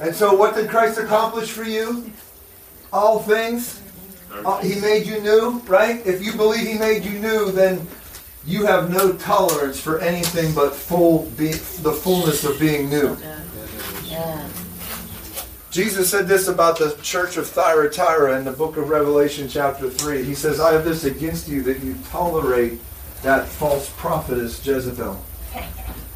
And 0.00 0.14
so, 0.14 0.34
what 0.34 0.54
did 0.54 0.68
Christ 0.68 0.98
accomplish 0.98 1.50
for 1.50 1.64
you? 1.64 2.10
All 2.92 3.18
things. 3.18 3.82
Uh, 4.44 4.58
he 4.58 4.78
made 4.80 5.06
you 5.06 5.20
new, 5.20 5.58
right? 5.66 6.06
If 6.06 6.22
you 6.22 6.34
believe 6.34 6.66
He 6.66 6.78
made 6.78 7.04
you 7.04 7.18
new, 7.18 7.50
then 7.50 7.86
you 8.44 8.66
have 8.66 8.90
no 8.90 9.12
tolerance 9.14 9.80
for 9.80 9.98
anything 10.00 10.54
but 10.54 10.74
full 10.74 11.24
be, 11.36 11.52
the 11.52 11.92
fullness 11.92 12.44
of 12.44 12.58
being 12.60 12.88
new. 12.90 13.16
Yeah. 14.04 14.48
Jesus 15.70 16.08
said 16.10 16.26
this 16.26 16.48
about 16.48 16.78
the 16.78 16.96
church 17.02 17.36
of 17.36 17.46
Thyatira 17.46 18.38
in 18.38 18.44
the 18.44 18.52
book 18.52 18.76
of 18.76 18.88
Revelation, 18.88 19.46
chapter 19.48 19.90
3. 19.90 20.22
He 20.22 20.34
says, 20.34 20.58
I 20.58 20.72
have 20.72 20.84
this 20.84 21.04
against 21.04 21.48
you 21.48 21.62
that 21.64 21.82
you 21.82 21.94
tolerate 22.08 22.80
that 23.22 23.46
false 23.46 23.90
prophetess 23.96 24.64
Jezebel. 24.64 25.22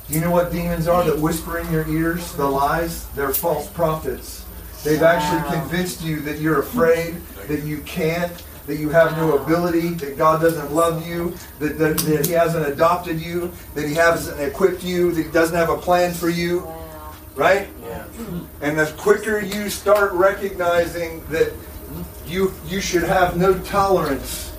Do 0.09 0.15
you 0.15 0.21
know 0.21 0.31
what 0.31 0.51
demons 0.51 0.89
are 0.89 1.05
that 1.05 1.19
whisper 1.19 1.59
in 1.59 1.73
your 1.73 1.89
ears? 1.89 2.33
The 2.33 2.45
lies? 2.45 3.07
They're 3.11 3.33
false 3.33 3.69
prophets. 3.69 4.45
They've 4.83 5.03
actually 5.03 5.57
convinced 5.57 6.03
you 6.03 6.21
that 6.21 6.41
you're 6.41 6.61
afraid, 6.61 7.17
that 7.47 7.63
you 7.65 7.79
can't, 7.83 8.33
that 8.67 8.77
you 8.77 8.89
have 8.89 9.17
no 9.17 9.37
ability, 9.37 9.91
that 9.91 10.17
God 10.17 10.41
doesn't 10.41 10.73
love 10.73 11.07
you, 11.07 11.35
that, 11.59 11.79
that, 11.79 11.99
that 11.99 12.27
He 12.27 12.33
hasn't 12.33 12.67
adopted 12.67 13.21
you, 13.21 13.53
that 13.75 13.87
He 13.87 13.95
hasn't 13.95 14.41
equipped 14.41 14.83
you, 14.83 15.13
that 15.13 15.27
He 15.27 15.31
doesn't 15.31 15.57
have 15.57 15.71
a 15.71 15.79
plan 15.79 16.13
for 16.13 16.29
you. 16.29 16.67
Right? 17.37 17.69
Yeah. 17.83 18.07
And 18.61 18.79
the 18.79 18.93
quicker 18.99 19.41
you 19.41 19.71
start 19.71 20.13
recognizing 20.13 21.25
that 21.27 21.53
you 22.27 22.53
you 22.67 22.81
should 22.81 23.03
have 23.03 23.37
no 23.37 23.59
tolerance 23.61 24.50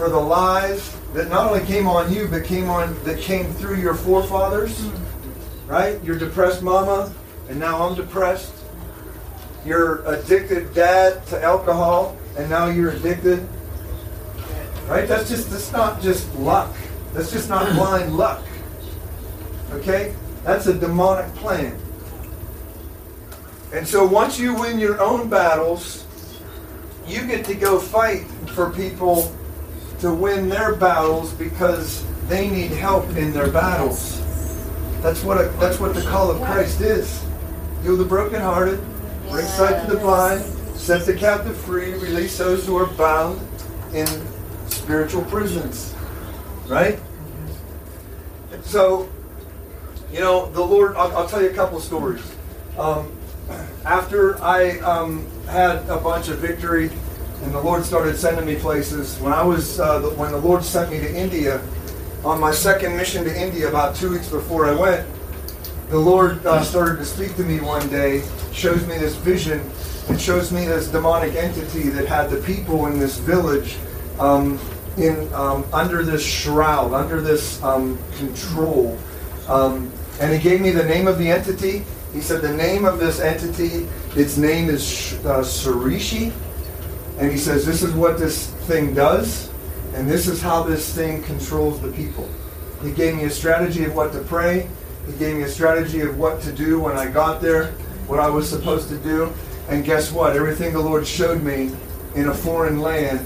for 0.00 0.08
the 0.08 0.18
lies 0.18 0.96
that 1.12 1.28
not 1.28 1.50
only 1.50 1.62
came 1.66 1.86
on 1.86 2.10
you 2.10 2.26
but 2.26 2.42
came 2.42 2.70
on 2.70 2.96
that 3.04 3.20
came 3.20 3.52
through 3.52 3.76
your 3.76 3.92
forefathers, 3.92 4.80
mm-hmm. 4.80 5.70
right? 5.70 6.02
Your 6.02 6.18
depressed 6.18 6.62
mama, 6.62 7.12
and 7.50 7.60
now 7.60 7.86
I'm 7.86 7.94
depressed. 7.94 8.54
Your 9.62 10.02
addicted 10.06 10.72
dad 10.72 11.26
to 11.26 11.42
alcohol, 11.44 12.16
and 12.38 12.48
now 12.48 12.68
you're 12.68 12.92
addicted. 12.92 13.46
Right? 14.88 15.06
That's 15.06 15.28
just 15.28 15.50
that's 15.50 15.70
not 15.70 16.00
just 16.00 16.34
luck. 16.36 16.74
That's 17.12 17.30
just 17.30 17.50
not 17.50 17.70
blind 17.74 18.16
luck. 18.16 18.42
Okay? 19.72 20.14
That's 20.44 20.66
a 20.66 20.72
demonic 20.72 21.30
plan. 21.34 21.78
And 23.74 23.86
so 23.86 24.06
once 24.06 24.38
you 24.38 24.54
win 24.54 24.78
your 24.78 24.98
own 24.98 25.28
battles, 25.28 26.06
you 27.06 27.26
get 27.26 27.44
to 27.44 27.54
go 27.54 27.78
fight 27.78 28.24
for 28.54 28.70
people 28.70 29.36
to 30.00 30.12
win 30.12 30.48
their 30.48 30.74
battles 30.74 31.32
because 31.34 32.04
they 32.28 32.48
need 32.48 32.70
help 32.70 33.08
in 33.16 33.32
their 33.32 33.50
battles. 33.50 34.20
That's 35.02 35.22
what 35.22 35.38
a, 35.38 35.48
that's 35.58 35.78
what 35.78 35.94
the 35.94 36.02
call 36.02 36.30
of 36.30 36.40
Christ 36.42 36.80
is. 36.80 37.24
Heal 37.82 37.96
the 37.96 38.04
brokenhearted, 38.04 38.80
bring 39.30 39.46
sight 39.46 39.86
to 39.86 39.94
the 39.94 39.98
blind, 39.98 40.42
set 40.74 41.06
the 41.06 41.14
captive 41.14 41.56
free, 41.56 41.92
release 41.94 42.36
those 42.38 42.66
who 42.66 42.76
are 42.76 42.86
bound 42.86 43.40
in 43.94 44.06
spiritual 44.68 45.24
prisons. 45.24 45.94
Right? 46.66 46.98
So, 48.62 49.08
you 50.12 50.20
know, 50.20 50.50
the 50.50 50.60
Lord, 50.60 50.96
I'll, 50.96 51.16
I'll 51.16 51.28
tell 51.28 51.42
you 51.42 51.50
a 51.50 51.54
couple 51.54 51.80
stories. 51.80 52.22
Um, 52.78 53.10
after 53.84 54.40
I 54.42 54.78
um, 54.80 55.26
had 55.46 55.88
a 55.88 55.96
bunch 55.98 56.28
of 56.28 56.38
victory 56.38 56.90
and 57.42 57.54
the 57.54 57.60
Lord 57.60 57.84
started 57.84 58.16
sending 58.16 58.44
me 58.44 58.56
places, 58.56 59.18
when 59.18 59.32
I 59.32 59.42
was, 59.42 59.80
uh, 59.80 59.98
the, 60.00 60.10
when 60.10 60.30
the 60.30 60.38
Lord 60.38 60.62
sent 60.62 60.90
me 60.90 60.98
to 61.00 61.14
India, 61.14 61.60
on 62.24 62.38
my 62.38 62.50
second 62.50 62.96
mission 62.96 63.24
to 63.24 63.34
India, 63.34 63.68
about 63.68 63.96
two 63.96 64.10
weeks 64.10 64.28
before 64.28 64.66
I 64.66 64.74
went, 64.74 65.06
the 65.88 65.98
Lord 65.98 66.44
uh, 66.46 66.62
started 66.62 66.98
to 66.98 67.04
speak 67.04 67.34
to 67.36 67.42
me 67.42 67.60
one 67.60 67.88
day, 67.88 68.22
shows 68.52 68.86
me 68.86 68.98
this 68.98 69.16
vision, 69.16 69.60
and 70.08 70.20
shows 70.20 70.52
me 70.52 70.66
this 70.66 70.88
demonic 70.88 71.34
entity 71.34 71.88
that 71.88 72.06
had 72.06 72.30
the 72.30 72.40
people 72.42 72.86
in 72.86 72.98
this 72.98 73.18
village 73.18 73.76
um, 74.18 74.58
in 74.96 75.32
um, 75.34 75.64
under 75.72 76.02
this 76.02 76.24
shroud, 76.24 76.92
under 76.92 77.20
this 77.20 77.62
um, 77.62 77.98
control. 78.18 78.98
Um, 79.48 79.90
and 80.20 80.32
he 80.32 80.38
gave 80.38 80.60
me 80.60 80.70
the 80.70 80.84
name 80.84 81.08
of 81.08 81.18
the 81.18 81.30
entity. 81.30 81.84
He 82.12 82.20
said 82.20 82.42
the 82.42 82.52
name 82.52 82.84
of 82.84 82.98
this 82.98 83.20
entity, 83.20 83.88
its 84.14 84.36
name 84.36 84.68
is 84.68 85.14
uh, 85.24 85.40
Surishi. 85.40 86.32
And 87.20 87.30
he 87.30 87.38
says 87.38 87.64
this 87.64 87.82
is 87.82 87.92
what 87.92 88.18
this 88.18 88.50
thing 88.66 88.94
does, 88.94 89.50
and 89.94 90.10
this 90.10 90.26
is 90.26 90.42
how 90.42 90.64
this 90.64 90.92
thing 90.92 91.22
controls 91.22 91.80
the 91.80 91.92
people. 91.92 92.28
He 92.82 92.90
gave 92.90 93.14
me 93.14 93.24
a 93.24 93.30
strategy 93.30 93.84
of 93.84 93.94
what 93.94 94.12
to 94.12 94.20
pray. 94.20 94.68
He 95.06 95.12
gave 95.18 95.36
me 95.36 95.42
a 95.44 95.48
strategy 95.48 96.00
of 96.00 96.18
what 96.18 96.40
to 96.42 96.52
do 96.52 96.80
when 96.80 96.96
I 96.96 97.08
got 97.08 97.40
there, 97.40 97.66
what 98.08 98.18
I 98.18 98.28
was 98.28 98.48
supposed 98.48 98.88
to 98.88 98.98
do. 98.98 99.32
And 99.68 99.84
guess 99.84 100.10
what? 100.10 100.34
Everything 100.34 100.72
the 100.72 100.80
Lord 100.80 101.06
showed 101.06 101.42
me 101.42 101.70
in 102.14 102.28
a 102.28 102.34
foreign 102.34 102.80
land 102.80 103.20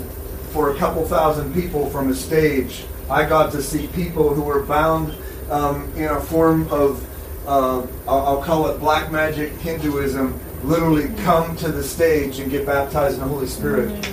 for 0.54 0.70
a 0.70 0.76
couple 0.76 1.04
thousand 1.04 1.52
people 1.52 1.90
from 1.90 2.10
a 2.10 2.14
stage, 2.14 2.84
I 3.10 3.28
got 3.28 3.50
to 3.52 3.60
see 3.60 3.88
people 3.88 4.32
who 4.32 4.42
were 4.42 4.62
bound 4.62 5.12
um, 5.50 5.92
in 5.96 6.04
a 6.04 6.20
form 6.20 6.68
of, 6.70 7.04
uh, 7.48 7.84
I'll, 8.06 8.40
call 8.40 8.68
it 8.68 8.78
black 8.78 9.10
magic 9.10 9.50
Hinduism, 9.54 10.38
literally 10.64 11.08
come 11.22 11.56
to 11.56 11.70
the 11.70 11.82
stage 11.82 12.40
and 12.40 12.50
get 12.50 12.66
baptized 12.66 13.14
in 13.14 13.20
the 13.20 13.28
Holy 13.28 13.46
Spirit. 13.46 14.08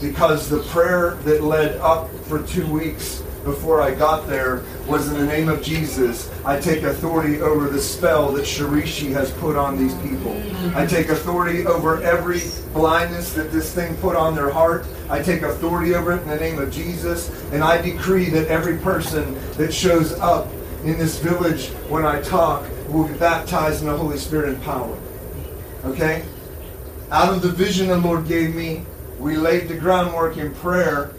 Because 0.00 0.48
the 0.48 0.62
prayer 0.64 1.14
that 1.24 1.42
led 1.42 1.76
up 1.78 2.12
for 2.24 2.42
two 2.42 2.66
weeks 2.70 3.22
before 3.44 3.80
I 3.80 3.94
got 3.94 4.26
there 4.26 4.62
was 4.86 5.10
in 5.10 5.18
the 5.18 5.26
name 5.26 5.48
of 5.48 5.62
Jesus. 5.62 6.30
I 6.44 6.60
take 6.60 6.82
authority 6.82 7.40
over 7.40 7.68
the 7.68 7.80
spell 7.80 8.30
that 8.32 8.44
Shirishi 8.44 9.12
has 9.12 9.30
put 9.32 9.56
on 9.56 9.78
these 9.78 9.94
people. 9.98 10.32
I 10.76 10.84
take 10.86 11.08
authority 11.08 11.66
over 11.66 12.02
every 12.02 12.42
blindness 12.72 13.32
that 13.34 13.50
this 13.50 13.72
thing 13.72 13.96
put 13.96 14.16
on 14.16 14.34
their 14.34 14.50
heart. 14.50 14.86
I 15.08 15.22
take 15.22 15.42
authority 15.42 15.94
over 15.94 16.12
it 16.12 16.22
in 16.22 16.28
the 16.28 16.36
name 16.36 16.58
of 16.58 16.70
Jesus. 16.70 17.30
And 17.52 17.62
I 17.62 17.80
decree 17.80 18.28
that 18.30 18.48
every 18.48 18.76
person 18.78 19.34
that 19.52 19.72
shows 19.72 20.12
up 20.14 20.48
in 20.84 20.98
this 20.98 21.18
village 21.18 21.68
when 21.88 22.04
I 22.04 22.20
talk 22.20 22.66
will 22.88 23.06
be 23.06 23.14
baptized 23.14 23.80
in 23.82 23.88
the 23.88 23.96
Holy 23.96 24.18
Spirit 24.18 24.50
and 24.50 24.62
power. 24.62 24.96
Okay? 25.84 26.24
Out 27.10 27.32
of 27.32 27.42
the 27.42 27.48
vision 27.48 27.88
the 27.88 27.96
Lord 27.96 28.28
gave 28.28 28.54
me, 28.54 28.84
we 29.18 29.36
laid 29.36 29.68
the 29.68 29.76
groundwork 29.76 30.36
in 30.36 30.54
prayer, 30.54 31.14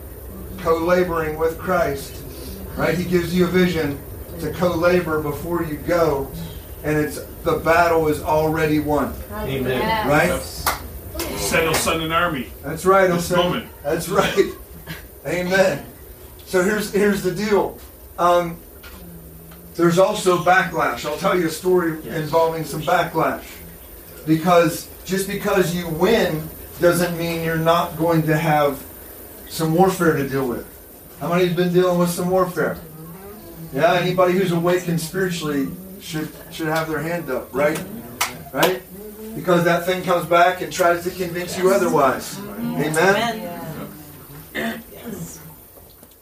co-laboring 0.60 1.38
with 1.38 1.57
Christ. 1.57 2.24
Right? 2.76 2.97
He 2.97 3.03
gives 3.03 3.36
you 3.36 3.45
a 3.45 3.49
vision 3.49 3.99
to 4.39 4.53
co-labor 4.53 5.22
before 5.22 5.64
you 5.64 5.78
go, 5.78 6.32
and 6.84 6.97
it's 6.97 7.20
the 7.43 7.57
battle 7.57 8.07
is 8.07 8.22
already 8.22 8.80
won. 8.80 9.14
Amen. 9.34 10.07
Right? 10.07 10.39
Said 11.38 11.64
he'll 11.64 11.74
send 11.74 12.01
an 12.01 12.12
army. 12.12 12.51
That's 12.64 12.86
right. 12.86 13.10
This 13.10 13.30
Osama. 13.30 13.38
moment. 13.38 13.70
That's 13.84 14.07
right. 14.10 14.53
Amen. 15.26 15.86
So 16.45 16.64
here's 16.64 16.93
here's 16.93 17.22
the 17.22 17.34
deal. 17.34 17.78
Um, 18.18 18.57
there's 19.76 19.99
also 19.99 20.43
backlash. 20.43 21.05
I'll 21.05 21.18
tell 21.18 21.38
you 21.38 21.47
a 21.47 21.51
story 21.51 21.91
involving 22.07 22.66
some 22.66 22.82
backlash. 22.82 23.45
Because 24.30 24.88
just 25.05 25.27
because 25.27 25.75
you 25.75 25.89
win 25.89 26.47
doesn't 26.80 27.17
mean 27.17 27.43
you're 27.43 27.57
not 27.57 27.97
going 27.97 28.21
to 28.23 28.38
have 28.38 28.86
some 29.49 29.73
warfare 29.73 30.15
to 30.15 30.30
deal 30.30 30.47
with. 30.47 30.67
How 31.19 31.30
many 31.30 31.47
have 31.47 31.57
been 31.57 31.73
dealing 31.73 31.97
with 31.97 32.11
some 32.11 32.30
warfare? 32.30 32.77
Yeah, 33.73 33.95
anybody 33.95 34.34
who's 34.34 34.51
awakened 34.51 35.01
spiritually 35.01 35.67
should 35.99 36.30
should 36.51 36.67
have 36.67 36.88
their 36.88 36.99
hand 36.99 37.30
up, 37.30 37.53
right? 37.53 37.84
Right? 38.53 38.84
because 39.36 39.63
that 39.63 39.86
thing 39.86 40.03
comes 40.03 40.25
back 40.25 40.61
and 40.61 40.71
tries 40.71 41.03
to 41.03 41.11
convince 41.11 41.57
you 41.57 41.71
otherwise. 41.71 42.39
Amen. 42.59 43.59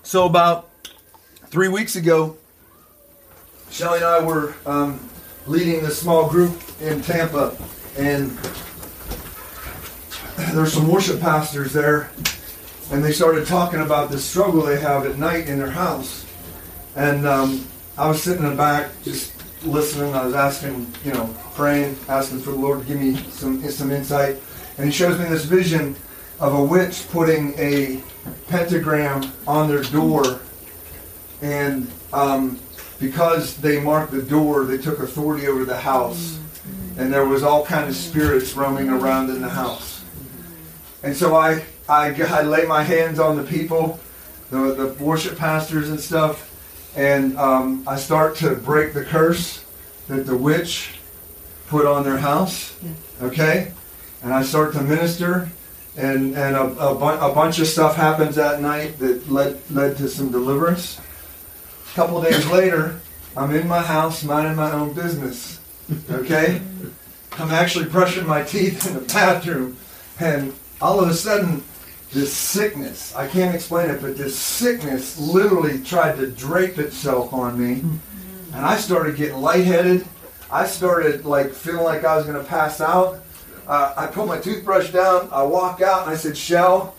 So 0.04 0.26
about 0.26 0.70
three 1.48 1.68
weeks 1.68 1.96
ago, 1.96 2.38
Shelly 3.72 3.98
and 3.98 4.06
I 4.06 4.24
were 4.24 4.56
um, 4.66 5.00
leading 5.46 5.84
this 5.84 6.00
small 6.00 6.30
group 6.30 6.62
in 6.82 7.02
Tampa, 7.02 7.58
and 7.98 8.38
there's 10.54 10.74
some 10.74 10.88
worship 10.88 11.20
pastors 11.20 11.74
there, 11.74 12.12
and 12.92 13.04
they 13.04 13.12
started 13.12 13.48
talking 13.48 13.82
about 13.82 14.12
the 14.12 14.20
struggle 14.20 14.62
they 14.62 14.80
have 14.80 15.06
at 15.06 15.18
night 15.18 15.48
in 15.48 15.58
their 15.58 15.72
house. 15.72 16.26
And 16.96 17.28
um, 17.28 17.66
I 17.98 18.08
was 18.08 18.22
sitting 18.22 18.44
in 18.44 18.52
the 18.52 18.56
back 18.56 18.92
just 19.04 19.34
listening. 19.66 20.14
I 20.14 20.26
was 20.26 20.36
asking, 20.36 20.88
you 21.04 21.12
know, 21.14 21.36
praying, 21.54 21.98
asking 22.08 22.40
for 22.40 22.52
the 22.52 22.58
Lord 22.58 22.82
to 22.82 22.88
give 22.88 23.00
me 23.00 23.16
some 23.32 23.62
some 23.70 23.92
insight. 23.92 24.38
And 24.78 24.86
He 24.86 24.92
shows 24.92 25.18
me 25.20 25.26
this 25.26 25.46
vision 25.46 25.96
of 26.40 26.54
a 26.54 26.64
witch 26.64 27.08
putting 27.10 27.58
a 27.58 28.02
pentagram 28.48 29.32
on 29.48 29.68
their 29.68 29.84
door, 29.84 30.40
and 31.42 31.90
um, 32.14 32.60
because 33.00 33.58
they 33.58 33.80
marked 33.80 34.12
the 34.12 34.22
door, 34.22 34.66
they 34.66 34.78
took 34.78 35.00
authority 35.00 35.48
over 35.48 35.66
the 35.66 35.78
house, 35.78 36.40
and 36.98 37.14
there 37.14 37.26
was 37.26 37.44
all 37.44 37.66
kind 37.66 37.88
of 37.90 37.96
spirits 37.96 38.56
roaming 38.56 38.90
around 38.90 39.30
in 39.30 39.42
the 39.42 39.50
house. 39.50 40.04
And 41.04 41.16
so 41.16 41.36
I 41.36 41.64
I, 41.90 42.14
I 42.22 42.42
lay 42.42 42.66
my 42.66 42.84
hands 42.84 43.20
on 43.20 43.38
the 43.38 43.44
people, 43.44 44.00
the, 44.50 44.74
the 44.74 45.04
worship 45.04 45.38
pastors 45.38 45.90
and 45.90 46.00
stuff, 46.00 46.44
and 46.98 47.38
um, 47.38 47.84
I 47.88 47.96
start 47.96 48.36
to 48.38 48.56
break 48.56 48.94
the 48.94 49.06
curse 49.06 49.64
that 50.08 50.26
the 50.26 50.36
witch 50.36 51.00
put 51.68 51.86
on 51.86 52.04
their 52.04 52.18
house. 52.18 52.76
Okay? 53.22 53.72
And 54.22 54.34
I 54.34 54.44
start 54.44 54.74
to 54.74 54.82
minister, 54.82 55.50
and, 55.96 56.36
and 56.36 56.56
a, 56.56 56.64
a, 56.64 56.96
bu- 56.96 57.26
a 57.26 57.34
bunch 57.34 57.60
of 57.60 57.68
stuff 57.68 57.96
happens 57.96 58.36
that 58.36 58.62
night 58.62 59.00
that 59.00 59.30
led, 59.32 59.60
led 59.72 59.96
to 59.98 60.10
some 60.10 60.32
deliverance. 60.32 61.00
A 61.92 61.96
couple 61.96 62.22
days 62.22 62.46
later, 62.48 63.00
I'm 63.36 63.54
in 63.54 63.68
my 63.68 63.82
house 63.82 64.24
minding 64.24 64.56
my 64.56 64.72
own 64.72 64.94
business. 64.94 65.57
Okay? 66.10 66.62
I'm 67.34 67.52
actually 67.52 67.86
brushing 67.86 68.26
my 68.26 68.44
teeth 68.44 68.88
in 68.88 68.96
the 68.96 69.02
bathroom, 69.02 69.78
and 70.20 70.54
all 70.82 71.00
of 71.00 71.10
a 71.10 71.14
sudden, 71.14 71.64
this 72.12 72.34
sickness, 72.34 73.16
I 73.16 73.28
can't 73.28 73.54
explain 73.54 73.90
it, 73.90 74.02
but 74.02 74.18
this 74.18 74.38
sickness 74.38 75.20
literally 75.20 75.82
tried 75.84 76.16
to 76.18 76.32
drape 76.32 76.78
itself 76.78 77.34
on 77.34 77.60
me. 77.60 77.82
And 78.54 78.66
I 78.66 78.78
started 78.78 79.18
getting 79.18 79.38
lightheaded. 79.38 80.06
I 80.50 80.66
started 80.66 81.26
like 81.26 81.52
feeling 81.52 81.84
like 81.84 82.06
I 82.06 82.16
was 82.16 82.26
going 82.26 82.38
to 82.38 82.50
pass 82.50 82.80
out. 82.80 83.22
Uh, 83.68 83.94
I 83.98 84.08
put 84.08 84.28
my 84.28 84.40
toothbrush 84.40 84.92
down. 84.92 85.28
I 85.32 85.44
walk 85.44 85.82
out 85.82 86.04
and 86.04 86.12
I 86.12 86.16
said, 86.16 86.38
Shell. 86.38 86.96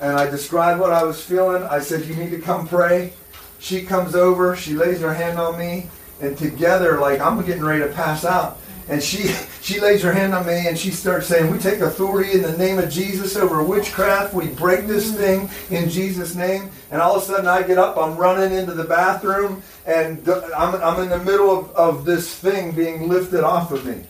And 0.00 0.12
I 0.12 0.28
described 0.28 0.80
what 0.80 0.92
I 0.92 1.02
was 1.02 1.22
feeling. 1.22 1.62
I 1.62 1.80
said, 1.80 2.04
You 2.04 2.14
need 2.14 2.30
to 2.30 2.40
come 2.40 2.68
pray. 2.68 3.14
She 3.58 3.82
comes 3.82 4.14
over. 4.14 4.54
She 4.54 4.74
lays 4.74 5.00
her 5.00 5.14
hand 5.14 5.38
on 5.38 5.58
me. 5.58 5.88
And 6.20 6.36
together, 6.36 7.00
like 7.00 7.20
I'm 7.20 7.44
getting 7.44 7.64
ready 7.64 7.82
to 7.82 7.92
pass 7.92 8.24
out. 8.24 8.58
And 8.88 9.02
she 9.02 9.28
she 9.62 9.80
lays 9.80 10.02
her 10.02 10.12
hand 10.12 10.34
on 10.34 10.46
me 10.46 10.66
and 10.66 10.78
she 10.78 10.90
starts 10.90 11.26
saying, 11.26 11.50
We 11.50 11.58
take 11.58 11.80
authority 11.80 12.32
in 12.32 12.42
the 12.42 12.56
name 12.56 12.78
of 12.78 12.90
Jesus 12.90 13.36
over 13.36 13.62
witchcraft. 13.62 14.34
We 14.34 14.48
break 14.48 14.86
this 14.86 15.12
mm. 15.12 15.16
thing 15.16 15.50
in 15.70 15.88
Jesus' 15.88 16.34
name. 16.34 16.70
And 16.90 17.00
all 17.00 17.16
of 17.16 17.22
a 17.22 17.26
sudden 17.26 17.46
I 17.46 17.62
get 17.62 17.78
up, 17.78 17.96
I'm 17.96 18.16
running 18.16 18.56
into 18.56 18.74
the 18.74 18.84
bathroom, 18.84 19.62
and 19.86 20.28
I'm, 20.28 20.74
I'm 20.74 21.02
in 21.02 21.08
the 21.08 21.24
middle 21.24 21.56
of, 21.56 21.70
of 21.72 22.04
this 22.04 22.34
thing 22.34 22.72
being 22.72 23.08
lifted 23.08 23.44
off 23.44 23.72
of 23.72 23.86
me. 23.86 24.02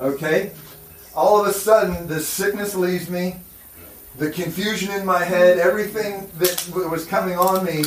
Okay? 0.00 0.52
All 1.14 1.40
of 1.40 1.48
a 1.48 1.52
sudden, 1.52 2.06
this 2.06 2.28
sickness 2.28 2.74
leaves 2.76 3.10
me. 3.10 3.36
The 4.18 4.30
confusion 4.30 4.92
in 4.92 5.04
my 5.04 5.24
head, 5.24 5.58
everything 5.58 6.30
that 6.38 6.88
was 6.90 7.04
coming 7.06 7.36
on 7.36 7.64
me, 7.64 7.84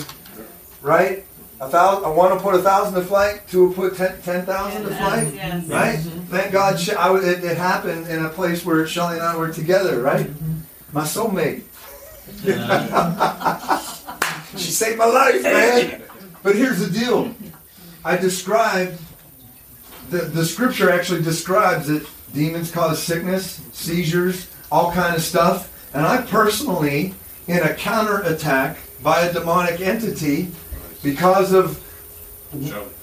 right? 0.81 1.25
A 1.61 1.69
thousand, 1.69 2.05
I 2.05 2.09
want 2.09 2.33
to 2.33 2.39
put 2.43 2.55
a 2.55 2.61
thousand 2.63 2.95
to 2.95 3.03
flight, 3.07 3.47
two 3.47 3.67
will 3.67 3.73
put 3.73 3.95
ten 3.95 4.19
ten 4.23 4.43
thousand 4.47 4.81
to 4.81 4.95
flight, 4.95 5.27
right? 5.69 5.99
Mm-hmm. 5.99 6.19
Thank 6.21 6.51
God 6.51 6.79
She- 6.79 6.93
I 6.93 7.15
it, 7.17 7.43
it 7.43 7.55
happened 7.55 8.07
in 8.07 8.25
a 8.25 8.29
place 8.29 8.65
where 8.65 8.87
Shelly 8.87 9.17
and 9.17 9.23
I 9.23 9.37
were 9.37 9.53
together, 9.53 10.01
right? 10.01 10.25
Mm-hmm. 10.25 10.53
My 10.91 11.03
soulmate. 11.03 11.61
she 14.57 14.71
saved 14.71 14.97
my 14.97 15.05
life, 15.05 15.43
man. 15.43 16.01
But 16.43 16.55
here's 16.55 16.79
the 16.79 16.89
deal. 16.89 17.35
I 18.03 18.17
described, 18.17 18.99
the, 20.09 20.21
the 20.21 20.43
scripture 20.43 20.89
actually 20.89 21.21
describes 21.21 21.87
that 21.87 22.03
demons 22.33 22.71
cause 22.71 23.03
sickness, 23.03 23.61
seizures, 23.73 24.49
all 24.71 24.91
kind 24.91 25.15
of 25.15 25.21
stuff. 25.21 25.71
And 25.93 26.03
I 26.03 26.23
personally, 26.23 27.13
in 27.45 27.59
a 27.59 27.75
counterattack 27.75 28.77
by 29.03 29.27
a 29.27 29.31
demonic 29.31 29.81
entity, 29.81 30.49
because 31.03 31.53
of 31.53 31.83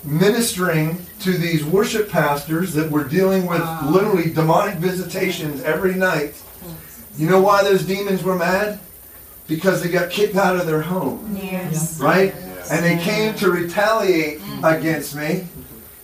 ministering 0.05 0.99
to 1.21 1.33
these 1.33 1.65
worship 1.65 2.11
pastors 2.11 2.75
that 2.75 2.91
were 2.91 3.05
dealing 3.05 3.47
with 3.47 3.63
ah. 3.63 3.89
literally 3.91 4.31
demonic 4.31 4.77
visitations 4.77 5.63
every 5.63 5.95
night. 5.95 6.43
You 7.17 7.29
know 7.29 7.41
why 7.41 7.65
those 7.65 7.85
demons 7.85 8.23
were 8.23 8.37
mad? 8.37 8.79
Because 9.47 9.83
they 9.83 9.89
got 9.89 10.11
kicked 10.11 10.37
out 10.37 10.57
of 10.57 10.67
their 10.67 10.83
home. 10.83 11.37
Yes. 11.41 11.99
Right? 11.99 12.35
And 12.71 12.85
they 12.85 13.03
came 13.03 13.35
to 13.37 13.51
retaliate 13.51 14.41
mm. 14.41 14.79
against 14.79 15.17
me. 15.17 15.47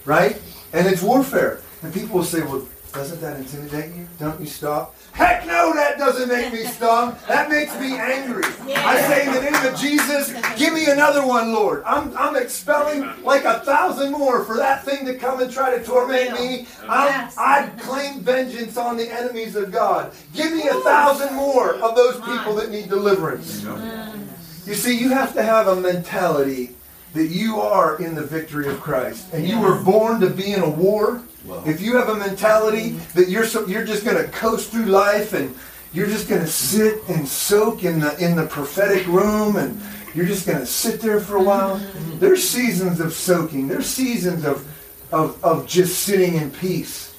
Right? 0.05 0.41
And 0.73 0.87
it's 0.87 1.03
warfare. 1.03 1.61
And 1.83 1.93
people 1.93 2.17
will 2.17 2.25
say, 2.25 2.41
well, 2.41 2.67
doesn't 2.95 3.21
that 3.21 3.37
intimidate 3.37 3.95
you? 3.95 4.07
Don't 4.21 4.41
you 4.41 4.47
stop? 4.47 4.95
Heck 5.13 5.47
no, 5.47 5.75
that 5.75 5.99
doesn't 5.99 6.29
make 6.29 6.53
me 6.53 6.65
stop. 6.65 7.21
That 7.27 7.51
makes 7.51 7.79
me 7.81 7.95
angry. 7.95 8.45
I 8.77 9.01
say 9.03 9.27
in 9.27 9.35
the 9.35 9.41
name 9.43 9.73
of 9.73 9.79
Jesus, 9.79 10.33
give 10.57 10.73
me 10.73 10.87
another 10.87 11.27
one, 11.27 11.53
Lord. 11.53 11.83
I'm, 11.85 12.17
I'm 12.17 12.37
expelling 12.37 13.11
like 13.25 13.45
a 13.45 13.61
thousand 13.61 14.13
more 14.13 14.45
for 14.45 14.57
that 14.57 14.85
thing 14.85 15.05
to 15.07 15.15
come 15.15 15.41
and 15.41 15.53
try 15.53 15.77
to 15.77 15.85
torment 15.85 16.33
me. 16.39 16.69
I'm, 16.89 17.31
I 17.37 17.71
claim 17.79 18.21
vengeance 18.21 18.77
on 18.77 18.97
the 18.97 19.11
enemies 19.13 19.57
of 19.57 19.73
God. 19.73 20.13
Give 20.33 20.53
me 20.53 20.69
a 20.69 20.75
thousand 20.75 21.35
more 21.35 21.75
of 21.75 21.97
those 21.97 22.17
people 22.21 22.55
that 22.55 22.71
need 22.71 22.89
deliverance. 22.89 23.63
Mm. 23.63 24.29
You 24.67 24.75
see, 24.75 24.97
you 24.97 25.11
have 25.11 25.35
to 25.35 25.43
have 25.43 25.67
a 25.67 25.77
mentality 25.77 26.75
that 27.13 27.27
you 27.27 27.61
are 27.61 28.01
in 28.01 28.15
the 28.15 28.23
victory 28.23 28.69
of 28.69 28.81
Christ. 28.81 29.33
And 29.33 29.47
you 29.47 29.61
were 29.61 29.83
born 29.83 30.21
to 30.21 30.31
be 30.31 30.53
in 30.53 30.63
a 30.63 30.71
war. 30.71 31.23
If 31.67 31.81
you 31.81 31.97
have 31.97 32.09
a 32.09 32.17
mentality 32.17 32.91
that 33.15 33.29
you're 33.29 33.45
so, 33.45 33.67
you're 33.67 33.85
just 33.85 34.05
going 34.05 34.17
to 34.17 34.31
coast 34.31 34.71
through 34.71 34.87
life 34.87 35.35
and 35.35 35.55
you're 35.93 36.07
just 36.07 36.29
going 36.29 36.41
to 36.41 36.47
sit 36.47 37.07
and 37.09 37.27
soak 37.27 37.85
in 37.85 38.01
the 38.01 38.17
in 38.25 38.35
the 38.35 38.47
prophetic 38.47 39.07
room 39.07 39.57
and 39.57 39.81
you're 40.15 40.27
just 40.27 40.47
going 40.47 40.59
to 40.59 40.67
sit 40.67 41.01
there 41.01 41.21
for 41.21 41.37
a 41.37 41.43
while. 41.43 41.79
Mm-hmm. 41.79 42.19
There's 42.19 42.49
seasons 42.49 43.01
of 43.01 43.13
soaking. 43.13 43.69
There's 43.69 43.87
seasons 43.87 44.45
of 44.45 44.67
of, 45.13 45.43
of 45.45 45.67
just 45.67 46.03
sitting 46.03 46.35
in 46.35 46.51
peace. 46.51 47.15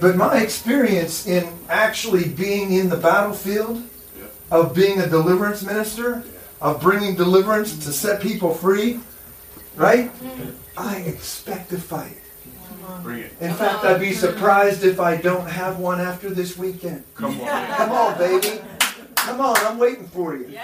But 0.00 0.16
my 0.16 0.40
experience 0.40 1.26
in 1.26 1.48
actually 1.68 2.28
being 2.28 2.72
in 2.72 2.88
the 2.88 2.96
battlefield, 2.96 3.82
of 4.50 4.74
being 4.74 5.00
a 5.00 5.08
deliverance 5.08 5.62
minister, 5.62 6.24
of 6.60 6.80
bringing 6.80 7.14
deliverance 7.14 7.76
to 7.84 7.92
set 7.92 8.20
people 8.20 8.54
free, 8.54 9.00
right? 9.76 10.12
Mm-hmm. 10.12 10.50
I 10.76 10.96
expect 10.98 11.70
to 11.70 11.78
fight. 11.78 12.18
Bring 13.02 13.20
it. 13.20 13.32
In 13.40 13.52
fact, 13.54 13.84
I'd 13.84 14.00
be 14.00 14.12
surprised 14.12 14.84
if 14.84 15.00
I 15.00 15.16
don't 15.16 15.46
have 15.48 15.78
one 15.78 16.00
after 16.00 16.30
this 16.30 16.56
weekend. 16.56 17.04
Come 17.14 17.40
on. 17.40 17.66
Come 17.76 17.90
on, 17.92 18.18
baby. 18.18 18.60
Come 19.16 19.40
on, 19.40 19.56
I'm 19.58 19.78
waiting 19.78 20.06
for 20.08 20.34
you. 20.36 20.46
2 20.46 20.54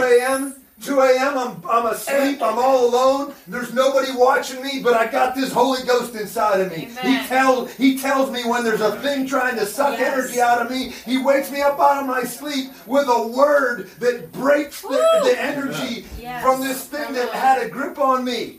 a.m. 0.00 0.56
2 0.82 1.00
a.m. 1.00 1.38
I'm, 1.38 1.62
I'm 1.68 1.86
asleep. 1.86 2.42
I'm 2.42 2.58
all 2.58 2.86
alone. 2.88 3.32
There's 3.46 3.72
nobody 3.72 4.08
watching 4.14 4.62
me, 4.62 4.80
but 4.82 4.92
I 4.94 5.06
got 5.10 5.34
this 5.34 5.52
Holy 5.52 5.82
Ghost 5.86 6.14
inside 6.14 6.60
of 6.60 6.70
me. 6.72 6.86
He 7.00 7.14
Amen. 7.14 7.26
tells 7.28 7.72
he 7.74 7.96
tells 7.98 8.30
me 8.30 8.44
when 8.44 8.64
there's 8.64 8.80
a 8.82 9.00
thing 9.00 9.26
trying 9.26 9.56
to 9.56 9.64
suck 9.66 9.98
Yes. 9.98 10.12
energy 10.12 10.40
out 10.40 10.60
of 10.60 10.70
me. 10.70 10.90
He 11.06 11.16
wakes 11.18 11.50
me 11.50 11.62
up 11.62 11.78
out 11.80 12.02
of 12.02 12.06
my 12.06 12.24
sleep 12.24 12.72
with 12.86 13.06
a 13.08 13.26
word 13.28 13.88
that 14.00 14.32
breaks 14.32 14.82
the, 14.82 14.88
the 15.22 15.36
energy 15.40 16.04
Yes. 16.20 16.42
from 16.42 16.60
this 16.60 16.84
thing 16.86 17.14
that 17.14 17.30
had 17.30 17.62
a 17.62 17.68
grip 17.70 17.98
on 17.98 18.24
me. 18.24 18.58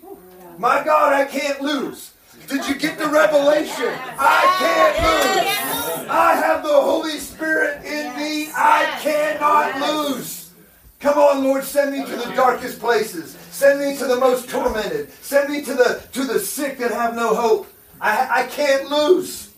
My 0.58 0.84
God, 0.84 1.14
I 1.14 1.26
can't 1.26 1.62
lose. 1.62 2.14
Did 2.48 2.68
you 2.68 2.76
get 2.76 2.98
the 2.98 3.08
revelation? 3.08 3.92
I 4.20 4.42
can't 4.60 4.98
lose. 5.04 6.10
I 6.10 6.36
have 6.36 6.64
the 6.64 6.70
Holy 6.70 7.18
Spirit 7.18 7.84
in 7.84 8.16
me. 8.16 8.52
I 8.56 8.98
cannot 9.02 9.80
lose. 9.82 10.52
Come 11.00 11.18
on, 11.18 11.44
Lord, 11.44 11.64
send 11.64 11.92
me 11.92 12.06
to 12.06 12.16
the 12.16 12.34
darkest 12.36 12.80
places. 12.80 13.38
Send 13.52 13.80
me 13.80 13.98
to 13.98 14.06
the 14.06 14.18
most 14.18 14.50
tormented. 14.50 15.12
Send 15.22 15.52
me 15.52 15.64
to 15.64 15.74
the 15.74 16.04
to 16.14 16.24
the 16.24 16.40
sick 16.40 16.78
that 16.78 16.92
have 16.92 17.16
no 17.16 17.34
hope. 17.34 17.68
I, 18.00 18.44
I 18.44 18.48
can't 18.48 18.90
lose. 18.90 19.52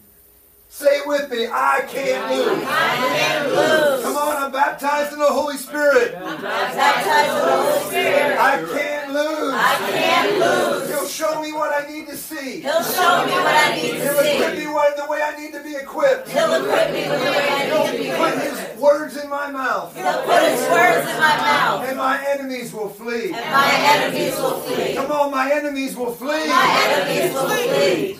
Say 0.77 0.99
it 1.01 1.07
with 1.07 1.31
me. 1.31 1.47
I 1.49 1.81
can't 1.89 2.29
lose. 2.29 2.61
I 2.61 3.09
can't 3.09 3.49
lose. 3.49 4.03
Come 4.03 4.15
on, 4.15 4.37
I'm 4.37 4.51
baptized 4.51 5.11
in 5.11 5.17
the 5.17 5.25
Holy 5.25 5.57
Spirit. 5.57 6.13
I'm 6.21 6.39
baptized 6.39 7.33
in 7.33 7.49
the 7.49 7.57
Holy 7.65 7.89
Spirit. 7.89 8.37
I 8.37 8.57
can't 8.61 9.09
lose. 9.11 9.53
I 9.57 9.73
can't 9.89 10.37
lose. 10.37 10.87
He'll 10.87 11.07
show 11.07 11.41
me 11.41 11.51
what 11.51 11.73
I 11.73 11.89
need 11.91 12.05
to 12.05 12.15
see. 12.15 12.61
He'll 12.61 12.83
show 12.83 13.25
me 13.25 13.33
what 13.33 13.57
I 13.57 13.73
need 13.73 13.89
to 13.89 14.05
He'll 14.05 14.21
to 14.21 14.35
equip 14.35 14.55
me 14.55 14.67
what, 14.67 14.95
the 14.97 15.07
way 15.09 15.19
I 15.23 15.35
need 15.35 15.51
to 15.53 15.63
be 15.63 15.73
equipped. 15.73 16.29
He'll 16.29 16.53
equip 16.53 16.93
me 16.93 17.03
the 17.05 17.25
way 17.25 17.49
I 17.49 17.65
need 17.65 17.91
to 17.91 17.97
be 17.97 18.03
He'll 18.03 18.17
put 18.17 18.33
equipped. 18.37 18.69
his 18.69 18.79
words 18.79 19.17
in 19.17 19.29
my 19.31 19.49
mouth. 19.49 19.97
He'll 19.97 20.21
put 20.29 20.43
his 20.45 20.61
words 20.69 21.09
in 21.09 21.17
my 21.17 21.37
mouth. 21.41 21.89
And 21.89 21.97
my 21.97 22.23
enemies 22.29 22.71
will 22.71 22.89
flee. 22.89 23.33
And 23.33 23.49
my 23.49 23.73
enemies 23.97 24.35
will 24.37 24.59
flee. 24.61 24.93
Come 24.93 25.11
on, 25.11 25.31
my 25.31 25.51
enemies 25.51 25.95
will 25.95 26.13
flee. 26.13 26.45
My 26.45 26.69
enemies 26.85 27.33
will 27.33 27.49
flee. 27.49 28.19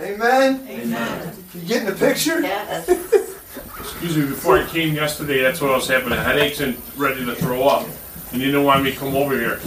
Amen. 0.00 0.66
Amen. 0.66 1.39
You 1.54 1.62
getting 1.62 1.86
the 1.86 1.94
picture? 1.94 2.40
Yes. 2.40 2.88
Excuse 2.88 4.16
me, 4.16 4.26
before 4.26 4.58
I 4.58 4.66
came 4.66 4.94
yesterday, 4.94 5.42
that's 5.42 5.60
what 5.60 5.72
I 5.72 5.76
was 5.76 5.88
happening. 5.88 6.18
Headaches 6.18 6.60
and 6.60 6.80
ready 6.96 7.24
to 7.24 7.34
throw 7.34 7.66
up. 7.66 7.88
And 8.32 8.40
you 8.40 8.46
didn't 8.46 8.64
want 8.64 8.84
me 8.84 8.92
to 8.92 8.96
come 8.96 9.16
over 9.16 9.36
here. 9.36 9.60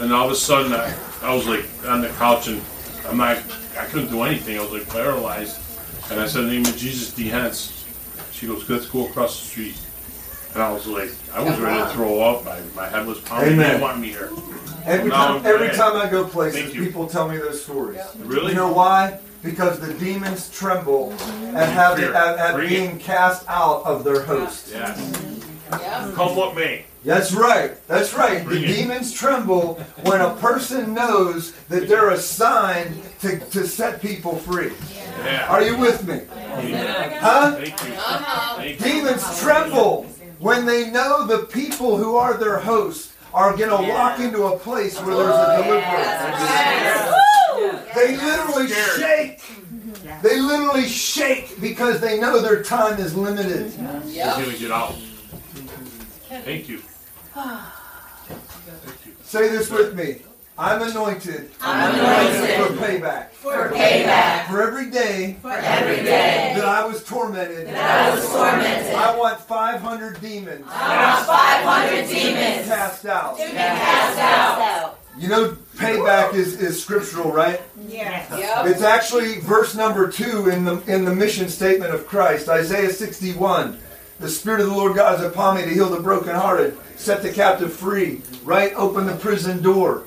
And 0.00 0.12
all 0.12 0.26
of 0.26 0.32
a 0.32 0.34
sudden, 0.34 0.72
I, 0.72 0.92
I 1.22 1.32
was 1.32 1.46
like 1.46 1.64
on 1.86 2.00
the 2.00 2.08
couch 2.08 2.48
and 2.48 2.60
I'm 3.06 3.18
not, 3.18 3.38
I 3.78 3.84
couldn't 3.86 4.10
do 4.10 4.22
anything. 4.22 4.58
I 4.58 4.62
was 4.62 4.72
like 4.72 4.88
paralyzed. 4.88 5.60
And 6.10 6.20
I 6.20 6.26
said, 6.26 6.42
in 6.42 6.48
the 6.48 6.54
name 6.54 6.66
of 6.66 6.76
Jesus, 6.76 7.12
D. 7.14 7.28
Hens. 7.28 7.86
She 8.32 8.48
goes, 8.48 8.68
let's 8.68 8.86
go 8.86 9.06
across 9.06 9.38
the 9.40 9.46
street. 9.46 9.76
And 10.54 10.62
I 10.62 10.70
was 10.72 10.86
like, 10.86 11.10
I 11.32 11.42
was 11.42 11.58
ready 11.58 11.78
to 11.82 11.88
throw 11.90 12.20
up. 12.20 12.44
My, 12.44 12.60
my 12.74 12.88
head 12.88 13.06
was 13.06 13.18
pounding. 13.20 13.48
They 13.48 13.54
Amen. 13.54 13.70
didn't 13.70 13.82
want 13.82 14.00
me 14.00 14.08
here. 14.08 14.30
Every 14.84 15.08
No, 15.08 15.14
time, 15.16 15.36
I'm 15.38 15.46
every 15.46 15.68
glad. 15.68 15.76
time 15.76 15.96
I 15.96 16.10
go 16.10 16.24
places, 16.26 16.60
Thank 16.60 16.74
you. 16.74 16.84
people 16.84 17.06
tell 17.06 17.28
me 17.28 17.36
those 17.38 17.62
stories. 17.64 18.00
Really? 18.18 18.50
You 18.50 18.56
know 18.56 18.72
why? 18.72 19.18
Because 19.42 19.80
the 19.80 19.94
demons 19.94 20.50
tremble 20.50 21.12
at, 21.54 21.68
having, 21.70 22.04
Fear. 22.04 22.14
at, 22.14 22.38
at 22.38 22.54
Bring 22.54 22.68
being 22.68 22.98
cast 22.98 23.44
out 23.48 23.82
of 23.84 24.04
their 24.04 24.22
host. 24.22 24.70
Yeah. 24.72 24.94
Come 26.14 26.36
what 26.36 26.54
may. 26.54 26.84
That's 27.04 27.32
right. 27.32 27.74
That's 27.88 28.12
right. 28.14 28.44
Bring 28.44 28.62
the 28.62 28.68
it. 28.68 28.76
demons 28.76 29.12
tremble 29.12 29.74
when 30.04 30.20
a 30.20 30.34
person 30.36 30.94
knows 30.94 31.52
that 31.68 31.88
they're 31.88 32.10
assigned 32.10 33.00
to, 33.20 33.38
to 33.40 33.66
set 33.66 34.00
people 34.02 34.36
free. 34.36 34.72
Yeah. 35.24 35.46
Are 35.48 35.62
you 35.62 35.76
with 35.78 36.06
me? 36.06 36.20
Amen. 36.52 37.12
Huh? 37.20 37.52
Thank 37.52 37.68
you. 37.70 37.94
Thank 37.96 38.80
you. 38.80 38.86
Demons 39.02 39.40
tremble 39.40 40.06
when 40.42 40.66
they 40.66 40.90
know 40.90 41.26
the 41.26 41.46
people 41.46 41.96
who 41.96 42.16
are 42.16 42.36
their 42.36 42.58
hosts 42.58 43.14
are 43.32 43.56
going 43.56 43.70
to 43.70 43.90
walk 43.90 44.18
into 44.18 44.42
a 44.44 44.58
place 44.58 45.00
where 45.00 45.16
there's 45.16 45.28
a 45.28 45.56
oh, 45.56 45.62
deliverance. 45.62 47.12
They 47.94 48.16
literally 48.16 48.68
shake. 48.68 49.40
They 50.22 50.40
literally 50.40 50.88
shake 50.88 51.60
because 51.60 52.00
they 52.00 52.18
know 52.20 52.40
their 52.40 52.62
time 52.62 52.98
is 52.98 53.14
limited. 53.16 53.66
Mm-hmm. 53.68 54.08
He's 54.08 54.16
gonna 54.16 54.58
get 54.58 54.70
out. 54.70 54.94
Thank 56.44 56.68
you. 56.68 56.78
Thank 57.34 59.06
you. 59.06 59.12
Say 59.22 59.48
this 59.48 59.70
with 59.70 59.94
me. 59.94 60.22
I'm 60.58 60.82
anointed, 60.82 61.50
I'm 61.62 61.94
anointed 61.94 62.50
for 62.60 62.84
payback. 62.84 63.30
for 63.30 63.70
payback 63.70 64.46
For 64.48 64.62
every 64.62 64.90
day 64.90 65.36
for 65.40 65.50
every 65.50 65.96
day 66.04 66.52
that 66.54 66.64
I 66.66 66.84
was 66.84 67.02
tormented, 67.04 67.68
that 67.68 68.10
I 68.10 68.14
was 68.14 68.28
tormented. 68.30 68.94
I 68.94 69.16
want 69.16 69.40
500 69.40 70.20
demons 70.20 70.64
I 70.68 71.24
want 71.26 71.26
500 71.26 72.06
demons 72.08 72.66
cast 72.68 73.06
out. 73.06 73.38
to 73.38 73.46
be 73.46 73.52
cast 73.52 74.18
out. 74.18 74.98
You 75.18 75.28
know, 75.28 75.56
payback 75.76 76.34
is, 76.34 76.60
is 76.60 76.82
scriptural, 76.82 77.30
right? 77.32 77.60
It's 78.66 78.82
actually 78.82 79.40
verse 79.40 79.74
number 79.74 80.10
two 80.10 80.48
in 80.50 80.64
the 80.64 80.80
in 80.86 81.04
the 81.06 81.14
mission 81.14 81.48
statement 81.48 81.94
of 81.94 82.06
Christ, 82.06 82.48
Isaiah 82.48 82.90
61. 82.90 83.78
The 84.20 84.28
Spirit 84.28 84.60
of 84.60 84.68
the 84.68 84.74
Lord 84.74 84.94
God 84.94 85.18
is 85.18 85.26
upon 85.26 85.56
me 85.56 85.62
to 85.62 85.68
heal 85.70 85.88
the 85.88 85.98
brokenhearted, 86.00 86.78
set 86.96 87.22
the 87.22 87.32
captive 87.32 87.72
free, 87.72 88.22
right? 88.44 88.72
Open 88.74 89.06
the 89.06 89.16
prison 89.16 89.62
door. 89.62 90.04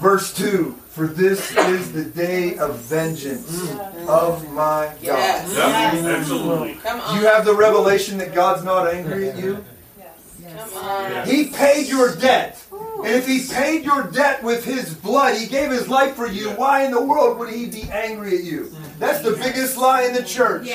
Verse 0.00 0.34
2 0.34 0.76
For 0.90 1.06
this 1.06 1.56
is 1.56 1.92
the 1.92 2.04
day 2.04 2.56
of 2.58 2.78
vengeance 2.80 3.70
of 4.06 4.44
my 4.52 4.92
God. 5.02 5.02
Yep, 5.02 6.04
absolutely. 6.04 6.70
You 6.72 7.26
have 7.26 7.44
the 7.44 7.54
revelation 7.54 8.18
that 8.18 8.34
God's 8.34 8.64
not 8.64 8.92
angry 8.92 9.30
at 9.30 9.38
you? 9.38 9.64
Yes. 9.98 11.28
He 11.28 11.46
paid 11.46 11.88
your 11.88 12.14
debt. 12.16 12.62
And 12.98 13.14
if 13.14 13.26
he 13.26 13.46
paid 13.46 13.84
your 13.84 14.10
debt 14.10 14.42
with 14.42 14.64
his 14.64 14.92
blood, 14.94 15.36
he 15.36 15.46
gave 15.46 15.70
his 15.70 15.88
life 15.88 16.14
for 16.14 16.26
you, 16.26 16.50
why 16.50 16.84
in 16.84 16.90
the 16.90 17.04
world 17.04 17.38
would 17.38 17.50
he 17.50 17.66
be 17.66 17.82
angry 17.90 18.36
at 18.38 18.44
you? 18.44 18.72
That's 18.98 19.22
the 19.22 19.32
biggest 19.32 19.76
lie 19.76 20.02
in 20.02 20.12
the 20.14 20.22
church. 20.24 20.64
He 20.66 20.72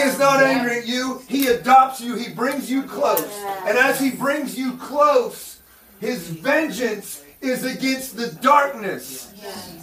is 0.00 0.18
not 0.18 0.42
angry 0.42 0.78
at 0.78 0.86
you. 0.86 1.22
He 1.28 1.48
adopts 1.48 2.00
you. 2.00 2.16
He 2.16 2.32
brings 2.32 2.70
you 2.70 2.82
close. 2.82 3.28
And 3.66 3.78
as 3.78 4.00
he 4.00 4.10
brings 4.10 4.58
you 4.58 4.76
close, 4.76 5.60
his 6.00 6.28
vengeance 6.28 7.22
is 7.40 7.64
against 7.64 8.16
the 8.16 8.32
darkness. 8.42 9.32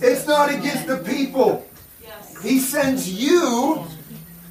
It's 0.02 0.28
not 0.28 0.50
against 0.50 0.88
the 0.88 0.98
people. 0.98 1.66
He 2.44 2.60
sends 2.60 3.10
you, 3.12 3.84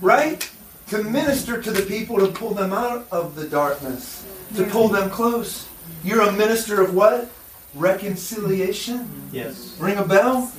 right, 0.00 0.50
to 0.88 1.02
minister 1.04 1.62
to 1.62 1.70
the 1.70 1.82
people 1.82 2.18
to 2.18 2.28
pull 2.28 2.54
them 2.54 2.72
out 2.72 3.06
of 3.12 3.34
the 3.36 3.48
darkness, 3.48 4.26
to 4.56 4.64
pull 4.64 4.88
them 4.88 5.08
close. 5.10 5.68
You're 6.02 6.22
a 6.22 6.32
minister 6.32 6.82
of 6.82 6.94
what? 6.94 7.30
Reconciliation? 7.74 9.28
Yes. 9.32 9.76
Ring 9.78 9.98
a 9.98 10.04
bell? 10.04 10.50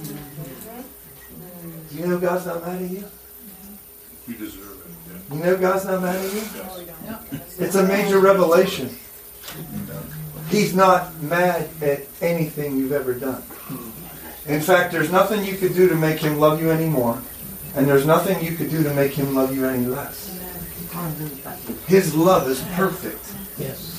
You 1.92 2.08
know 2.08 2.20
God's 2.20 2.46
not 2.46 2.66
mad 2.66 2.82
at 2.82 2.90
you? 2.90 3.04
You 4.28 4.34
deserve 4.36 4.86
it. 4.86 5.34
You 5.34 5.40
know 5.44 5.58
God's 5.58 5.86
not 5.86 6.02
mad 6.02 6.16
at 6.16 6.34
you? 6.34 6.42
Yes. 7.32 7.60
It's 7.60 7.76
a 7.76 7.84
major 7.88 8.20
revelation. 8.20 8.90
He's 10.50 10.74
not 10.74 11.22
mad 11.22 11.70
at 11.82 12.04
anything 12.22 12.78
you've 12.78 12.94
ever 12.94 13.14
done. 13.14 13.44
In 14.48 14.62
fact, 14.62 14.94
there's 14.94 15.12
nothing 15.12 15.44
you 15.44 15.58
could 15.58 15.74
do 15.74 15.90
to 15.90 15.96
make 15.96 16.20
him 16.20 16.40
love 16.40 16.62
you 16.62 16.72
anymore, 16.72 17.22
and 17.76 17.86
there's 17.86 18.06
nothing 18.06 18.44
you 18.44 18.56
could 18.56 18.70
do 18.70 18.82
to 18.84 18.94
make 18.94 19.12
him 19.12 19.36
love 19.36 19.54
you 19.54 19.66
any 19.66 19.86
less. 19.86 20.40
His 21.88 22.16
love 22.16 22.48
is 22.48 22.62
perfect. 22.74 23.34
Yes. 23.58 23.96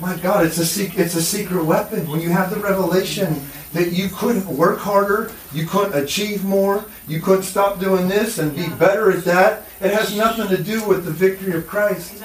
My 0.00 0.14
God, 0.18 0.44
it's 0.44 0.58
a 0.58 0.66
sec- 0.66 0.98
it's 0.98 1.14
a 1.14 1.22
secret 1.22 1.64
weapon. 1.64 2.08
When 2.10 2.20
you 2.20 2.28
have 2.28 2.50
the 2.50 2.60
revelation 2.60 3.42
that 3.72 3.92
you 3.92 4.10
couldn't 4.10 4.46
work 4.46 4.78
harder, 4.78 5.32
you 5.54 5.66
couldn't 5.66 5.94
achieve 5.98 6.44
more, 6.44 6.84
you 7.08 7.20
couldn't 7.20 7.44
stop 7.44 7.80
doing 7.80 8.08
this 8.08 8.38
and 8.38 8.54
be 8.54 8.68
better 8.68 9.10
at 9.10 9.24
that, 9.24 9.62
it 9.80 9.92
has 9.92 10.14
nothing 10.14 10.48
to 10.48 10.62
do 10.62 10.86
with 10.86 11.06
the 11.06 11.10
victory 11.10 11.54
of 11.54 11.66
Christ. 11.66 12.22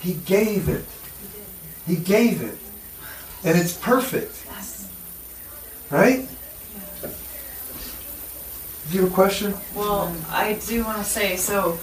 He 0.00 0.14
gave 0.26 0.68
it. 0.68 0.84
He 1.86 1.96
gave 1.96 2.42
it. 2.42 2.58
And 3.44 3.58
it's 3.58 3.74
perfect. 3.76 4.38
Right? 5.90 6.28
Do 8.90 8.96
you 8.96 9.02
have 9.02 9.10
a 9.10 9.14
question? 9.14 9.54
Well, 9.74 10.14
I 10.30 10.54
do 10.66 10.84
want 10.84 10.98
to 10.98 11.04
say 11.04 11.36
so. 11.36 11.78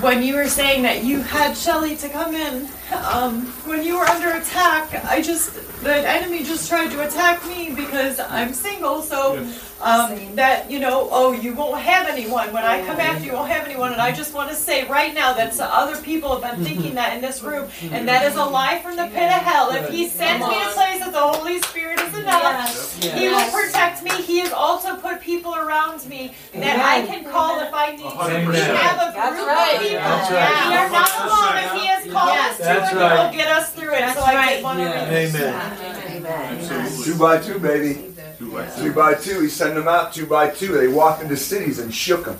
When 0.00 0.22
you 0.22 0.34
were 0.34 0.48
saying 0.48 0.82
that 0.82 1.04
you 1.04 1.20
had 1.22 1.56
Shelly 1.56 1.96
to 1.96 2.08
come 2.08 2.34
in, 2.34 2.68
um, 2.92 3.46
when 3.66 3.84
you 3.84 3.98
were 3.98 4.04
under 4.04 4.30
attack, 4.30 5.04
I 5.04 5.22
just 5.22 5.54
the 5.82 5.94
enemy 6.08 6.42
just 6.42 6.68
tried 6.68 6.90
to 6.90 7.06
attack 7.06 7.46
me 7.46 7.72
because 7.74 8.18
I'm 8.18 8.52
single. 8.52 9.02
So 9.02 9.46
um, 9.80 10.34
that 10.34 10.68
you 10.70 10.80
know, 10.80 11.08
oh, 11.12 11.32
you 11.32 11.54
won't 11.54 11.80
have 11.80 12.08
anyone. 12.08 12.52
When 12.52 12.64
I 12.64 12.84
come 12.84 12.98
after 12.98 13.24
you, 13.24 13.32
won't 13.32 13.50
have 13.50 13.64
anyone. 13.64 13.92
And 13.92 14.00
I 14.00 14.10
just 14.12 14.34
want 14.34 14.48
to 14.50 14.56
say 14.56 14.88
right 14.88 15.14
now 15.14 15.32
that 15.34 15.58
other 15.60 16.00
people 16.02 16.38
have 16.40 16.56
been 16.56 16.64
thinking 16.68 16.94
that 16.94 17.14
in 17.14 17.20
this 17.22 17.42
room, 17.42 17.68
and 17.92 18.08
that 18.08 18.26
is 18.26 18.34
a 18.36 18.44
lie 18.44 18.80
from 18.80 18.96
the 18.96 19.04
pit 19.04 19.30
of 19.30 19.42
hell. 19.42 19.70
If 19.70 19.90
He 19.90 20.08
sends 20.08 20.44
me 20.46 20.54
to 20.54 20.70
places, 20.74 21.12
the 21.12 21.20
Holy 21.20 21.60
Spirit 21.62 22.00
is 22.00 22.18
enough. 22.18 23.02
He 23.02 23.28
will 23.28 23.50
protect 23.52 24.02
me. 24.02 24.10
He 24.22 24.38
has 24.40 24.52
also 24.52 24.96
put 24.96 25.20
people 25.20 25.54
around 25.54 26.04
me 26.08 26.34
that 26.54 26.80
I 26.80 27.06
can 27.06 27.24
call 27.30 27.60
if 27.60 27.72
I 27.72 27.92
need 27.92 28.02
to. 28.02 28.50
We 28.50 28.56
have 28.58 28.98
a 28.98 29.12
group 29.30 29.46
right. 29.68 29.76
of 29.76 29.82
people. 29.82 29.98
That's 29.98 30.30
right. 30.30 30.68
We 30.68 30.76
are 30.76 30.90
not 30.90 31.10
alone. 31.24 31.64
If 31.64 31.82
He 31.82 31.86
has 31.88 32.12
called 32.12 32.38
us 32.38 32.56
to 32.56 32.62
That's 32.62 32.92
it, 32.92 32.96
He 32.96 33.02
will 33.02 33.32
get 33.32 33.48
us 33.48 33.72
through 33.72 33.94
it. 33.94 34.14
so 34.14 34.22
I 34.22 34.54
did 34.54 34.64
want 34.64 34.78
to 34.78 34.84
Yeah. 34.84 35.08
read 35.10 35.28
this. 35.32 35.34
Amen. 35.36 36.26
Absolutely. 36.26 37.04
Two 37.12 37.18
by 37.18 37.38
two, 37.38 37.58
baby. 37.58 38.14
Two 38.38 38.50
by 38.52 38.66
Two 38.66 38.82
two. 38.82 38.92
by 38.92 39.14
two. 39.14 39.40
He 39.40 39.48
sent 39.48 39.74
them 39.74 39.88
out 39.88 40.12
two 40.12 40.26
by 40.26 40.48
two. 40.48 40.72
They 40.78 40.88
walked 40.88 41.22
into 41.22 41.36
cities 41.36 41.78
and 41.78 41.92
shook 41.94 42.24
them, 42.26 42.38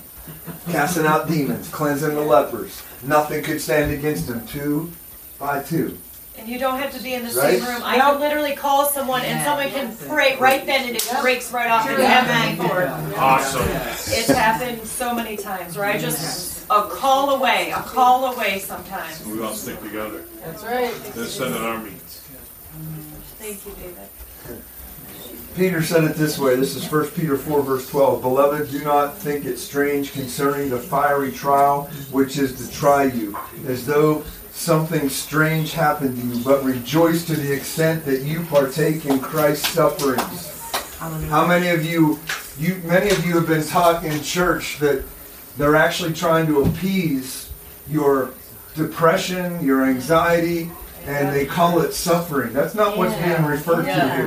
casting 0.71 1.07
out 1.07 1.29
demons, 1.29 1.69
cleansing 1.69 2.15
the 2.15 2.21
lepers. 2.21 2.83
Nothing 3.03 3.43
could 3.43 3.61
stand 3.61 3.93
against 3.93 4.27
them. 4.29 4.47
Two 4.47 4.93
by 5.39 5.63
two. 5.63 5.97
And 6.37 6.47
you 6.49 6.59
don't 6.61 6.79
have 6.79 6.93
to 6.97 7.03
be 7.03 7.15
in 7.15 7.27
the 7.27 7.35
Right? 7.35 7.59
same 7.61 7.65
room. 7.69 7.83
I 7.85 7.99
can 7.99 8.21
literally 8.21 8.55
call 8.55 8.87
someone 8.89 9.23
and 9.23 9.45
someone 9.45 9.71
can 9.71 9.97
pray 10.09 10.37
right 10.39 10.65
then 10.65 10.87
and 10.87 10.95
it 10.97 11.13
breaks 11.21 11.51
right 11.53 11.69
off. 11.69 11.89
It's 11.91 12.01
happened 12.01 12.59
before. 12.59 12.87
Awesome. 13.17 13.63
It's 13.69 14.29
happened 14.29 14.87
so 14.87 15.13
many 15.15 15.37
times 15.37 15.77
where 15.77 15.87
I 15.87 15.99
just 15.99 16.58
a 16.71 16.83
call 16.83 17.37
away, 17.37 17.71
a 17.71 17.81
call 17.81 18.35
away 18.35 18.59
sometimes. 18.59 19.25
We 19.27 19.43
all 19.43 19.55
stick 19.55 19.81
together. 19.81 20.25
That's 20.45 20.63
right. 20.65 20.95
Let's 21.17 21.33
send 21.33 21.55
an 21.55 21.63
army. 21.63 21.93
Thank 23.39 23.65
you, 23.65 23.73
David. 23.73 24.63
Peter 25.57 25.83
said 25.83 26.05
it 26.05 26.15
this 26.15 26.39
way. 26.39 26.55
This 26.55 26.77
is 26.77 26.91
1 26.91 27.09
Peter 27.09 27.37
4, 27.37 27.63
verse 27.63 27.91
12. 27.91 28.23
Beloved, 28.23 28.71
do 28.71 28.85
not 28.85 29.19
think 29.19 29.45
it 29.45 29.57
strange 29.57 30.13
concerning 30.13 30.71
the 30.71 30.79
fiery 30.79 31.33
trial 31.33 31.85
which 32.13 32.39
is 32.39 32.65
to 32.65 32.73
try 32.73 33.05
you, 33.05 33.37
as 33.67 33.85
though 33.85 34.23
something 34.53 35.09
strange 35.09 35.73
happened 35.73 36.17
to 36.17 36.27
you, 36.27 36.45
but 36.45 36.63
rejoice 36.63 37.25
to 37.27 37.35
the 37.35 37.53
extent 37.53 38.05
that 38.05 38.23
you 38.23 38.43
partake 38.45 39.07
in 39.07 39.19
Christ's 39.19 39.69
sufferings. 39.69 40.55
How 41.29 41.47
many 41.47 41.69
of 41.69 41.85
you, 41.85 42.21
you 42.59 42.81
many 42.85 43.11
of 43.11 43.25
you 43.25 43.35
have 43.35 43.47
been 43.47 43.65
taught 43.65 44.05
in 44.05 44.21
church 44.23 44.79
that 44.79 45.05
they're 45.59 45.77
actually 45.77 46.15
trying 46.15 46.47
to 46.47 46.63
appease 46.63 47.51
your 47.89 48.31
depression, 48.75 49.63
your 49.63 49.85
anxiety, 49.85 50.71
and 51.05 51.35
they 51.35 51.47
call 51.47 51.81
it 51.81 51.93
suffering. 51.93 52.53
That's 52.53 52.75
not 52.75 52.97
what's 52.97 53.15
being 53.17 53.45
referred 53.45 53.85
to 53.85 54.11
here. 54.15 54.27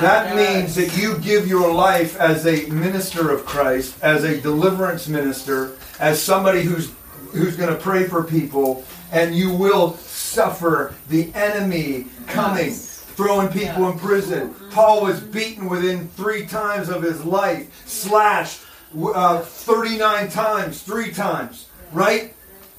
That 0.00 0.34
means 0.34 0.74
that 0.74 0.96
you 0.96 1.18
give 1.18 1.46
your 1.46 1.72
life 1.72 2.18
as 2.18 2.46
a 2.46 2.66
minister 2.66 3.30
of 3.30 3.46
Christ, 3.46 3.96
as 4.02 4.24
a 4.24 4.40
deliverance 4.40 5.08
minister, 5.08 5.76
as 6.00 6.20
somebody 6.20 6.62
who's 6.62 6.92
who's 7.32 7.56
going 7.56 7.72
to 7.72 7.80
pray 7.80 8.04
for 8.08 8.22
people, 8.24 8.84
and 9.12 9.34
you 9.34 9.54
will 9.54 9.94
suffer 9.94 10.94
the 11.08 11.32
enemy 11.34 12.06
coming, 12.26 12.70
throwing 12.72 13.48
people 13.48 13.90
in 13.90 13.98
prison. 13.98 14.54
Paul 14.70 15.02
was 15.02 15.20
beaten 15.20 15.68
within 15.68 16.08
three 16.08 16.46
times 16.46 16.88
of 16.88 17.02
his 17.02 17.24
life, 17.24 17.86
slashed 17.86 18.60
uh, 18.94 19.40
39 19.40 20.28
times, 20.30 20.82
three 20.82 21.12
times, 21.12 21.68
right? 21.92 22.34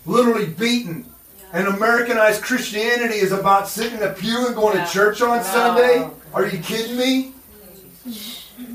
Literally 0.06 0.48
beaten. 0.48 1.06
And 1.54 1.68
Americanized 1.68 2.44
Christianity 2.44 3.16
is 3.16 3.32
about 3.32 3.68
sitting 3.68 4.00
in 4.00 4.04
a 4.04 4.14
pew 4.14 4.48
and 4.48 4.56
going 4.56 4.78
to 4.78 4.92
church 4.92 5.22
on 5.22 5.44
Sunday. 5.44 6.10
Are 6.34 6.46
you 6.46 6.60
kidding 6.60 6.98
me? 6.98 7.34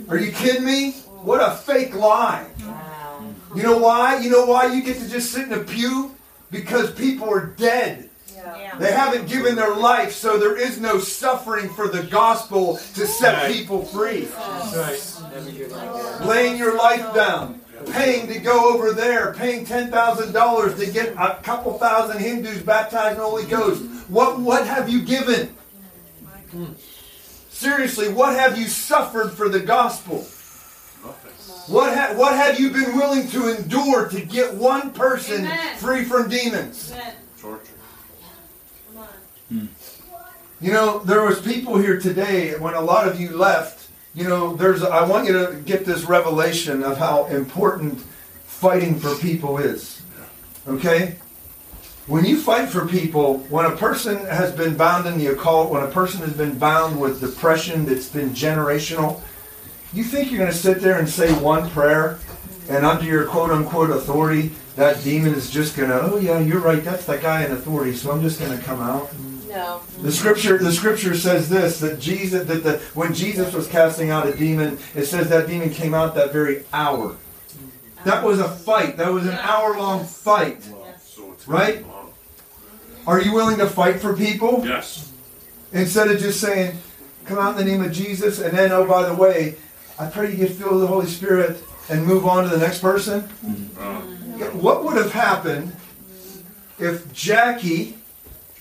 Are 0.08 0.16
you 0.16 0.32
kidding 0.32 0.64
me? 0.64 0.92
What 1.22 1.40
a 1.40 1.54
fake 1.54 1.94
lie. 1.94 2.46
You 3.54 3.62
know 3.62 3.78
why? 3.78 4.18
You 4.18 4.30
know 4.30 4.46
why 4.46 4.72
you 4.72 4.82
get 4.82 4.96
to 4.98 5.08
just 5.08 5.30
sit 5.32 5.46
in 5.46 5.52
a 5.52 5.62
pew? 5.62 6.14
Because 6.50 6.92
people 6.92 7.28
are 7.30 7.46
dead. 7.46 8.08
They 8.78 8.92
haven't 8.92 9.28
given 9.28 9.54
their 9.54 9.74
life, 9.74 10.12
so 10.12 10.38
there 10.38 10.56
is 10.56 10.80
no 10.80 10.98
suffering 10.98 11.68
for 11.70 11.88
the 11.88 12.02
gospel 12.04 12.76
to 12.94 13.06
set 13.06 13.52
people 13.52 13.84
free. 13.84 14.28
Laying 16.26 16.56
your 16.56 16.76
life 16.76 17.14
down, 17.14 17.60
paying 17.92 18.26
to 18.28 18.38
go 18.38 18.72
over 18.74 18.92
there, 18.92 19.34
paying 19.34 19.64
$10,000 19.66 20.78
to 20.78 20.86
get 20.90 21.14
a 21.18 21.38
couple 21.42 21.78
thousand 21.78 22.20
Hindus 22.20 22.62
baptized 22.62 23.16
in 23.16 23.18
the 23.18 23.24
Holy 23.24 23.46
Ghost. 23.46 23.82
What, 24.08 24.40
what 24.40 24.66
have 24.66 24.88
you 24.88 25.02
given? 25.02 25.54
Seriously, 27.50 28.08
what 28.08 28.34
have 28.36 28.58
you 28.58 28.66
suffered 28.66 29.30
for 29.32 29.48
the 29.48 29.60
gospel? 29.60 30.26
What, 31.68 31.96
ha- 31.96 32.14
what 32.16 32.34
have 32.34 32.58
you 32.58 32.70
been 32.70 32.96
willing 32.96 33.28
to 33.28 33.56
endure 33.56 34.08
to 34.08 34.20
get 34.20 34.54
one 34.54 34.90
person 34.92 35.44
Amen. 35.44 35.76
free 35.76 36.04
from 36.04 36.28
demons? 36.28 36.92
Torture. 37.38 37.71
You 40.60 40.72
know, 40.72 40.98
there 41.00 41.24
was 41.24 41.40
people 41.40 41.76
here 41.78 41.98
today 41.98 42.56
when 42.58 42.74
a 42.74 42.80
lot 42.80 43.08
of 43.08 43.20
you 43.20 43.36
left. 43.36 43.88
You 44.14 44.28
know, 44.28 44.54
there's. 44.54 44.82
I 44.82 45.06
want 45.06 45.26
you 45.26 45.32
to 45.32 45.56
get 45.64 45.84
this 45.84 46.04
revelation 46.04 46.82
of 46.82 46.98
how 46.98 47.26
important 47.26 48.00
fighting 48.44 48.98
for 48.98 49.14
people 49.16 49.58
is. 49.58 50.02
Okay. 50.68 51.16
When 52.06 52.24
you 52.24 52.40
fight 52.40 52.68
for 52.68 52.86
people, 52.86 53.38
when 53.48 53.64
a 53.64 53.76
person 53.76 54.18
has 54.26 54.52
been 54.52 54.76
bound 54.76 55.06
in 55.06 55.18
the 55.18 55.28
occult, 55.28 55.70
when 55.70 55.82
a 55.84 55.88
person 55.88 56.20
has 56.20 56.32
been 56.32 56.58
bound 56.58 57.00
with 57.00 57.20
depression 57.20 57.84
that's 57.84 58.08
been 58.08 58.30
generational, 58.30 59.20
you 59.92 60.02
think 60.02 60.30
you're 60.30 60.38
going 60.38 60.50
to 60.50 60.56
sit 60.56 60.80
there 60.80 60.98
and 60.98 61.08
say 61.08 61.32
one 61.34 61.70
prayer, 61.70 62.18
and 62.68 62.84
under 62.84 63.04
your 63.04 63.26
quote 63.26 63.50
unquote 63.50 63.90
authority, 63.90 64.50
that 64.74 65.02
demon 65.04 65.34
is 65.34 65.50
just 65.50 65.76
going 65.76 65.90
to, 65.90 66.00
oh 66.00 66.18
yeah, 66.18 66.40
you're 66.40 66.60
right, 66.60 66.82
that's 66.82 67.04
the 67.04 67.18
guy 67.18 67.44
in 67.44 67.52
authority, 67.52 67.94
so 67.94 68.10
I'm 68.10 68.22
just 68.22 68.40
going 68.40 68.56
to 68.56 68.64
come 68.64 68.80
out. 68.80 69.12
No. 69.52 69.80
The 70.00 70.10
scripture, 70.12 70.56
the 70.58 70.72
scripture 70.72 71.14
says 71.14 71.48
this 71.48 71.78
that 71.80 72.00
Jesus, 72.00 72.46
that 72.48 72.62
the 72.64 72.78
when 72.94 73.12
Jesus 73.12 73.52
was 73.52 73.68
casting 73.68 74.10
out 74.10 74.26
a 74.26 74.34
demon, 74.34 74.78
it 74.94 75.04
says 75.04 75.28
that 75.28 75.46
demon 75.46 75.70
came 75.70 75.92
out 75.94 76.14
that 76.14 76.32
very 76.32 76.64
hour. 76.72 77.16
That 78.04 78.24
was 78.24 78.40
a 78.40 78.48
fight. 78.48 78.96
That 78.96 79.12
was 79.12 79.26
an 79.26 79.34
hour-long 79.38 80.04
fight. 80.06 80.66
Right? 81.46 81.84
Are 83.06 83.20
you 83.20 83.32
willing 83.34 83.58
to 83.58 83.66
fight 83.66 84.00
for 84.00 84.14
people 84.14 84.62
Yes. 84.64 85.10
instead 85.72 86.08
of 86.10 86.18
just 86.18 86.40
saying, 86.40 86.78
"Come 87.26 87.38
out 87.38 87.58
in 87.58 87.64
the 87.64 87.70
name 87.70 87.82
of 87.84 87.92
Jesus," 87.92 88.38
and 88.40 88.56
then, 88.56 88.72
oh, 88.72 88.84
by 88.86 89.06
the 89.08 89.14
way, 89.14 89.56
I 89.98 90.06
pray 90.06 90.30
you 90.30 90.36
get 90.36 90.52
filled 90.52 90.72
with 90.72 90.80
the 90.80 90.86
Holy 90.86 91.06
Spirit 91.06 91.62
and 91.88 92.06
move 92.06 92.24
on 92.26 92.44
to 92.44 92.50
the 92.50 92.58
next 92.58 92.78
person? 92.80 93.28
Uh, 93.78 94.00
What 94.52 94.82
would 94.84 94.96
have 94.96 95.12
happened 95.12 95.72
if 96.78 97.12
Jackie, 97.12 97.98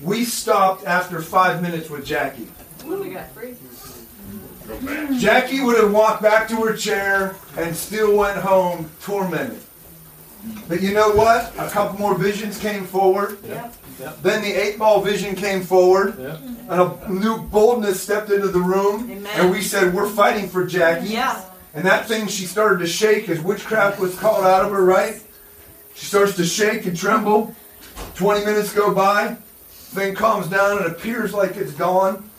we 0.02 0.26
stopped 0.26 0.86
after 0.86 1.22
five 1.22 1.62
minutes 1.62 1.90
with 1.90 2.06
Jackie? 2.06 2.48
We 2.86 3.10
got 3.10 3.30
free. 3.32 3.56
Jackie 5.20 5.62
would 5.62 5.78
have 5.78 5.92
walked 5.92 6.22
back 6.22 6.48
to 6.50 6.56
her 6.64 6.76
chair 6.76 7.36
and 7.58 7.76
still 7.76 8.16
went 8.18 8.38
home 8.38 8.90
tormented. 9.02 9.62
But 10.68 10.82
you 10.82 10.94
know 10.94 11.12
what? 11.12 11.54
A 11.58 11.70
couple 11.70 12.00
more 12.00 12.18
visions 12.18 12.60
came 12.60 12.86
forward. 12.86 13.42
Then 13.44 14.42
the 14.42 14.52
eight 14.52 14.80
ball 14.80 15.02
vision 15.02 15.36
came 15.36 15.62
forward. 15.62 16.18
And 16.18 16.82
a 16.82 17.12
new 17.12 17.42
boldness 17.44 18.02
stepped 18.02 18.32
into 18.32 18.48
the 18.48 18.60
room. 18.60 19.12
Amen. 19.12 19.32
And 19.36 19.52
we 19.52 19.62
said, 19.62 19.94
We're 19.94 20.10
fighting 20.10 20.50
for 20.50 20.66
Jackie. 20.66 21.10
Yeah. 21.10 21.44
And 21.74 21.86
that 21.86 22.08
thing, 22.08 22.28
she 22.28 22.46
started 22.46 22.80
to 22.80 22.88
shake 22.88 23.30
as 23.30 23.40
witchcraft 23.40 24.00
was 24.00 24.18
called 24.18 24.44
out 24.46 24.66
of 24.66 24.72
her, 24.72 24.84
right? 24.84 25.22
She 25.94 26.06
starts 26.06 26.36
to 26.38 26.46
shake 26.46 26.86
and 26.86 26.98
tremble. 26.98 27.56
20 28.16 28.46
minutes 28.46 28.74
go 28.74 28.94
by. 28.94 29.38
Thing 29.92 30.16
calms 30.16 30.48
down 30.48 30.78
and 30.78 30.86
appears 30.88 31.34
like 31.34 31.58
it's 31.58 31.74
gone. 31.74 32.30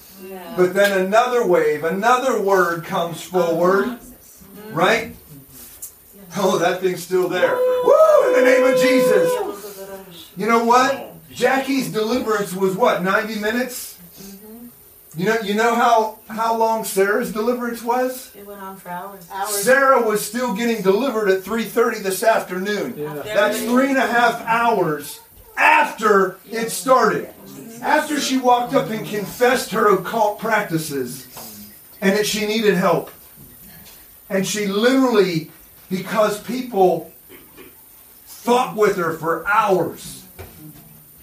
But 0.57 0.73
then 0.73 1.05
another 1.05 1.47
wave, 1.47 1.85
another 1.85 2.41
word 2.41 2.85
comes 2.85 3.23
forward, 3.23 3.87
mm-hmm. 3.87 4.75
right? 4.75 5.17
Oh, 6.37 6.59
that 6.59 6.81
thing's 6.81 7.03
still 7.03 7.29
there. 7.29 7.55
Woo! 7.55 8.29
In 8.29 8.41
the 8.41 8.51
name 8.51 8.65
of 8.73 8.81
Jesus. 8.81 10.31
You 10.37 10.47
know 10.47 10.65
what? 10.65 11.15
Jackie's 11.31 11.93
deliverance 11.93 12.55
was 12.55 12.75
what? 12.75 13.03
90 13.03 13.41
minutes? 13.41 13.99
Mm-hmm. 14.19 15.21
You 15.21 15.27
know, 15.27 15.41
you 15.41 15.55
know 15.55 15.75
how, 15.75 16.21
how 16.29 16.57
long 16.57 16.85
Sarah's 16.85 17.33
deliverance 17.33 17.83
was? 17.83 18.35
It 18.35 18.47
went 18.47 18.63
on 18.63 18.77
for 18.77 18.89
hours. 18.89 19.29
Sarah 19.49 20.01
was 20.01 20.25
still 20.25 20.55
getting 20.55 20.83
delivered 20.83 21.29
at 21.29 21.43
3.30 21.43 21.99
this 21.99 22.23
afternoon. 22.23 22.95
That's 23.25 23.61
three 23.63 23.91
and 23.91 23.99
a 23.99 24.07
half 24.07 24.41
hours 24.47 25.21
after 25.63 26.39
it 26.51 26.71
started. 26.71 27.33
After 27.81 28.21
she 28.21 28.37
walked 28.37 28.75
up 28.75 28.91
and 28.91 29.07
confessed 29.07 29.71
her 29.71 29.95
occult 29.95 30.39
practices 30.39 31.27
and 32.01 32.17
that 32.17 32.27
she 32.27 32.47
needed 32.47 32.75
help. 32.75 33.11
And 34.29 34.47
she 34.47 34.67
literally, 34.67 35.51
because 35.89 36.43
people 36.43 37.13
fought 38.25 38.77
with 38.77 38.97
her 38.97 39.15
for 39.15 39.47
hours, 39.47 40.25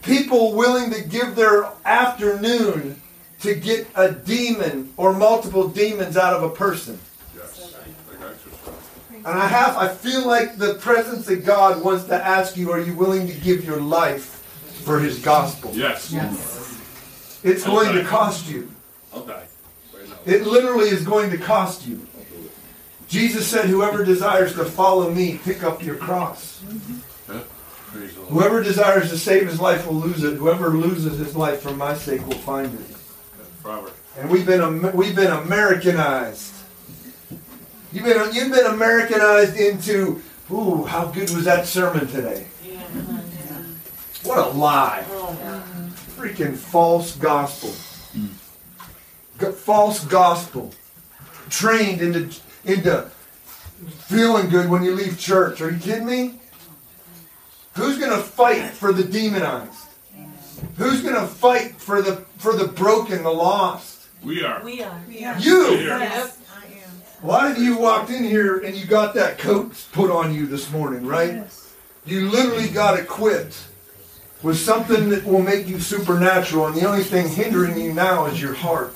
people 0.02 0.56
willing 0.56 0.92
to 0.92 1.02
give 1.02 1.36
their 1.36 1.70
afternoon 1.84 3.02
to 3.42 3.56
get 3.56 3.88
a 3.96 4.12
demon 4.12 4.94
or 4.98 5.14
multiple 5.14 5.68
demons 5.68 6.18
out 6.18 6.34
of 6.34 6.44
a 6.44 6.50
person. 6.50 7.00
Yes. 7.36 7.74
I 8.12 8.22
got 8.22 8.36
you. 8.46 9.09
And 9.26 9.38
I 9.40 9.48
have, 9.48 9.78
I 9.78 9.88
feel 9.88 10.26
like 10.26 10.58
the 10.58 10.76
presence 10.76 11.30
of 11.30 11.46
God 11.46 11.84
wants 11.84 12.06
to 12.06 12.16
ask 12.16 12.58
you, 12.58 12.72
are 12.72 12.80
you 12.80 12.96
willing 12.96 13.28
to 13.28 13.34
give 13.34 13.66
your 13.66 13.80
life 13.80 14.24
for 14.84 15.00
His 15.00 15.20
gospel? 15.20 15.72
Yes. 15.74 16.12
yes. 16.12 17.40
It's 17.44 17.66
going 17.66 17.96
to 17.96 18.04
cost 18.04 18.50
you. 18.50 18.72
I'll 19.14 19.24
die. 19.26 19.46
Right 19.94 20.10
now. 20.10 20.16
It 20.26 20.44
literally 20.44 20.90
is 20.90 21.06
going 21.06 21.32
to 21.32 21.38
cost 21.38 21.88
you. 21.88 22.06
Jesus 23.08 23.48
said, 23.48 23.66
whoever 23.66 24.06
desires 24.06 24.54
to 24.54 24.66
follow 24.66 25.12
me, 25.12 25.40
pick 25.44 25.64
up 25.64 25.84
your 25.84 25.96
cross. 25.96 26.64
Huh? 27.28 27.42
Praise. 27.88 28.14
Whoever 28.28 28.62
desires 28.62 29.10
to 29.10 29.18
save 29.18 29.48
his 29.48 29.60
life 29.60 29.88
will 29.88 29.96
lose 29.96 30.24
it. 30.24 30.38
Whoever 30.38 30.70
loses 30.70 31.18
his 31.18 31.36
life 31.36 31.62
for 31.62 31.72
my 31.72 31.96
sake 31.96 32.26
will 32.28 32.38
find 32.38 32.72
it. 32.74 32.96
Robert. 33.64 33.94
And 34.18 34.30
we've 34.30 34.46
been 34.46 34.96
we've 34.96 35.16
been 35.16 35.32
Americanized. 35.32 36.54
You've 37.92 38.06
been 38.06 38.34
you've 38.34 38.52
been 38.52 38.66
Americanized 38.68 39.56
into. 39.58 40.22
Ooh, 40.52 40.84
how 40.84 41.06
good 41.06 41.30
was 41.32 41.46
that 41.46 41.68
sermon 41.68 42.08
today? 42.08 42.46
What 44.24 44.38
a 44.40 44.50
lie! 44.50 45.06
Freaking 46.18 46.56
false 46.56 47.16
gospel. 47.16 47.70
G- 49.40 49.52
false 49.52 50.04
gospel. 50.06 50.74
Trained 51.50 52.02
into 52.02 52.40
into 52.66 53.10
feeling 54.08 54.50
good 54.50 54.70
when 54.70 54.84
you 54.84 54.94
leave 54.94 55.18
church. 55.20 55.62
Are 55.62 55.72
you 55.72 55.80
kidding 55.80 56.06
me? 56.06 56.36
Who's 57.76 57.98
gonna 57.98 58.22
fight 58.22 58.72
for 58.72 58.92
the 58.92 59.04
demonized? 59.04 59.74
Who's 60.78 61.02
gonna 61.02 61.26
fight 61.28 61.76
for 61.80 62.02
the 62.02 62.18
for 62.38 62.56
the 62.56 62.68
broken, 62.68 63.24
the 63.24 63.32
lost? 63.32 64.08
We 64.22 64.44
are. 64.44 64.62
We 64.64 64.84
are. 64.84 65.02
We 65.08 65.24
are. 65.24 65.40
You. 65.40 65.72
Yes. 65.76 66.39
A 67.22 67.28
lot 67.28 67.52
of 67.52 67.58
you 67.58 67.78
walked 67.78 68.10
in 68.12 68.24
here 68.24 68.60
and 68.60 68.78
you 68.78 68.86
got 68.86 69.14
that 69.16 69.38
coat 69.38 69.74
put 69.92 70.10
on 70.10 70.34
you 70.34 70.46
this 70.46 70.72
morning, 70.72 71.06
right? 71.06 71.44
You 72.06 72.30
literally 72.30 72.70
got 72.70 72.98
equipped 72.98 73.58
with 74.42 74.58
something 74.58 75.10
that 75.10 75.26
will 75.26 75.42
make 75.42 75.68
you 75.68 75.82
supernatural, 75.82 76.68
and 76.68 76.76
the 76.76 76.88
only 76.88 77.04
thing 77.04 77.28
hindering 77.28 77.78
you 77.78 77.92
now 77.92 78.28
is 78.28 78.42
your 78.42 78.54
heart. 78.54 78.96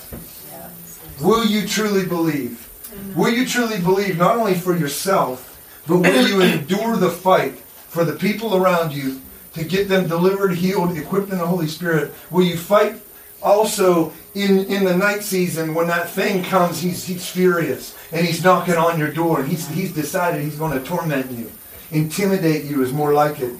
Will 1.21 1.45
you 1.45 1.67
truly 1.67 2.05
believe? 2.05 2.69
Will 3.13 3.33
you 3.33 3.45
truly 3.45 3.81
believe 3.81 4.17
not 4.17 4.37
only 4.37 4.53
for 4.53 4.73
yourself, 4.73 5.49
but 5.85 5.97
will 5.97 6.27
you 6.29 6.41
endure 6.41 6.95
the 6.95 7.09
fight 7.09 7.55
for 7.57 8.05
the 8.05 8.13
people 8.13 8.55
around 8.55 8.93
you 8.93 9.21
to 9.53 9.65
get 9.65 9.89
them 9.89 10.07
delivered, 10.07 10.55
healed, 10.55 10.97
equipped 10.97 11.29
in 11.29 11.39
the 11.39 11.45
Holy 11.45 11.67
Spirit? 11.67 12.13
Will 12.31 12.43
you 12.43 12.55
fight 12.55 12.95
also 13.41 14.13
in, 14.33 14.59
in 14.67 14.85
the 14.85 14.95
night 14.95 15.23
season 15.23 15.73
when 15.73 15.87
that 15.87 16.09
thing 16.09 16.41
comes, 16.45 16.79
he's, 16.79 17.03
he's 17.03 17.27
furious 17.27 17.97
and 18.13 18.25
he's 18.25 18.43
knocking 18.43 18.75
on 18.75 18.99
your 18.99 19.11
door 19.11 19.39
and 19.41 19.49
he's, 19.49 19.67
he's 19.69 19.91
decided 19.91 20.41
he's 20.43 20.55
going 20.55 20.77
to 20.79 20.85
torment 20.85 21.31
you. 21.31 21.51
Intimidate 21.91 22.65
you 22.65 22.83
is 22.83 22.93
more 22.93 23.13
like 23.13 23.39
it. 23.39 23.59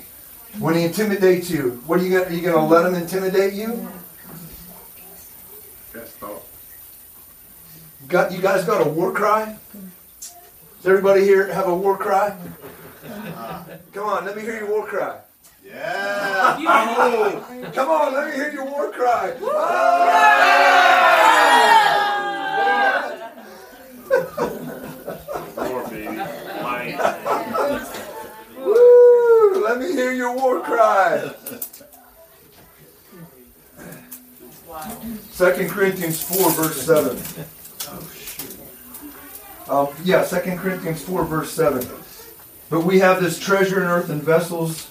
When 0.59 0.75
he 0.75 0.83
intimidates 0.83 1.49
you, 1.49 1.81
what 1.87 1.99
are 1.99 2.03
you 2.03 2.11
going 2.11 2.25
to, 2.25 2.29
are 2.29 2.33
you 2.33 2.41
going 2.41 2.55
to 2.55 2.61
let 2.61 2.85
him 2.85 2.93
intimidate 2.93 3.53
you? 3.53 3.89
That's 5.91 6.21
all. 6.21 6.45
Got, 8.07 8.31
you 8.31 8.41
guys 8.41 8.63
got 8.63 8.85
a 8.85 8.89
war 8.89 9.11
cry? 9.11 9.57
Does 10.19 10.85
everybody 10.85 11.21
here 11.21 11.51
have 11.51 11.67
a 11.67 11.75
war 11.75 11.97
cry? 11.97 12.37
Come 13.93 14.05
on, 14.05 14.25
let 14.25 14.35
me 14.35 14.43
hear 14.43 14.57
your 14.57 14.69
war 14.69 14.85
cry. 14.85 15.19
Yeah. 15.65 16.19
Oh, 16.65 17.71
come 17.73 17.89
on, 17.89 18.13
let 18.13 18.27
me 18.27 18.35
hear 18.35 18.51
your 18.51 18.65
war 18.65 18.91
cry. 18.91 19.33
More 25.57 25.89
baby. 25.89 26.17
Mine. 26.61 26.99
Woo! 28.57 29.63
Let 29.63 29.79
me 29.79 29.91
hear 30.14 30.26
your 30.26 30.36
war 30.36 30.61
cry. 30.61 31.34
Second 35.32 35.70
Corinthians 35.70 36.22
4, 36.22 36.51
verse 36.51 36.82
7. 36.82 37.18
Um, 39.70 39.88
yeah, 40.03 40.24
Second 40.24 40.59
Corinthians 40.59 41.01
4, 41.03 41.26
verse 41.26 41.51
7. 41.51 41.88
But 42.70 42.82
we 42.82 42.99
have 42.99 43.22
this 43.22 43.39
treasure 43.39 43.82
in 43.82 43.88
earthen 43.88 44.22
vessels, 44.22 44.89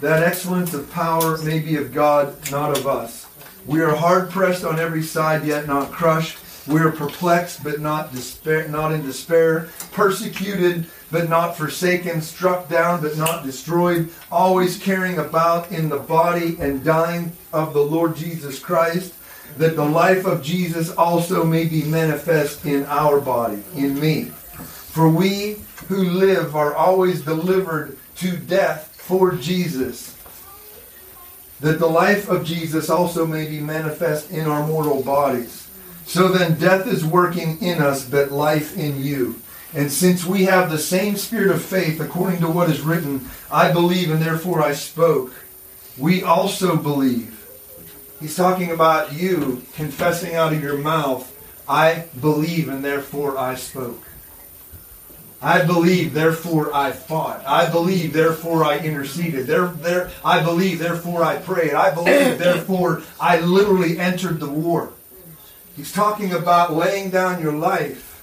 that 0.00 0.22
excellence 0.22 0.74
of 0.74 0.90
power 0.90 1.38
may 1.38 1.58
be 1.58 1.76
of 1.76 1.92
God, 1.92 2.36
not 2.50 2.76
of 2.76 2.86
us. 2.86 3.26
We 3.66 3.80
are 3.80 3.94
hard 3.94 4.30
pressed 4.30 4.64
on 4.64 4.78
every 4.78 5.02
side, 5.02 5.44
yet 5.44 5.66
not 5.66 5.90
crushed. 5.90 6.38
We 6.66 6.80
are 6.80 6.90
perplexed, 6.90 7.62
but 7.62 7.80
not 7.80 8.12
despair, 8.12 8.66
not 8.68 8.92
in 8.92 9.02
despair. 9.02 9.68
Persecuted, 9.92 10.86
but 11.10 11.28
not 11.28 11.56
forsaken. 11.56 12.22
Struck 12.22 12.68
down, 12.68 13.02
but 13.02 13.18
not 13.18 13.44
destroyed. 13.44 14.10
Always 14.32 14.78
carrying 14.78 15.18
about 15.18 15.70
in 15.70 15.90
the 15.90 15.98
body 15.98 16.56
and 16.58 16.82
dying 16.82 17.32
of 17.52 17.74
the 17.74 17.84
Lord 17.84 18.16
Jesus 18.16 18.58
Christ, 18.58 19.12
that 19.58 19.76
the 19.76 19.84
life 19.84 20.24
of 20.24 20.42
Jesus 20.42 20.90
also 20.92 21.44
may 21.44 21.66
be 21.66 21.84
manifest 21.84 22.64
in 22.64 22.86
our 22.86 23.20
body, 23.20 23.62
in 23.76 24.00
me. 24.00 24.24
For 24.24 25.08
we 25.08 25.56
who 25.88 26.02
live 26.02 26.56
are 26.56 26.74
always 26.74 27.22
delivered 27.22 27.98
to 28.16 28.36
death 28.36 28.96
for 28.96 29.32
Jesus, 29.32 30.16
that 31.60 31.78
the 31.78 31.86
life 31.86 32.28
of 32.30 32.44
Jesus 32.44 32.88
also 32.88 33.26
may 33.26 33.46
be 33.48 33.60
manifest 33.60 34.30
in 34.30 34.46
our 34.46 34.66
mortal 34.66 35.02
bodies. 35.02 35.63
So 36.14 36.28
then 36.28 36.60
death 36.60 36.86
is 36.86 37.04
working 37.04 37.60
in 37.60 37.82
us, 37.82 38.08
but 38.08 38.30
life 38.30 38.78
in 38.78 39.02
you. 39.02 39.40
And 39.74 39.90
since 39.90 40.24
we 40.24 40.44
have 40.44 40.70
the 40.70 40.78
same 40.78 41.16
spirit 41.16 41.50
of 41.50 41.60
faith, 41.60 42.00
according 42.00 42.38
to 42.42 42.48
what 42.48 42.70
is 42.70 42.82
written, 42.82 43.28
I 43.50 43.72
believe 43.72 44.12
and 44.12 44.22
therefore 44.22 44.62
I 44.62 44.74
spoke, 44.74 45.32
we 45.98 46.22
also 46.22 46.76
believe. 46.76 47.44
He's 48.20 48.36
talking 48.36 48.70
about 48.70 49.12
you 49.12 49.64
confessing 49.74 50.36
out 50.36 50.52
of 50.52 50.62
your 50.62 50.78
mouth, 50.78 51.28
I 51.68 52.04
believe 52.20 52.68
and 52.68 52.84
therefore 52.84 53.36
I 53.36 53.56
spoke. 53.56 54.00
I 55.42 55.64
believe, 55.64 56.14
therefore 56.14 56.72
I 56.72 56.92
fought. 56.92 57.44
I 57.44 57.68
believe, 57.68 58.12
therefore 58.12 58.62
I 58.62 58.78
interceded. 58.78 59.48
There, 59.48 59.66
there, 59.66 60.12
I 60.24 60.44
believe, 60.44 60.78
therefore 60.78 61.24
I 61.24 61.38
prayed. 61.38 61.74
I 61.74 61.92
believe, 61.92 62.38
therefore 62.38 63.02
I 63.20 63.40
literally 63.40 63.98
entered 63.98 64.38
the 64.38 64.48
war. 64.48 64.92
He's 65.76 65.92
talking 65.92 66.32
about 66.32 66.72
laying 66.72 67.10
down 67.10 67.42
your 67.42 67.52
life, 67.52 68.22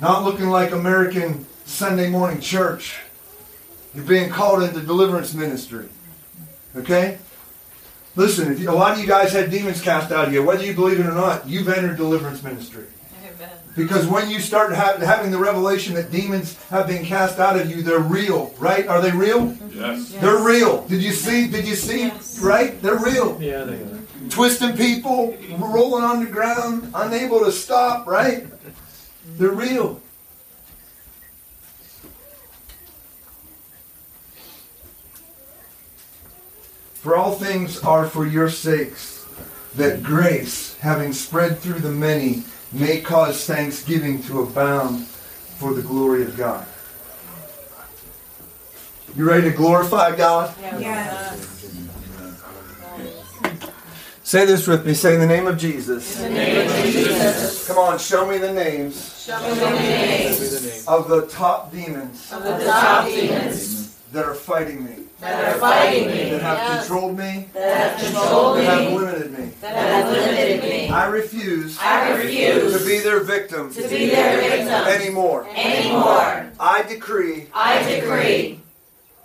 not 0.00 0.24
looking 0.24 0.48
like 0.50 0.70
American 0.72 1.46
Sunday 1.64 2.10
morning 2.10 2.40
church. 2.40 2.96
You're 3.94 4.04
being 4.04 4.28
called 4.28 4.62
into 4.62 4.80
deliverance 4.80 5.34
ministry. 5.34 5.88
Okay? 6.76 7.18
Listen, 8.16 8.52
if 8.52 8.60
you, 8.60 8.70
a 8.70 8.72
lot 8.72 8.92
of 8.92 9.00
you 9.00 9.06
guys 9.06 9.32
had 9.32 9.50
demons 9.50 9.80
cast 9.80 10.12
out 10.12 10.28
of 10.28 10.34
you, 10.34 10.42
whether 10.42 10.64
you 10.64 10.74
believe 10.74 11.00
it 11.00 11.06
or 11.06 11.12
not, 11.12 11.48
you've 11.48 11.68
entered 11.68 11.96
deliverance 11.96 12.42
ministry. 12.42 12.84
Because 13.76 14.06
when 14.06 14.30
you 14.30 14.38
start 14.38 14.72
ha- 14.72 14.98
having 14.98 15.32
the 15.32 15.38
revelation 15.38 15.94
that 15.94 16.12
demons 16.12 16.62
have 16.68 16.86
been 16.86 17.04
cast 17.04 17.40
out 17.40 17.58
of 17.58 17.68
you, 17.68 17.82
they're 17.82 17.98
real, 17.98 18.54
right? 18.58 18.86
Are 18.86 19.00
they 19.00 19.10
real? 19.10 19.56
Yes. 19.70 20.12
They're 20.12 20.44
real. 20.44 20.86
Did 20.86 21.02
you 21.02 21.10
see? 21.10 21.48
Did 21.48 21.66
you 21.66 21.74
see? 21.74 22.12
Right? 22.40 22.80
They're 22.80 22.98
real. 22.98 23.40
Yeah, 23.42 23.64
they 23.64 23.74
are. 23.74 23.98
Twisting 24.30 24.76
people, 24.76 25.36
rolling 25.58 26.04
on 26.04 26.24
the 26.24 26.30
ground, 26.30 26.90
unable 26.94 27.40
to 27.40 27.52
stop, 27.52 28.06
right? 28.06 28.46
They're 29.36 29.50
real. 29.50 30.00
For 36.94 37.16
all 37.16 37.32
things 37.32 37.80
are 37.82 38.06
for 38.06 38.26
your 38.26 38.48
sakes, 38.48 39.26
that 39.74 40.02
grace, 40.02 40.76
having 40.78 41.12
spread 41.12 41.58
through 41.58 41.80
the 41.80 41.90
many, 41.90 42.44
may 42.72 43.00
cause 43.00 43.44
thanksgiving 43.44 44.22
to 44.24 44.42
abound 44.42 45.04
for 45.06 45.74
the 45.74 45.82
glory 45.82 46.22
of 46.22 46.36
God. 46.36 46.66
You 49.16 49.28
ready 49.28 49.50
to 49.50 49.56
glorify 49.56 50.16
God? 50.16 50.54
Say 54.24 54.46
this 54.46 54.66
with 54.66 54.86
me. 54.86 54.94
Say 54.94 55.12
in 55.14 55.20
the 55.20 55.26
name 55.26 55.46
of 55.46 55.58
Jesus. 55.58 56.16
Come 57.66 57.76
on, 57.76 57.98
show 57.98 58.26
me 58.26 58.38
the 58.38 58.54
names 58.54 59.28
of 60.88 61.08
the 61.08 61.26
top 61.30 61.70
demons 61.70 62.30
that 64.12 64.24
are 64.24 64.34
fighting 64.34 64.82
me, 64.82 64.96
that 65.20 65.56
are 65.56 65.58
fighting 65.60 66.06
me, 66.06 66.30
that 66.30 66.40
have 66.40 66.80
controlled 66.80 67.18
me, 67.18 67.48
that 67.52 68.00
have 68.00 68.12
controlled 68.12 68.56
that 68.58 68.64
have 68.64 68.92
limited 68.92 69.38
me. 69.38 69.52
that 69.60 69.76
have 69.76 70.10
limited 70.10 70.62
me. 70.62 70.88
I 70.88 71.06
refuse 71.08 71.78
I 71.78 72.16
refuse 72.16 72.80
to 72.80 72.86
be 72.86 73.00
their 73.00 73.20
victim 73.20 73.74
to 73.74 73.82
be 73.82 74.06
their 74.06 74.38
victim 74.38 74.86
anymore. 74.88 75.46
anymore. 75.54 76.50
I 76.58 76.82
decree 76.88 77.48
I 77.52 77.82
decree 77.82 78.62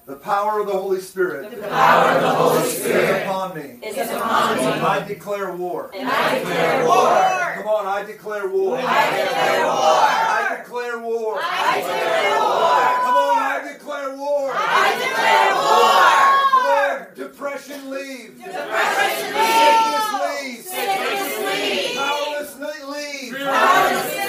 the 0.09 0.15
power 0.15 0.59
of 0.59 0.65
the 0.65 0.73
Holy 0.73 0.99
Spirit 0.99 1.51
the 1.51 1.67
power 1.67 2.09
of 2.15 2.21
the 2.23 2.29
Holy 2.29 2.63
is 2.67 2.77
Spirit 2.81 3.27
upon 3.27 3.55
me. 3.55 3.61
is 3.85 4.09
upon 4.09 4.57
me, 4.57 4.63
I 4.63 5.05
declare 5.07 5.55
war. 5.55 5.91
and 5.93 6.09
I 6.09 6.39
declare 6.39 6.85
war. 6.87 7.53
Come 7.53 7.67
on, 7.67 7.85
I 7.85 8.03
declare 8.03 8.49
war. 8.49 8.79
I 8.81 8.81
declare 9.21 9.65
war. 9.69 10.01
I 10.01 10.57
declare 10.57 10.99
war. 10.99 11.39
I 11.39 11.75
declare 11.77 12.39
war. 12.41 12.81
Come 13.05 13.17
on, 13.21 13.37
I 13.37 13.71
declare 13.71 14.17
war. 14.17 14.51
I 14.51 14.97
declare 14.97 15.53
war. 15.61 16.01
Come 16.49 16.65
on, 16.73 16.95
depression 17.15 17.89
leave. 17.91 18.33
Depression 18.41 19.29
Sickness 19.29 20.09
leave. 20.17 20.41
leave. 20.41 20.65
Sickness 20.65 21.37
leave. 21.45 21.97
Powerlessness 22.01 22.81
leave. 22.89 23.31
Powerlessness 23.45 24.17
leave. 24.17 24.28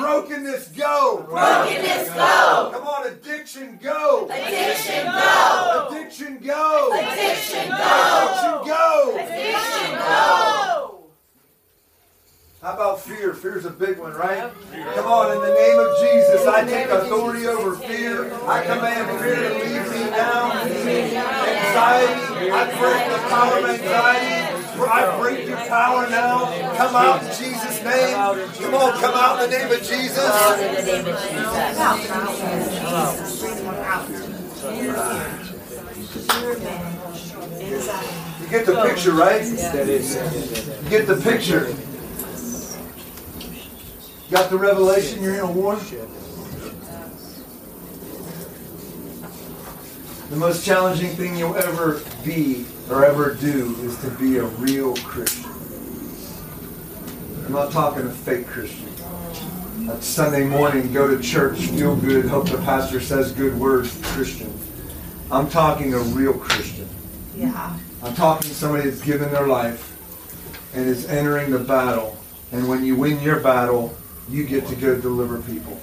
Brokenness 0.00 0.68
go. 0.68 1.26
Brokenness 1.28 2.08
go. 2.08 2.70
Come 2.72 2.86
on, 2.86 3.06
addiction 3.06 3.78
go. 3.82 4.28
Addiction 4.30 5.04
go. 5.04 5.88
Addiction 5.90 6.38
go. 6.38 6.90
Addiction 6.94 7.68
go. 7.68 7.76
Addiction 7.76 8.66
go. 8.66 9.16
Addiction 9.18 9.98
go. 9.98 10.96
How 12.62 12.74
about 12.74 13.00
fear? 13.00 13.32
Fear's 13.32 13.64
a 13.64 13.70
big 13.70 13.98
one, 13.98 14.12
right? 14.12 14.52
Come 14.94 15.06
on, 15.06 15.32
in 15.34 15.40
the 15.40 15.54
name 15.54 15.78
of 15.78 15.98
Jesus, 16.00 16.46
I 16.46 16.64
take 16.64 16.88
authority 16.88 17.46
over 17.46 17.74
fear. 17.74 18.34
I 18.46 18.62
command 18.64 19.18
fear 19.20 19.48
to 19.48 19.54
leave 19.54 19.90
me 19.90 20.10
now. 20.10 20.52
Anxiety, 20.60 22.50
I 22.50 22.64
break 22.78 23.06
the 23.12 23.18
power 23.28 23.58
of 23.58 23.64
anxiety. 23.64 24.39
I 24.88 25.18
break 25.18 25.46
your 25.46 25.56
power 25.56 26.08
now. 26.08 26.46
Come 26.76 26.96
out 26.96 27.22
in 27.22 27.28
Jesus' 27.28 27.82
name. 27.84 28.14
Come 28.14 28.74
on, 28.74 29.00
come 29.00 29.14
out 29.14 29.42
in 29.42 29.50
the 29.50 29.58
name 29.58 29.70
of 29.70 29.82
Jesus. 29.82 30.16
You 38.40 38.48
get 38.48 38.66
the 38.66 38.82
picture, 38.82 39.12
right? 39.12 39.44
You 39.44 40.90
get 40.90 41.06
the 41.06 41.20
picture. 41.22 41.74
Got 44.30 44.50
the 44.50 44.58
revelation 44.58 45.22
you're 45.22 45.34
in 45.34 45.40
a 45.40 45.50
war? 45.50 45.76
The 50.30 50.36
most 50.36 50.64
challenging 50.64 51.10
thing 51.16 51.36
you'll 51.36 51.56
ever 51.56 52.00
be 52.24 52.64
or 52.90 53.04
ever 53.04 53.34
do 53.34 53.76
is 53.82 53.96
to 54.00 54.10
be 54.10 54.38
a 54.38 54.44
real 54.44 54.96
Christian. 54.96 55.50
I'm 57.46 57.52
not 57.52 57.70
talking 57.70 58.06
a 58.06 58.10
fake 58.10 58.46
Christian. 58.46 58.88
That 59.86 60.02
Sunday 60.02 60.44
morning, 60.44 60.92
go 60.92 61.08
to 61.08 61.22
church, 61.22 61.58
feel 61.58 61.96
good, 61.96 62.26
hope 62.26 62.48
the 62.48 62.58
pastor 62.58 63.00
says 63.00 63.32
good 63.32 63.58
words, 63.58 63.98
Christian. 64.12 64.52
I'm 65.30 65.48
talking 65.48 65.94
a 65.94 66.00
real 66.00 66.34
Christian. 66.34 66.88
Yeah. 67.36 67.78
I'm 68.02 68.14
talking 68.14 68.50
somebody 68.50 68.90
that's 68.90 69.02
given 69.02 69.30
their 69.30 69.46
life 69.46 69.96
and 70.74 70.86
is 70.86 71.06
entering 71.06 71.50
the 71.50 71.58
battle. 71.58 72.16
And 72.52 72.68
when 72.68 72.84
you 72.84 72.96
win 72.96 73.20
your 73.20 73.40
battle, 73.40 73.96
you 74.28 74.44
get 74.44 74.66
to 74.66 74.76
go 74.76 75.00
deliver 75.00 75.40
people. 75.42 75.78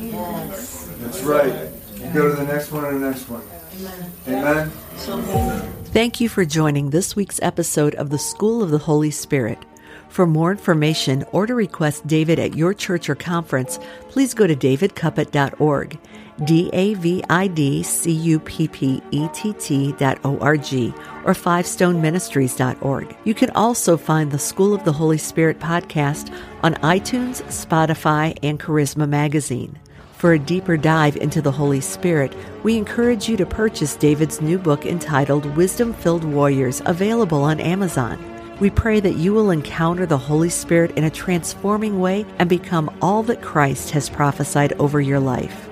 Yes. 0.00 0.88
That's 1.00 1.22
right. 1.22 1.70
You 1.96 2.10
go 2.12 2.28
to 2.28 2.36
the 2.36 2.44
next 2.44 2.70
one 2.70 2.84
and 2.84 3.02
the 3.02 3.10
next 3.10 3.28
one. 3.28 3.42
Amen. 4.26 4.70
Thank 5.86 6.20
you 6.20 6.28
for 6.28 6.44
joining 6.44 6.90
this 6.90 7.14
week's 7.14 7.40
episode 7.42 7.94
of 7.94 8.10
the 8.10 8.18
School 8.18 8.62
of 8.62 8.70
the 8.70 8.78
Holy 8.78 9.10
Spirit. 9.10 9.58
For 10.08 10.26
more 10.26 10.50
information 10.50 11.24
or 11.32 11.46
to 11.46 11.54
request 11.54 12.06
David 12.06 12.38
at 12.38 12.56
your 12.56 12.74
church 12.74 13.08
or 13.08 13.14
conference, 13.14 13.78
please 14.08 14.34
go 14.34 14.46
to 14.46 14.56
davidcuppett.org, 14.56 15.98
D 16.44 16.70
A 16.72 16.94
V 16.94 17.22
I 17.28 17.46
D 17.46 17.82
C 17.82 18.10
U 18.10 18.40
P 18.40 18.68
P 18.68 19.02
E 19.10 19.28
T 19.32 19.52
T 19.52 19.92
dot 19.92 20.18
O 20.24 20.38
R 20.38 20.56
G, 20.56 20.92
or 21.24 21.34
fivestoneministries.org. 21.34 23.16
You 23.24 23.34
can 23.34 23.50
also 23.50 23.96
find 23.96 24.30
the 24.30 24.38
School 24.38 24.74
of 24.74 24.84
the 24.84 24.92
Holy 24.92 25.18
Spirit 25.18 25.58
podcast 25.58 26.34
on 26.62 26.74
iTunes, 26.76 27.42
Spotify, 27.44 28.36
and 28.42 28.58
Charisma 28.58 29.08
Magazine. 29.08 29.78
For 30.18 30.32
a 30.32 30.38
deeper 30.40 30.76
dive 30.76 31.16
into 31.16 31.40
the 31.40 31.52
Holy 31.52 31.80
Spirit, 31.80 32.34
we 32.64 32.76
encourage 32.76 33.28
you 33.28 33.36
to 33.36 33.46
purchase 33.46 33.94
David's 33.94 34.40
new 34.40 34.58
book 34.58 34.84
entitled 34.84 35.46
Wisdom 35.56 35.94
Filled 35.94 36.24
Warriors, 36.24 36.82
available 36.86 37.44
on 37.44 37.60
Amazon. 37.60 38.18
We 38.58 38.68
pray 38.68 38.98
that 38.98 39.14
you 39.14 39.32
will 39.32 39.52
encounter 39.52 40.06
the 40.06 40.18
Holy 40.18 40.48
Spirit 40.48 40.90
in 40.96 41.04
a 41.04 41.10
transforming 41.10 42.00
way 42.00 42.26
and 42.40 42.48
become 42.48 42.90
all 43.00 43.22
that 43.22 43.42
Christ 43.42 43.90
has 43.90 44.10
prophesied 44.10 44.72
over 44.80 45.00
your 45.00 45.20
life. 45.20 45.67